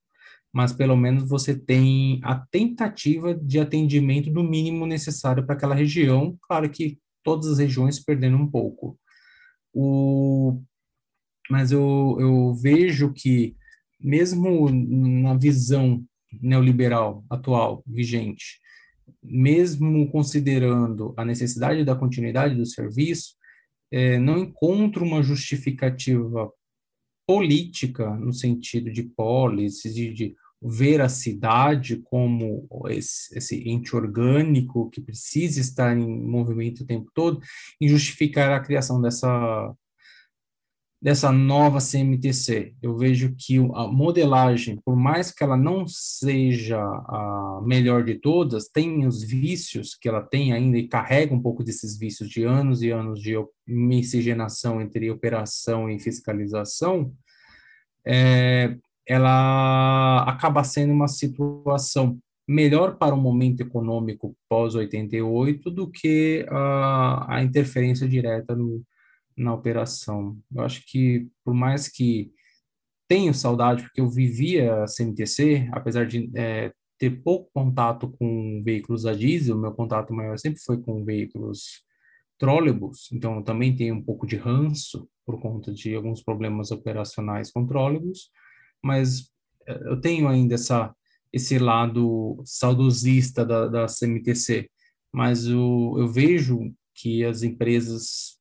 mas 0.54 0.72
pelo 0.72 0.96
menos 0.96 1.28
você 1.28 1.54
tem 1.54 2.22
a 2.24 2.36
tentativa 2.36 3.34
de 3.36 3.60
atendimento 3.60 4.32
do 4.32 4.44
mínimo 4.44 4.86
necessário 4.86 5.46
para 5.46 5.56
aquela 5.56 5.76
região. 5.76 6.38
Claro 6.48 6.70
que 6.70 6.98
todas 7.24 7.48
as 7.48 7.58
regiões 7.58 8.00
perdendo 8.00 8.38
um 8.38 8.50
pouco. 8.50 8.98
O, 9.74 10.62
mas 11.50 11.72
eu, 11.72 12.16
eu 12.20 12.54
vejo 12.54 13.12
que 13.12 13.56
mesmo 14.00 14.70
na 14.70 15.36
visão 15.36 16.04
neoliberal 16.42 17.24
atual, 17.30 17.84
vigente, 17.88 18.60
mesmo 19.24 20.10
considerando 20.12 21.14
a 21.18 21.26
necessidade 21.26 21.84
da 21.84 21.96
continuidade 21.96 22.56
do 22.56 22.66
serviço, 22.66 23.36
é, 23.92 24.18
não 24.20 24.38
encontro 24.38 25.06
uma 25.06 25.22
justificativa 25.24 26.52
política, 27.28 28.10
no 28.16 28.34
sentido 28.34 28.92
de 28.92 29.04
pólice, 29.04 29.92
de, 29.94 30.14
de 30.14 30.36
ver 30.62 31.02
a 31.02 31.10
cidade 31.10 31.98
como 32.04 32.68
esse, 32.90 33.38
esse, 33.38 33.68
ente 33.70 33.96
orgânico 33.96 34.90
que 34.90 35.02
precisa 35.02 35.60
estar 35.60 35.98
em 35.98 36.08
movimento 36.08 36.82
o 36.82 36.86
tempo 36.86 37.10
todo, 37.14 37.40
em 37.80 37.88
justificar 37.88 38.52
a 38.52 38.60
criação 38.60 39.02
dessa 39.02 39.74
dessa 41.06 41.32
nova 41.32 41.78
CMTC. 41.78 42.74
Eu 42.82 42.98
vejo 42.98 43.36
que 43.38 43.58
a 43.76 43.86
modelagem, 43.86 44.82
por 44.84 44.96
mais 44.96 45.30
que 45.30 45.44
ela 45.44 45.56
não 45.56 45.86
seja 45.88 46.80
a 46.80 47.62
melhor 47.64 48.04
de 48.04 48.16
todas, 48.16 48.68
tem 48.70 49.06
os 49.06 49.22
vícios 49.22 49.94
que 49.94 50.10
ela 50.10 50.24
tem 50.24 50.52
ainda 50.52 50.80
e 50.80 50.88
carrega 50.88 51.32
um 51.32 51.40
pouco 51.40 51.64
desses 51.64 51.96
vícios 51.96 52.28
de 52.28 52.44
anos 52.44 52.82
e 52.82 52.90
anos 52.90 53.22
de 53.22 53.36
miscigenação 53.68 54.82
entre 54.82 55.12
operação 55.12 55.92
e 55.92 56.00
fiscalização, 56.00 57.14
é, 58.04 58.76
ela 59.08 60.24
acaba 60.24 60.64
sendo 60.64 60.92
uma 60.92 61.08
situação 61.08 62.18
melhor 62.48 62.98
para 62.98 63.14
o 63.14 63.22
momento 63.22 63.62
econômico 63.62 64.36
pós-88 64.50 65.66
do 65.66 65.88
que 65.88 66.48
a, 66.50 67.36
a 67.36 67.44
interferência 67.44 68.10
direta 68.10 68.56
no, 68.56 68.84
na 69.38 69.54
operação. 69.54 70.38
Eu 70.54 70.64
acho 70.64 70.84
que, 70.86 71.28
por 71.44 71.54
mais 71.54 71.88
que 71.88 72.32
tenho 73.08 73.34
saudade, 73.34 73.84
porque 73.84 74.02
eu 74.02 74.10
vivia 74.10 74.84
a 74.84 74.86
CMTC, 74.86 75.70
apesar 75.72 76.06
de 76.06 76.30
é, 76.36 76.72
ter 76.98 77.22
pouco 77.22 77.50
contato 77.54 78.10
com 78.18 78.62
veículos 78.64 79.06
a 79.06 79.14
diesel, 79.14 79.58
meu 79.58 79.72
contato 79.74 80.14
maior 80.14 80.38
sempre 80.38 80.60
foi 80.62 80.82
com 80.82 81.04
veículos 81.04 81.84
trólebus, 82.38 83.10
então 83.14 83.38
eu 83.38 83.44
também 83.44 83.76
tenho 83.76 83.96
um 83.96 84.04
pouco 84.04 84.28
de 84.28 84.36
ranço 84.36 85.08
por 85.26 85.40
conta 85.40 85.74
de 85.74 85.96
alguns 85.96 86.22
problemas 86.22 86.70
operacionais 86.72 87.52
com 87.52 87.66
trólebus, 87.66 88.30
mas 88.84 89.30
é, 89.68 89.74
eu 89.90 90.00
tenho 90.00 90.28
ainda 90.28 90.56
essa, 90.56 90.94
esse 91.32 91.58
lado 91.58 92.42
saudosista 92.46 93.46
da, 93.46 93.68
da 93.68 93.86
CMTC, 93.88 94.70
mas 95.14 95.46
eu 95.46 96.08
vejo 96.12 96.74
que 96.94 97.24
as 97.24 97.44
empresas 97.44 98.38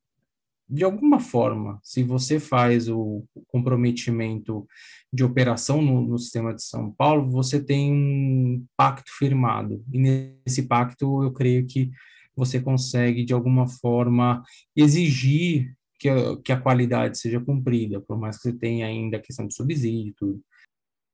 de 0.68 0.82
alguma 0.84 1.20
forma, 1.20 1.78
se 1.82 2.02
você 2.02 2.40
faz 2.40 2.88
o 2.88 3.24
comprometimento 3.48 4.66
de 5.12 5.22
operação 5.22 5.82
no, 5.82 6.00
no, 6.00 6.18
sistema 6.18 6.54
de 6.54 6.62
São 6.62 6.92
Paulo, 6.92 7.30
você 7.30 7.62
tem 7.62 7.92
um 7.92 8.66
pacto 8.76 9.10
firmado. 9.18 9.84
E 9.92 9.98
nesse 9.98 10.66
pacto, 10.66 11.22
eu 11.22 11.32
creio 11.32 11.66
que 11.66 11.90
você 12.34 12.60
consegue, 12.60 13.24
de 13.24 13.34
alguma 13.34 13.68
forma, 13.68 14.42
exigir 14.74 15.74
que 15.98 16.08
a, 16.08 16.36
que 16.42 16.52
a 16.52 16.60
qualidade 16.60 17.18
seja 17.18 17.40
cumprida, 17.40 18.00
por 18.00 18.18
mais 18.18 18.36
que 18.36 18.50
você 18.50 18.58
tenha 18.58 18.86
ainda 18.86 19.18
a 19.18 19.22
questão 19.22 19.46
de 19.46 19.54
subsídio 19.54 20.10
e 20.10 20.14
tudo. 20.14 20.44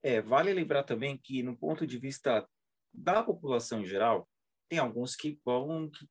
É, 0.03 0.23
vale 0.23 0.53
lembrar 0.53 0.85
também 0.85 1.19
que, 1.23 1.43
no 1.43 1.57
ponto 1.57 1.87
de 1.87 1.99
vista 1.99 2.47
da 2.93 3.23
população 3.23 3.83
em 3.83 3.87
geral, 3.87 4.29
tem 4.69 4.79
alguns 4.79 5.15
que 5.15 5.39
vão 5.45 5.91
que, 5.91 6.07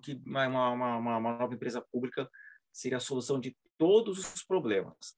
que 0.00 0.22
uma, 0.24 0.46
uma, 0.46 0.96
uma, 0.96 1.16
uma 1.18 1.38
nova 1.38 1.54
empresa 1.54 1.84
pública 1.92 2.28
seria 2.74 2.98
a 2.98 3.00
solução 3.00 3.38
de 3.38 3.56
todos 3.78 4.18
os 4.18 4.42
problemas. 4.42 5.16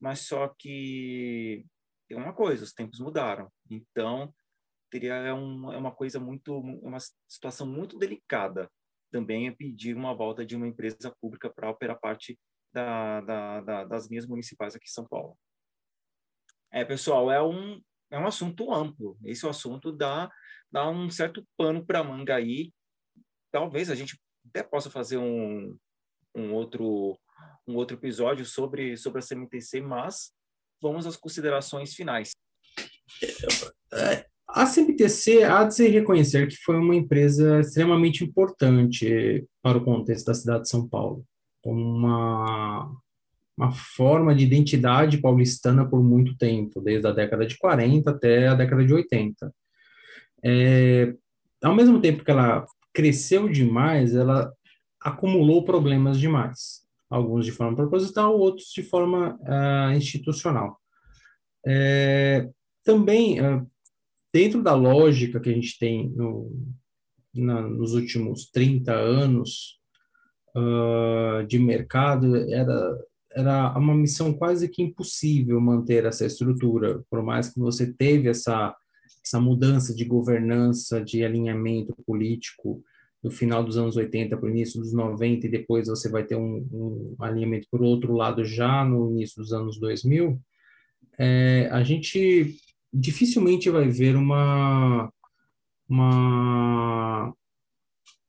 Mas 0.00 0.20
só 0.20 0.48
que 0.58 1.66
tem 2.08 2.16
uma 2.16 2.32
coisa, 2.32 2.64
os 2.64 2.72
tempos 2.72 3.00
mudaram. 3.00 3.52
Então, 3.70 4.32
teria 4.90 5.14
é 5.14 5.34
um, 5.34 5.72
é 5.72 5.76
uma 5.76 5.92
coisa 5.92 6.18
muito, 6.18 6.52
é 6.52 6.88
uma 6.88 6.98
situação 7.28 7.66
muito 7.66 7.98
delicada 7.98 8.70
também 9.10 9.48
é 9.48 9.50
pedir 9.50 9.96
uma 9.96 10.14
volta 10.14 10.44
de 10.44 10.56
uma 10.56 10.66
empresa 10.66 11.14
pública 11.20 11.50
para 11.50 11.70
operar 11.70 11.98
parte 11.98 12.38
da, 12.72 13.20
da, 13.22 13.60
da, 13.60 13.84
das 13.84 14.08
minhas 14.08 14.26
municipais 14.26 14.74
aqui 14.74 14.86
em 14.86 14.92
São 14.92 15.06
Paulo. 15.06 15.36
É, 16.70 16.84
pessoal, 16.84 17.30
é 17.30 17.42
um, 17.42 17.80
é 18.10 18.18
um 18.18 18.26
assunto 18.26 18.72
amplo. 18.72 19.16
Esse 19.24 19.46
é 19.46 19.48
assunto 19.48 19.90
dá, 19.90 20.30
dá 20.70 20.88
um 20.88 21.10
certo 21.10 21.46
pano 21.56 21.84
para 21.84 22.04
manga 22.04 22.36
aí. 22.36 22.72
Talvez 23.50 23.90
a 23.90 23.94
gente 23.94 24.20
até 24.48 24.62
possa 24.62 24.90
fazer 24.90 25.16
um, 25.16 25.76
um 26.34 26.52
outro 26.52 27.18
um 27.66 27.76
outro 27.76 27.96
episódio 27.96 28.44
sobre 28.44 28.96
sobre 28.96 29.20
a 29.20 29.22
CMTC, 29.22 29.80
mas 29.80 30.32
vamos 30.80 31.06
às 31.06 31.16
considerações 31.16 31.94
finais. 31.94 32.30
A 34.48 34.64
CMTC 34.64 35.42
há 35.42 35.64
de 35.64 35.74
se 35.74 35.88
reconhecer 35.88 36.48
que 36.48 36.56
foi 36.56 36.76
uma 36.76 36.94
empresa 36.94 37.60
extremamente 37.60 38.24
importante 38.24 39.46
para 39.62 39.78
o 39.78 39.84
contexto 39.84 40.26
da 40.26 40.34
cidade 40.34 40.62
de 40.62 40.70
São 40.70 40.88
Paulo, 40.88 41.24
uma 41.64 42.90
uma 43.58 43.72
forma 43.72 44.32
de 44.36 44.44
identidade 44.44 45.18
paulistana 45.18 45.84
por 45.84 46.00
muito 46.00 46.36
tempo, 46.38 46.80
desde 46.80 47.08
a 47.08 47.12
década 47.12 47.44
de 47.44 47.58
40 47.58 48.08
até 48.08 48.46
a 48.46 48.54
década 48.54 48.86
de 48.86 48.94
80. 48.94 49.52
É, 50.44 51.12
ao 51.60 51.74
mesmo 51.74 52.00
tempo 52.00 52.24
que 52.24 52.30
ela 52.30 52.64
cresceu 52.94 53.48
demais, 53.48 54.14
ela 54.14 54.52
acumulou 55.00 55.64
problemas 55.64 56.18
demais, 56.18 56.82
alguns 57.08 57.44
de 57.44 57.52
forma 57.52 57.76
proposital, 57.76 58.38
outros 58.38 58.70
de 58.72 58.82
forma 58.82 59.38
uh, 59.42 59.96
institucional. 59.96 60.78
É, 61.66 62.48
também, 62.84 63.40
uh, 63.40 63.66
dentro 64.32 64.62
da 64.62 64.74
lógica 64.74 65.40
que 65.40 65.50
a 65.50 65.52
gente 65.52 65.78
tem 65.78 66.10
no, 66.10 66.50
na, 67.34 67.60
nos 67.62 67.94
últimos 67.94 68.50
30 68.50 68.92
anos 68.92 69.78
uh, 70.56 71.46
de 71.46 71.58
mercado, 71.58 72.36
era, 72.50 72.98
era 73.32 73.78
uma 73.78 73.94
missão 73.94 74.32
quase 74.32 74.68
que 74.68 74.82
impossível 74.82 75.60
manter 75.60 76.04
essa 76.04 76.26
estrutura, 76.26 77.02
por 77.10 77.22
mais 77.22 77.48
que 77.48 77.60
você 77.60 77.92
teve 77.92 78.28
essa, 78.28 78.74
essa 79.24 79.40
mudança 79.40 79.94
de 79.94 80.04
governança, 80.04 81.02
de 81.02 81.24
alinhamento 81.24 81.94
político, 82.06 82.82
do 83.22 83.30
final 83.30 83.64
dos 83.64 83.76
anos 83.76 83.96
80 83.96 84.36
para 84.36 84.46
o 84.46 84.50
início 84.50 84.80
dos 84.80 84.92
90 84.92 85.46
e 85.46 85.50
depois 85.50 85.88
você 85.88 86.08
vai 86.08 86.24
ter 86.24 86.36
um, 86.36 86.66
um 86.72 87.16
alinhamento 87.18 87.66
por 87.70 87.82
outro 87.82 88.14
lado 88.14 88.44
já 88.44 88.84
no 88.84 89.10
início 89.10 89.42
dos 89.42 89.52
anos 89.52 89.78
2000, 89.78 90.40
é, 91.18 91.68
a 91.72 91.82
gente 91.82 92.56
dificilmente 92.92 93.68
vai 93.68 93.88
ver 93.88 94.14
uma, 94.16 95.12
uma, 95.88 97.34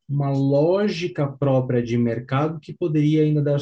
uma 0.10 0.32
lógica 0.32 1.28
própria 1.28 1.84
de 1.84 1.98
mercado 1.98 2.60
que 2.60 2.74
poderia 2.74 3.24
ainda 3.24 3.44
dar 3.44 3.60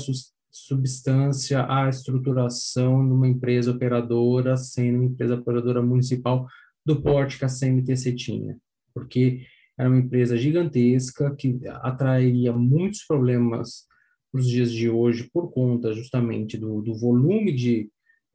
substância 0.50 1.66
à 1.70 1.90
estruturação 1.90 3.06
de 3.06 3.14
uma 3.14 3.28
empresa 3.28 3.72
operadora, 3.72 4.56
sendo 4.56 5.00
uma 5.00 5.06
empresa 5.06 5.36
operadora 5.36 5.82
municipal 5.82 6.48
do 6.86 7.02
porte 7.02 7.38
que 7.38 7.46
a 7.46 7.50
CMTC 7.50 8.16
tinha. 8.16 8.58
Porque 8.94 9.46
era 9.78 9.90
uma 9.90 10.00
empresa 10.00 10.38
gigantesca 10.38 11.36
que 11.36 11.60
atrairia 11.82 12.52
muitos 12.52 13.04
problemas 13.06 13.86
para 14.32 14.42
os 14.42 14.48
dias 14.48 14.72
de 14.72 14.90
hoje 14.90 15.30
por 15.32 15.52
conta 15.52 15.94
justamente 15.94 16.58
do, 16.58 16.82
do 16.82 16.96
volume 16.96 17.54
de 17.54 17.90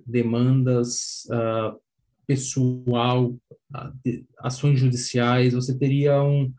demandas 0.05 1.24
uh, 1.27 1.78
pessoal, 2.27 3.31
uh, 3.31 3.93
de, 4.05 4.24
ações 4.39 4.78
judiciais, 4.78 5.52
você 5.52 5.77
teria 5.77 6.23
um, 6.23 6.52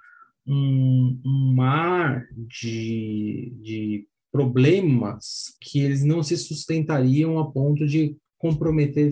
um, 0.45 1.21
um 1.25 1.53
mar 1.55 2.27
de, 2.31 3.53
de 3.61 4.07
problemas 4.31 5.55
que 5.61 5.79
eles 5.79 6.03
não 6.03 6.23
se 6.23 6.35
sustentariam 6.37 7.39
a 7.39 7.51
ponto 7.51 7.85
de 7.85 8.17
comprometer 8.37 9.11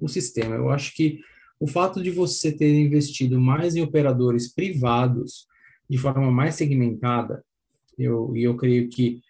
o 0.00 0.08
sistema. 0.08 0.54
Eu 0.54 0.70
acho 0.70 0.94
que 0.94 1.20
o 1.58 1.66
fato 1.66 2.02
de 2.02 2.10
você 2.10 2.52
ter 2.52 2.74
investido 2.74 3.40
mais 3.40 3.76
em 3.76 3.82
operadores 3.82 4.52
privados 4.52 5.46
de 5.88 5.98
forma 5.98 6.30
mais 6.30 6.54
segmentada, 6.54 7.44
eu, 7.98 8.34
e 8.36 8.42
eu 8.42 8.56
creio 8.56 8.88
que 8.88 9.20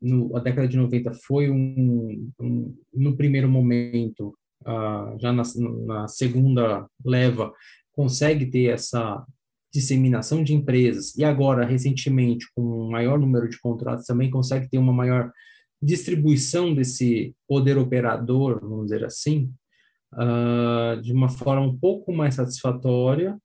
no, 0.00 0.36
a 0.36 0.40
década 0.40 0.68
de 0.68 0.76
90 0.76 1.12
foi 1.12 1.50
um, 1.50 2.30
um 2.40 2.74
no 2.94 3.16
primeiro 3.16 3.48
momento, 3.48 4.34
uh, 4.62 5.18
já 5.18 5.32
na, 5.32 5.42
na 5.86 6.08
segunda 6.08 6.88
leva, 7.04 7.52
consegue 7.92 8.46
ter 8.46 8.66
essa 8.66 9.24
disseminação 9.72 10.42
de 10.42 10.54
empresas 10.54 11.14
e 11.16 11.24
agora 11.24 11.66
recentemente 11.66 12.46
com 12.54 12.62
um 12.62 12.90
maior 12.90 13.18
número 13.18 13.48
de 13.48 13.60
contratos 13.60 14.06
também 14.06 14.30
consegue 14.30 14.68
ter 14.68 14.78
uma 14.78 14.92
maior 14.92 15.30
distribuição 15.80 16.74
desse 16.74 17.34
poder 17.46 17.76
operador, 17.76 18.60
vamos 18.60 18.86
dizer 18.86 19.04
assim, 19.04 19.52
uh, 20.12 21.00
de 21.00 21.12
uma 21.12 21.28
forma 21.28 21.66
um 21.66 21.76
pouco 21.76 22.12
mais 22.12 22.34
satisfatória, 22.34 23.38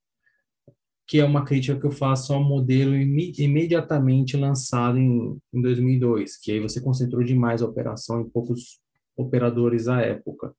que 1.05 1.19
é 1.19 1.25
uma 1.25 1.43
crítica 1.43 1.79
que 1.79 1.85
eu 1.85 1.91
faço 1.91 2.33
ao 2.33 2.43
modelo 2.43 2.95
imediatamente 2.95 4.37
lançado 4.37 4.97
em, 4.97 5.37
em 5.53 5.61
2002, 5.61 6.37
que 6.37 6.51
aí 6.51 6.59
você 6.59 6.81
concentrou 6.81 7.23
demais 7.23 7.61
a 7.61 7.67
operação 7.67 8.21
em 8.21 8.29
poucos 8.29 8.79
operadores 9.15 9.87
à 9.87 10.01
época. 10.01 10.55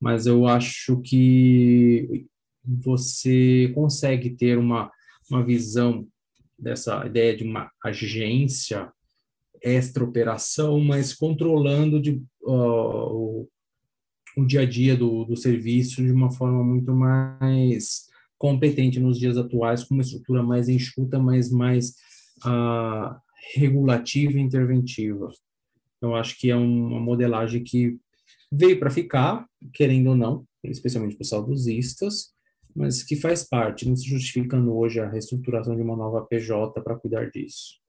Mas 0.00 0.26
eu 0.26 0.46
acho 0.46 1.00
que 1.02 2.26
você 2.64 3.70
consegue 3.74 4.30
ter 4.30 4.58
uma, 4.58 4.90
uma 5.30 5.44
visão 5.44 6.06
dessa 6.58 7.06
ideia 7.06 7.36
de 7.36 7.44
uma 7.44 7.70
agência 7.84 8.90
extra-operação, 9.62 10.78
mas 10.80 11.14
controlando 11.14 12.00
de, 12.00 12.22
uh, 12.42 12.52
o, 12.52 13.48
o 14.36 14.44
dia 14.44 14.62
a 14.62 14.66
dia 14.66 14.96
do, 14.96 15.24
do 15.24 15.36
serviço 15.36 16.02
de 16.02 16.10
uma 16.10 16.30
forma 16.30 16.62
muito 16.62 16.92
mais 16.92 18.08
competente 18.36 19.00
nos 19.00 19.18
dias 19.18 19.36
atuais, 19.36 19.84
com 19.84 19.94
uma 19.94 20.02
estrutura 20.02 20.42
mais 20.42 20.68
enxuta, 20.68 21.18
mas 21.18 21.50
mais 21.50 21.94
uh, 22.44 23.14
regulativa 23.54 24.38
e 24.38 24.42
interventiva. 24.42 25.28
Então, 25.96 26.14
acho 26.14 26.38
que 26.38 26.50
é 26.50 26.56
uma 26.56 27.00
modelagem 27.00 27.62
que 27.62 27.96
veio 28.52 28.78
para 28.78 28.90
ficar, 28.90 29.46
querendo 29.72 30.10
ou 30.10 30.16
não, 30.16 30.44
especialmente 30.64 31.16
para 31.16 31.22
os 31.22 31.28
saudosistas, 31.28 32.34
mas 32.74 33.02
que 33.02 33.16
faz 33.16 33.44
parte, 33.44 33.88
não 33.88 33.96
se 33.96 34.08
justificando 34.08 34.76
hoje 34.76 35.00
a 35.00 35.08
reestruturação 35.08 35.76
de 35.76 35.82
uma 35.82 35.96
nova 35.96 36.24
PJ 36.26 36.80
para 36.82 36.96
cuidar 36.96 37.30
disso. 37.30 37.83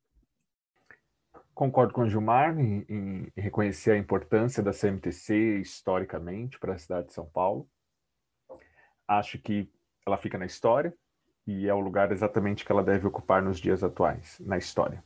Concordo 1.56 1.94
com 1.94 2.02
o 2.02 2.10
Gilmar 2.10 2.60
em, 2.60 2.86
em, 2.90 3.32
reconhecer 3.38 3.92
a 3.92 3.98
importância 3.98 4.62
da 4.62 4.74
CMTC 4.74 5.62
historicamente 5.62 6.60
para 6.60 6.74
a 6.74 6.78
cidade 6.78 7.08
de 7.08 7.14
São 7.14 7.26
Paulo. 7.26 7.66
Acho 9.08 9.40
que 9.40 9.72
ela 10.06 10.18
fica 10.18 10.38
na 10.38 10.46
história 10.46 10.94
e 11.48 11.66
é 11.66 11.74
o 11.74 11.80
lugar 11.80 12.12
exatamente 12.12 12.66
que 12.66 12.72
ela 12.74 12.84
deve 12.84 13.08
ocupar 13.08 13.42
nos 13.42 13.58
dias 13.58 13.86
atuais, 13.86 14.38
na 14.42 14.58
história. 14.58 15.02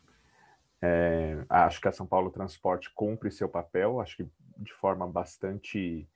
É, 0.82 1.46
acho 1.48 1.80
que 1.80 1.88
a 1.88 1.92
São 1.92 2.08
Paulo 2.08 2.32
Transporte 2.32 2.90
cumpre 2.96 3.30
seu 3.30 3.48
papel, 3.48 4.02
acho 4.02 4.18
que 4.18 4.32
de 4.58 4.74
forma 4.74 5.06
bastante, 5.06 6.10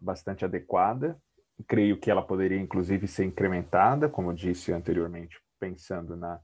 bastante 0.00 0.46
adequada. 0.46 1.20
Creio 1.68 1.98
que 2.00 2.10
ela 2.10 2.22
poderia, 2.22 2.58
inclusive, 2.58 3.06
ser 3.06 3.26
incrementada, 3.26 4.08
como 4.08 4.32
disse 4.32 4.72
anteriormente, 4.72 5.38
pensando 5.60 6.16
na 6.16 6.40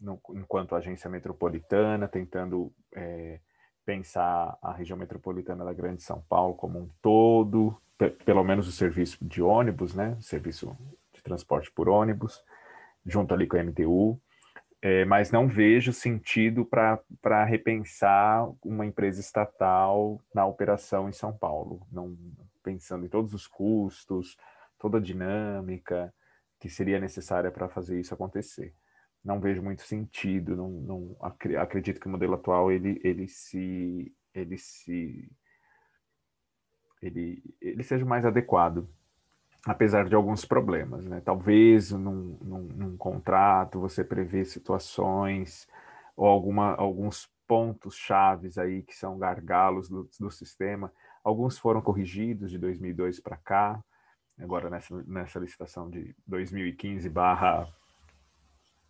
no, 0.00 0.20
enquanto 0.30 0.74
agência 0.74 1.08
metropolitana, 1.10 2.08
tentando 2.08 2.72
é, 2.94 3.40
pensar 3.84 4.58
a 4.60 4.72
região 4.72 4.98
metropolitana 4.98 5.64
da 5.64 5.72
Grande 5.72 6.02
São 6.02 6.20
Paulo 6.28 6.54
como 6.54 6.78
um 6.78 6.90
todo, 7.00 7.76
pelo 8.24 8.44
menos 8.44 8.68
o 8.68 8.72
serviço 8.72 9.24
de 9.24 9.42
ônibus, 9.42 9.94
né, 9.94 10.16
o 10.18 10.22
serviço 10.22 10.76
de 11.12 11.22
transporte 11.22 11.70
por 11.70 11.88
ônibus, 11.88 12.44
junto 13.04 13.32
ali 13.32 13.46
com 13.46 13.56
a 13.56 13.62
MTU, 13.62 14.20
é, 14.82 15.04
mas 15.04 15.30
não 15.30 15.48
vejo 15.48 15.92
sentido 15.92 16.64
para 16.64 17.44
repensar 17.44 18.46
uma 18.62 18.84
empresa 18.84 19.20
estatal 19.20 20.20
na 20.34 20.44
operação 20.44 21.08
em 21.08 21.12
São 21.12 21.32
Paulo, 21.32 21.86
não 21.90 22.16
pensando 22.62 23.06
em 23.06 23.08
todos 23.08 23.32
os 23.32 23.46
custos, 23.46 24.36
toda 24.78 24.98
a 24.98 25.00
dinâmica 25.00 26.12
que 26.60 26.68
seria 26.68 26.98
necessária 26.98 27.50
para 27.50 27.68
fazer 27.68 27.98
isso 27.98 28.12
acontecer 28.12 28.74
não 29.26 29.40
vejo 29.40 29.60
muito 29.60 29.82
sentido, 29.82 30.54
não, 30.54 30.70
não 30.70 31.16
acredito 31.58 32.00
que 32.00 32.06
o 32.06 32.10
modelo 32.10 32.34
atual 32.34 32.70
ele, 32.70 33.00
ele 33.02 33.26
se 33.26 34.14
ele 34.32 34.56
se 34.56 35.28
ele, 37.02 37.42
ele 37.60 37.82
seja 37.82 38.04
mais 38.04 38.24
adequado, 38.24 38.88
apesar 39.66 40.08
de 40.08 40.14
alguns 40.14 40.44
problemas, 40.44 41.04
né? 41.04 41.20
Talvez 41.24 41.90
num, 41.90 42.38
num, 42.40 42.62
num 42.62 42.96
contrato 42.96 43.80
você 43.80 44.04
prevê 44.04 44.44
situações 44.44 45.68
ou 46.16 46.26
alguma, 46.26 46.74
alguns 46.76 47.28
pontos 47.48 47.96
chaves 47.96 48.56
aí 48.56 48.82
que 48.82 48.94
são 48.94 49.18
gargalos 49.18 49.88
do, 49.88 50.08
do 50.20 50.30
sistema. 50.30 50.92
Alguns 51.24 51.58
foram 51.58 51.82
corrigidos 51.82 52.50
de 52.52 52.58
2002 52.58 53.18
para 53.18 53.36
cá, 53.36 53.82
agora 54.38 54.70
nessa, 54.70 55.02
nessa 55.04 55.40
licitação 55.40 55.90
de 55.90 56.14
2015 56.26 57.08
barra 57.08 57.68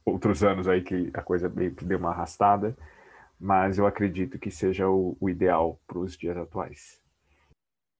outros 0.06 0.44
anos 0.44 0.68
aí 0.68 0.82
que 0.82 1.10
a 1.12 1.20
coisa 1.20 1.48
meio 1.48 1.74
que 1.74 1.84
deu 1.84 1.98
uma 1.98 2.10
arrastada, 2.10 2.76
mas 3.38 3.76
eu 3.76 3.86
acredito 3.86 4.38
que 4.38 4.50
seja 4.50 4.88
o, 4.88 5.16
o 5.20 5.28
ideal 5.28 5.78
para 5.86 5.98
os 5.98 6.16
dias 6.16 6.36
atuais. 6.36 7.02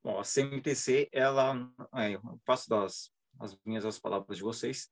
Bom, 0.03 0.17
a 0.19 0.23
CMTC, 0.23 1.09
ela, 1.11 1.69
é, 1.93 2.15
eu 2.15 2.21
faço 2.45 2.69
das 2.69 3.11
as 3.39 3.57
minhas 3.63 3.85
as 3.85 3.99
palavras 3.99 4.37
de 4.37 4.43
vocês, 4.43 4.89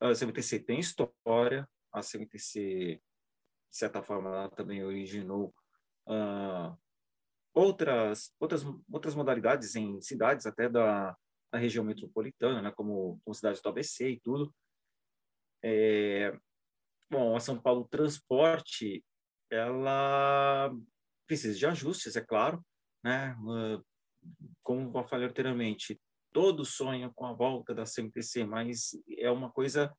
a 0.00 0.12
CMTC 0.14 0.60
tem 0.60 0.80
história, 0.80 1.68
a 1.92 2.02
CMTC, 2.02 3.00
de 3.70 3.76
certa 3.76 4.02
forma, 4.02 4.30
ela 4.30 4.50
também 4.50 4.82
originou 4.84 5.54
uh, 6.06 6.76
outras, 7.54 8.34
outras, 8.38 8.64
outras 8.90 9.14
modalidades 9.14 9.74
em 9.76 10.00
cidades 10.00 10.46
até 10.46 10.68
da, 10.68 11.16
da 11.52 11.58
região 11.58 11.84
metropolitana, 11.84 12.62
né, 12.62 12.70
como, 12.70 13.20
como 13.24 13.34
cidades 13.34 13.60
do 13.60 13.68
ABC 13.68 14.10
e 14.10 14.20
tudo, 14.20 14.52
é, 15.62 16.36
bom, 17.10 17.36
a 17.36 17.40
São 17.40 17.60
Paulo 17.60 17.88
Transporte, 17.88 19.04
ela 19.50 20.72
precisa 21.26 21.58
de 21.58 21.66
ajustes, 21.66 22.16
é 22.16 22.20
claro, 22.20 22.64
né? 23.02 23.36
Como 24.62 24.96
eu 24.96 25.04
falei 25.04 25.28
anteriormente, 25.28 26.00
todo 26.32 26.64
sonha 26.64 27.10
com 27.14 27.26
a 27.26 27.32
volta 27.32 27.74
da 27.74 27.84
CMTC, 27.84 28.44
mas 28.44 28.90
é 29.18 29.30
uma 29.30 29.50
coisa, 29.50 29.92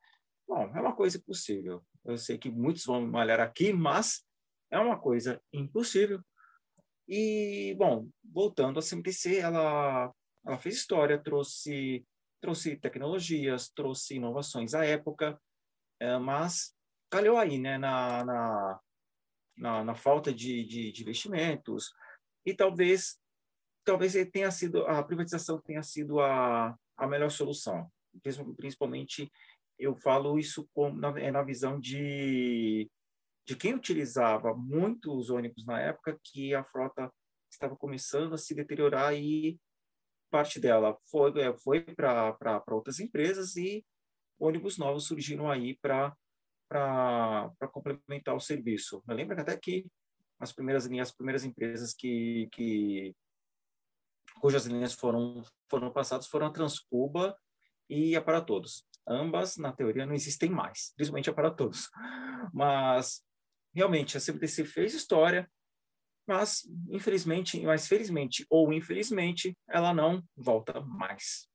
bom, 0.47 0.63
é 0.75 0.81
uma 0.81 0.95
coisa 0.95 1.17
impossível. 1.17 1.83
Eu 2.05 2.17
sei 2.17 2.37
que 2.37 2.49
muitos 2.49 2.85
vão 2.85 3.05
malhar 3.05 3.39
aqui, 3.39 3.73
mas 3.73 4.25
é 4.69 4.79
uma 4.79 4.97
coisa 4.99 5.41
impossível. 5.51 6.21
E, 7.07 7.75
bom, 7.77 8.07
voltando 8.23 8.79
à 8.79 8.81
CMTC, 8.81 9.37
ela, 9.37 10.13
ela 10.45 10.57
fez 10.57 10.75
história, 10.75 11.21
trouxe, 11.21 12.05
trouxe 12.39 12.77
tecnologias, 12.77 13.69
trouxe 13.69 14.15
inovações 14.15 14.73
à 14.73 14.85
época, 14.85 15.39
é, 16.01 16.17
mas 16.17 16.75
calhou 17.11 17.37
aí, 17.37 17.59
né, 17.59 17.77
na, 17.77 18.25
na, 18.25 18.79
na, 19.55 19.83
na 19.83 19.95
falta 19.95 20.33
de, 20.33 20.65
de, 20.65 20.91
de, 20.91 21.03
investimentos 21.03 21.93
e 22.43 22.55
talvez 22.55 23.19
talvez 23.85 24.13
tenha 24.31 24.49
sido 24.49 24.85
a 24.87 25.03
privatização 25.03 25.61
tenha 25.61 25.83
sido 25.83 26.19
a, 26.19 26.75
a 26.97 27.07
melhor 27.07 27.29
solução. 27.29 27.87
Principalmente 28.57 29.31
eu 29.77 29.95
falo 29.95 30.39
isso 30.39 30.67
com, 30.73 30.91
na, 30.91 31.19
é 31.19 31.31
na 31.31 31.43
visão 31.43 31.79
de 31.79 32.89
de 33.47 33.55
quem 33.55 33.75
utilizava 33.75 34.55
muito 34.55 35.15
os 35.15 35.29
ônibus 35.29 35.65
na 35.65 35.79
época 35.79 36.19
que 36.23 36.55
a 36.55 36.63
frota 36.63 37.11
estava 37.51 37.75
começando 37.75 38.33
a 38.33 38.37
se 38.37 38.55
deteriorar 38.55 39.13
e 39.13 39.59
parte 40.31 40.59
dela 40.59 40.97
foi 41.11 41.31
é, 41.41 41.55
foi 41.59 41.81
para 41.81 42.63
outras 42.71 42.99
empresas 42.99 43.55
e 43.55 43.85
ônibus 44.41 44.77
novos 44.77 45.05
surgiram 45.05 45.49
aí 45.49 45.77
para 45.77 46.15
complementar 47.71 48.35
o 48.35 48.39
serviço. 48.39 49.03
Eu 49.07 49.15
lembro 49.15 49.39
até 49.39 49.55
que 49.57 49.85
as 50.39 50.51
primeiras 50.51 50.85
linhas, 50.85 51.09
as 51.09 51.15
primeiras 51.15 51.45
empresas 51.45 51.93
que, 51.93 52.49
que 52.51 53.15
cujas 54.39 54.65
linhas 54.65 54.93
foram 54.93 55.43
foram 55.69 55.91
passadas 55.91 56.27
foram 56.27 56.47
a 56.47 56.51
Transcuba 56.51 57.37
e 57.89 58.15
a 58.15 58.21
Para 58.21 58.41
Todos. 58.41 58.85
ambas, 59.07 59.57
na 59.57 59.71
teoria, 59.71 60.05
não 60.05 60.13
existem 60.13 60.49
mais, 60.49 60.93
principalmente 60.95 61.29
a 61.29 61.33
para 61.33 61.51
todos. 61.51 61.89
Mas, 62.53 63.23
realmente, 63.73 64.15
a 64.15 64.21
CBTC 64.21 64.63
fez 64.65 64.93
história, 64.93 65.49
mas, 66.27 66.61
infelizmente, 66.89 67.59
mas 67.61 67.87
felizmente 67.87 68.45
ou 68.49 68.71
infelizmente, 68.71 69.57
ela 69.67 69.93
não 69.93 70.23
volta 70.35 70.79
mais. 70.79 71.50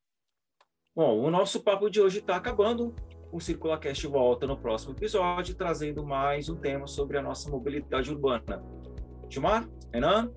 Bom, 0.97 1.21
o 1.21 1.31
nosso 1.31 1.61
papo 1.61 1.91
de 1.91 2.01
hoje 2.01 2.21
está 2.21 2.37
acabando. 2.37 2.95
O 3.31 3.39
CirculaCast 3.39 4.07
volta 4.07 4.47
no 4.47 4.57
próximo 4.57 4.95
episódio, 4.95 5.55
trazendo 5.55 6.03
mais 6.03 6.49
um 6.49 6.57
tema 6.57 6.87
sobre 6.87 7.19
a 7.19 7.23
nossa 7.23 7.51
mobilidade 7.51 8.11
urbana. 8.11 8.65
Gilmar, 9.29 9.69
Renan? 9.93 10.33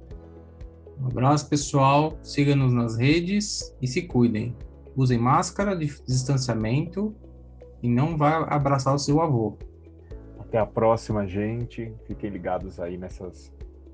Um 1.00 1.08
abraço, 1.08 1.48
pessoal. 1.48 2.20
Siga-nos 2.22 2.74
nas 2.74 2.98
redes 2.98 3.74
e 3.82 3.88
se 3.88 4.02
cuidem. 4.02 4.54
Usem 4.98 5.18
máscara 5.18 5.74
de 5.78 5.86
distanciamento 6.04 7.16
e 7.82 7.88
não 7.88 8.18
vá 8.18 8.40
abraçar 8.40 8.94
o 8.94 9.00
seu 9.00 9.22
avô. 9.22 9.58
Até 10.40 10.58
a 10.58 10.66
próxima, 10.66 11.26
gente. 11.26 11.96
Fiquem 12.06 12.30
ligados 12.30 12.82
aí 12.82 12.98
nessas, 12.98 13.50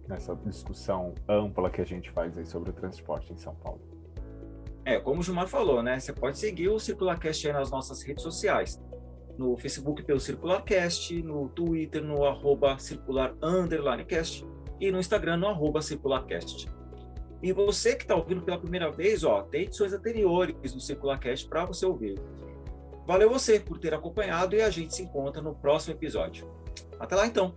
nessa 0.08 0.36
discussão 0.36 1.14
ampla 1.30 1.70
que 1.70 1.80
a 1.80 1.86
gente 1.86 2.10
faz 2.10 2.36
aí 2.40 2.46
sobre 2.48 2.72
o 2.72 2.74
transporte 2.74 3.32
em 3.32 3.38
São 3.38 3.54
Paulo. 3.54 3.95
É, 4.86 4.99
como 4.99 5.20
o 5.20 5.24
Gilmar 5.24 5.48
falou, 5.48 5.82
né? 5.82 5.99
Você 5.99 6.14
pode 6.14 6.38
seguir 6.38 6.70
o 6.70 6.80
CircularCast 6.80 7.48
aí 7.48 7.53
nas 7.53 7.72
nossas 7.72 8.03
redes 8.03 8.22
sociais. 8.22 8.80
No 9.36 9.57
Facebook 9.57 10.03
pelo 10.03 10.20
CircularCast, 10.20 11.24
no 11.24 11.49
Twitter 11.49 12.03
no 12.03 12.24
arroba 12.24 12.78
e 14.80 14.91
no 14.91 14.99
Instagram 14.99 15.38
no 15.38 15.48
arroba 15.48 15.82
circularcast. 15.82 16.70
E 17.41 17.52
você 17.52 17.95
que 17.95 18.03
está 18.03 18.16
ouvindo 18.16 18.44
pela 18.44 18.60
primeira 18.60 18.91
vez, 18.91 19.24
ó, 19.24 19.41
tem 19.41 19.64
edições 19.64 19.91
anteriores 19.91 20.74
do 20.74 20.80
CircularCast 20.80 21.48
para 21.49 21.66
você 21.66 21.86
ouvir. 21.86 22.20
Valeu 23.07 23.30
você 23.30 23.60
por 23.60 23.78
ter 23.80 23.94
acompanhado 23.94 24.56
e 24.56 24.62
a 24.62 24.70
gente 24.70 24.94
se 24.95 25.03
encontra 25.03 25.41
no 25.41 25.56
próximo 25.56 25.95
episódio. 25.95 26.49
Até 26.99 27.16
lá 27.16 27.28
então! 27.28 27.56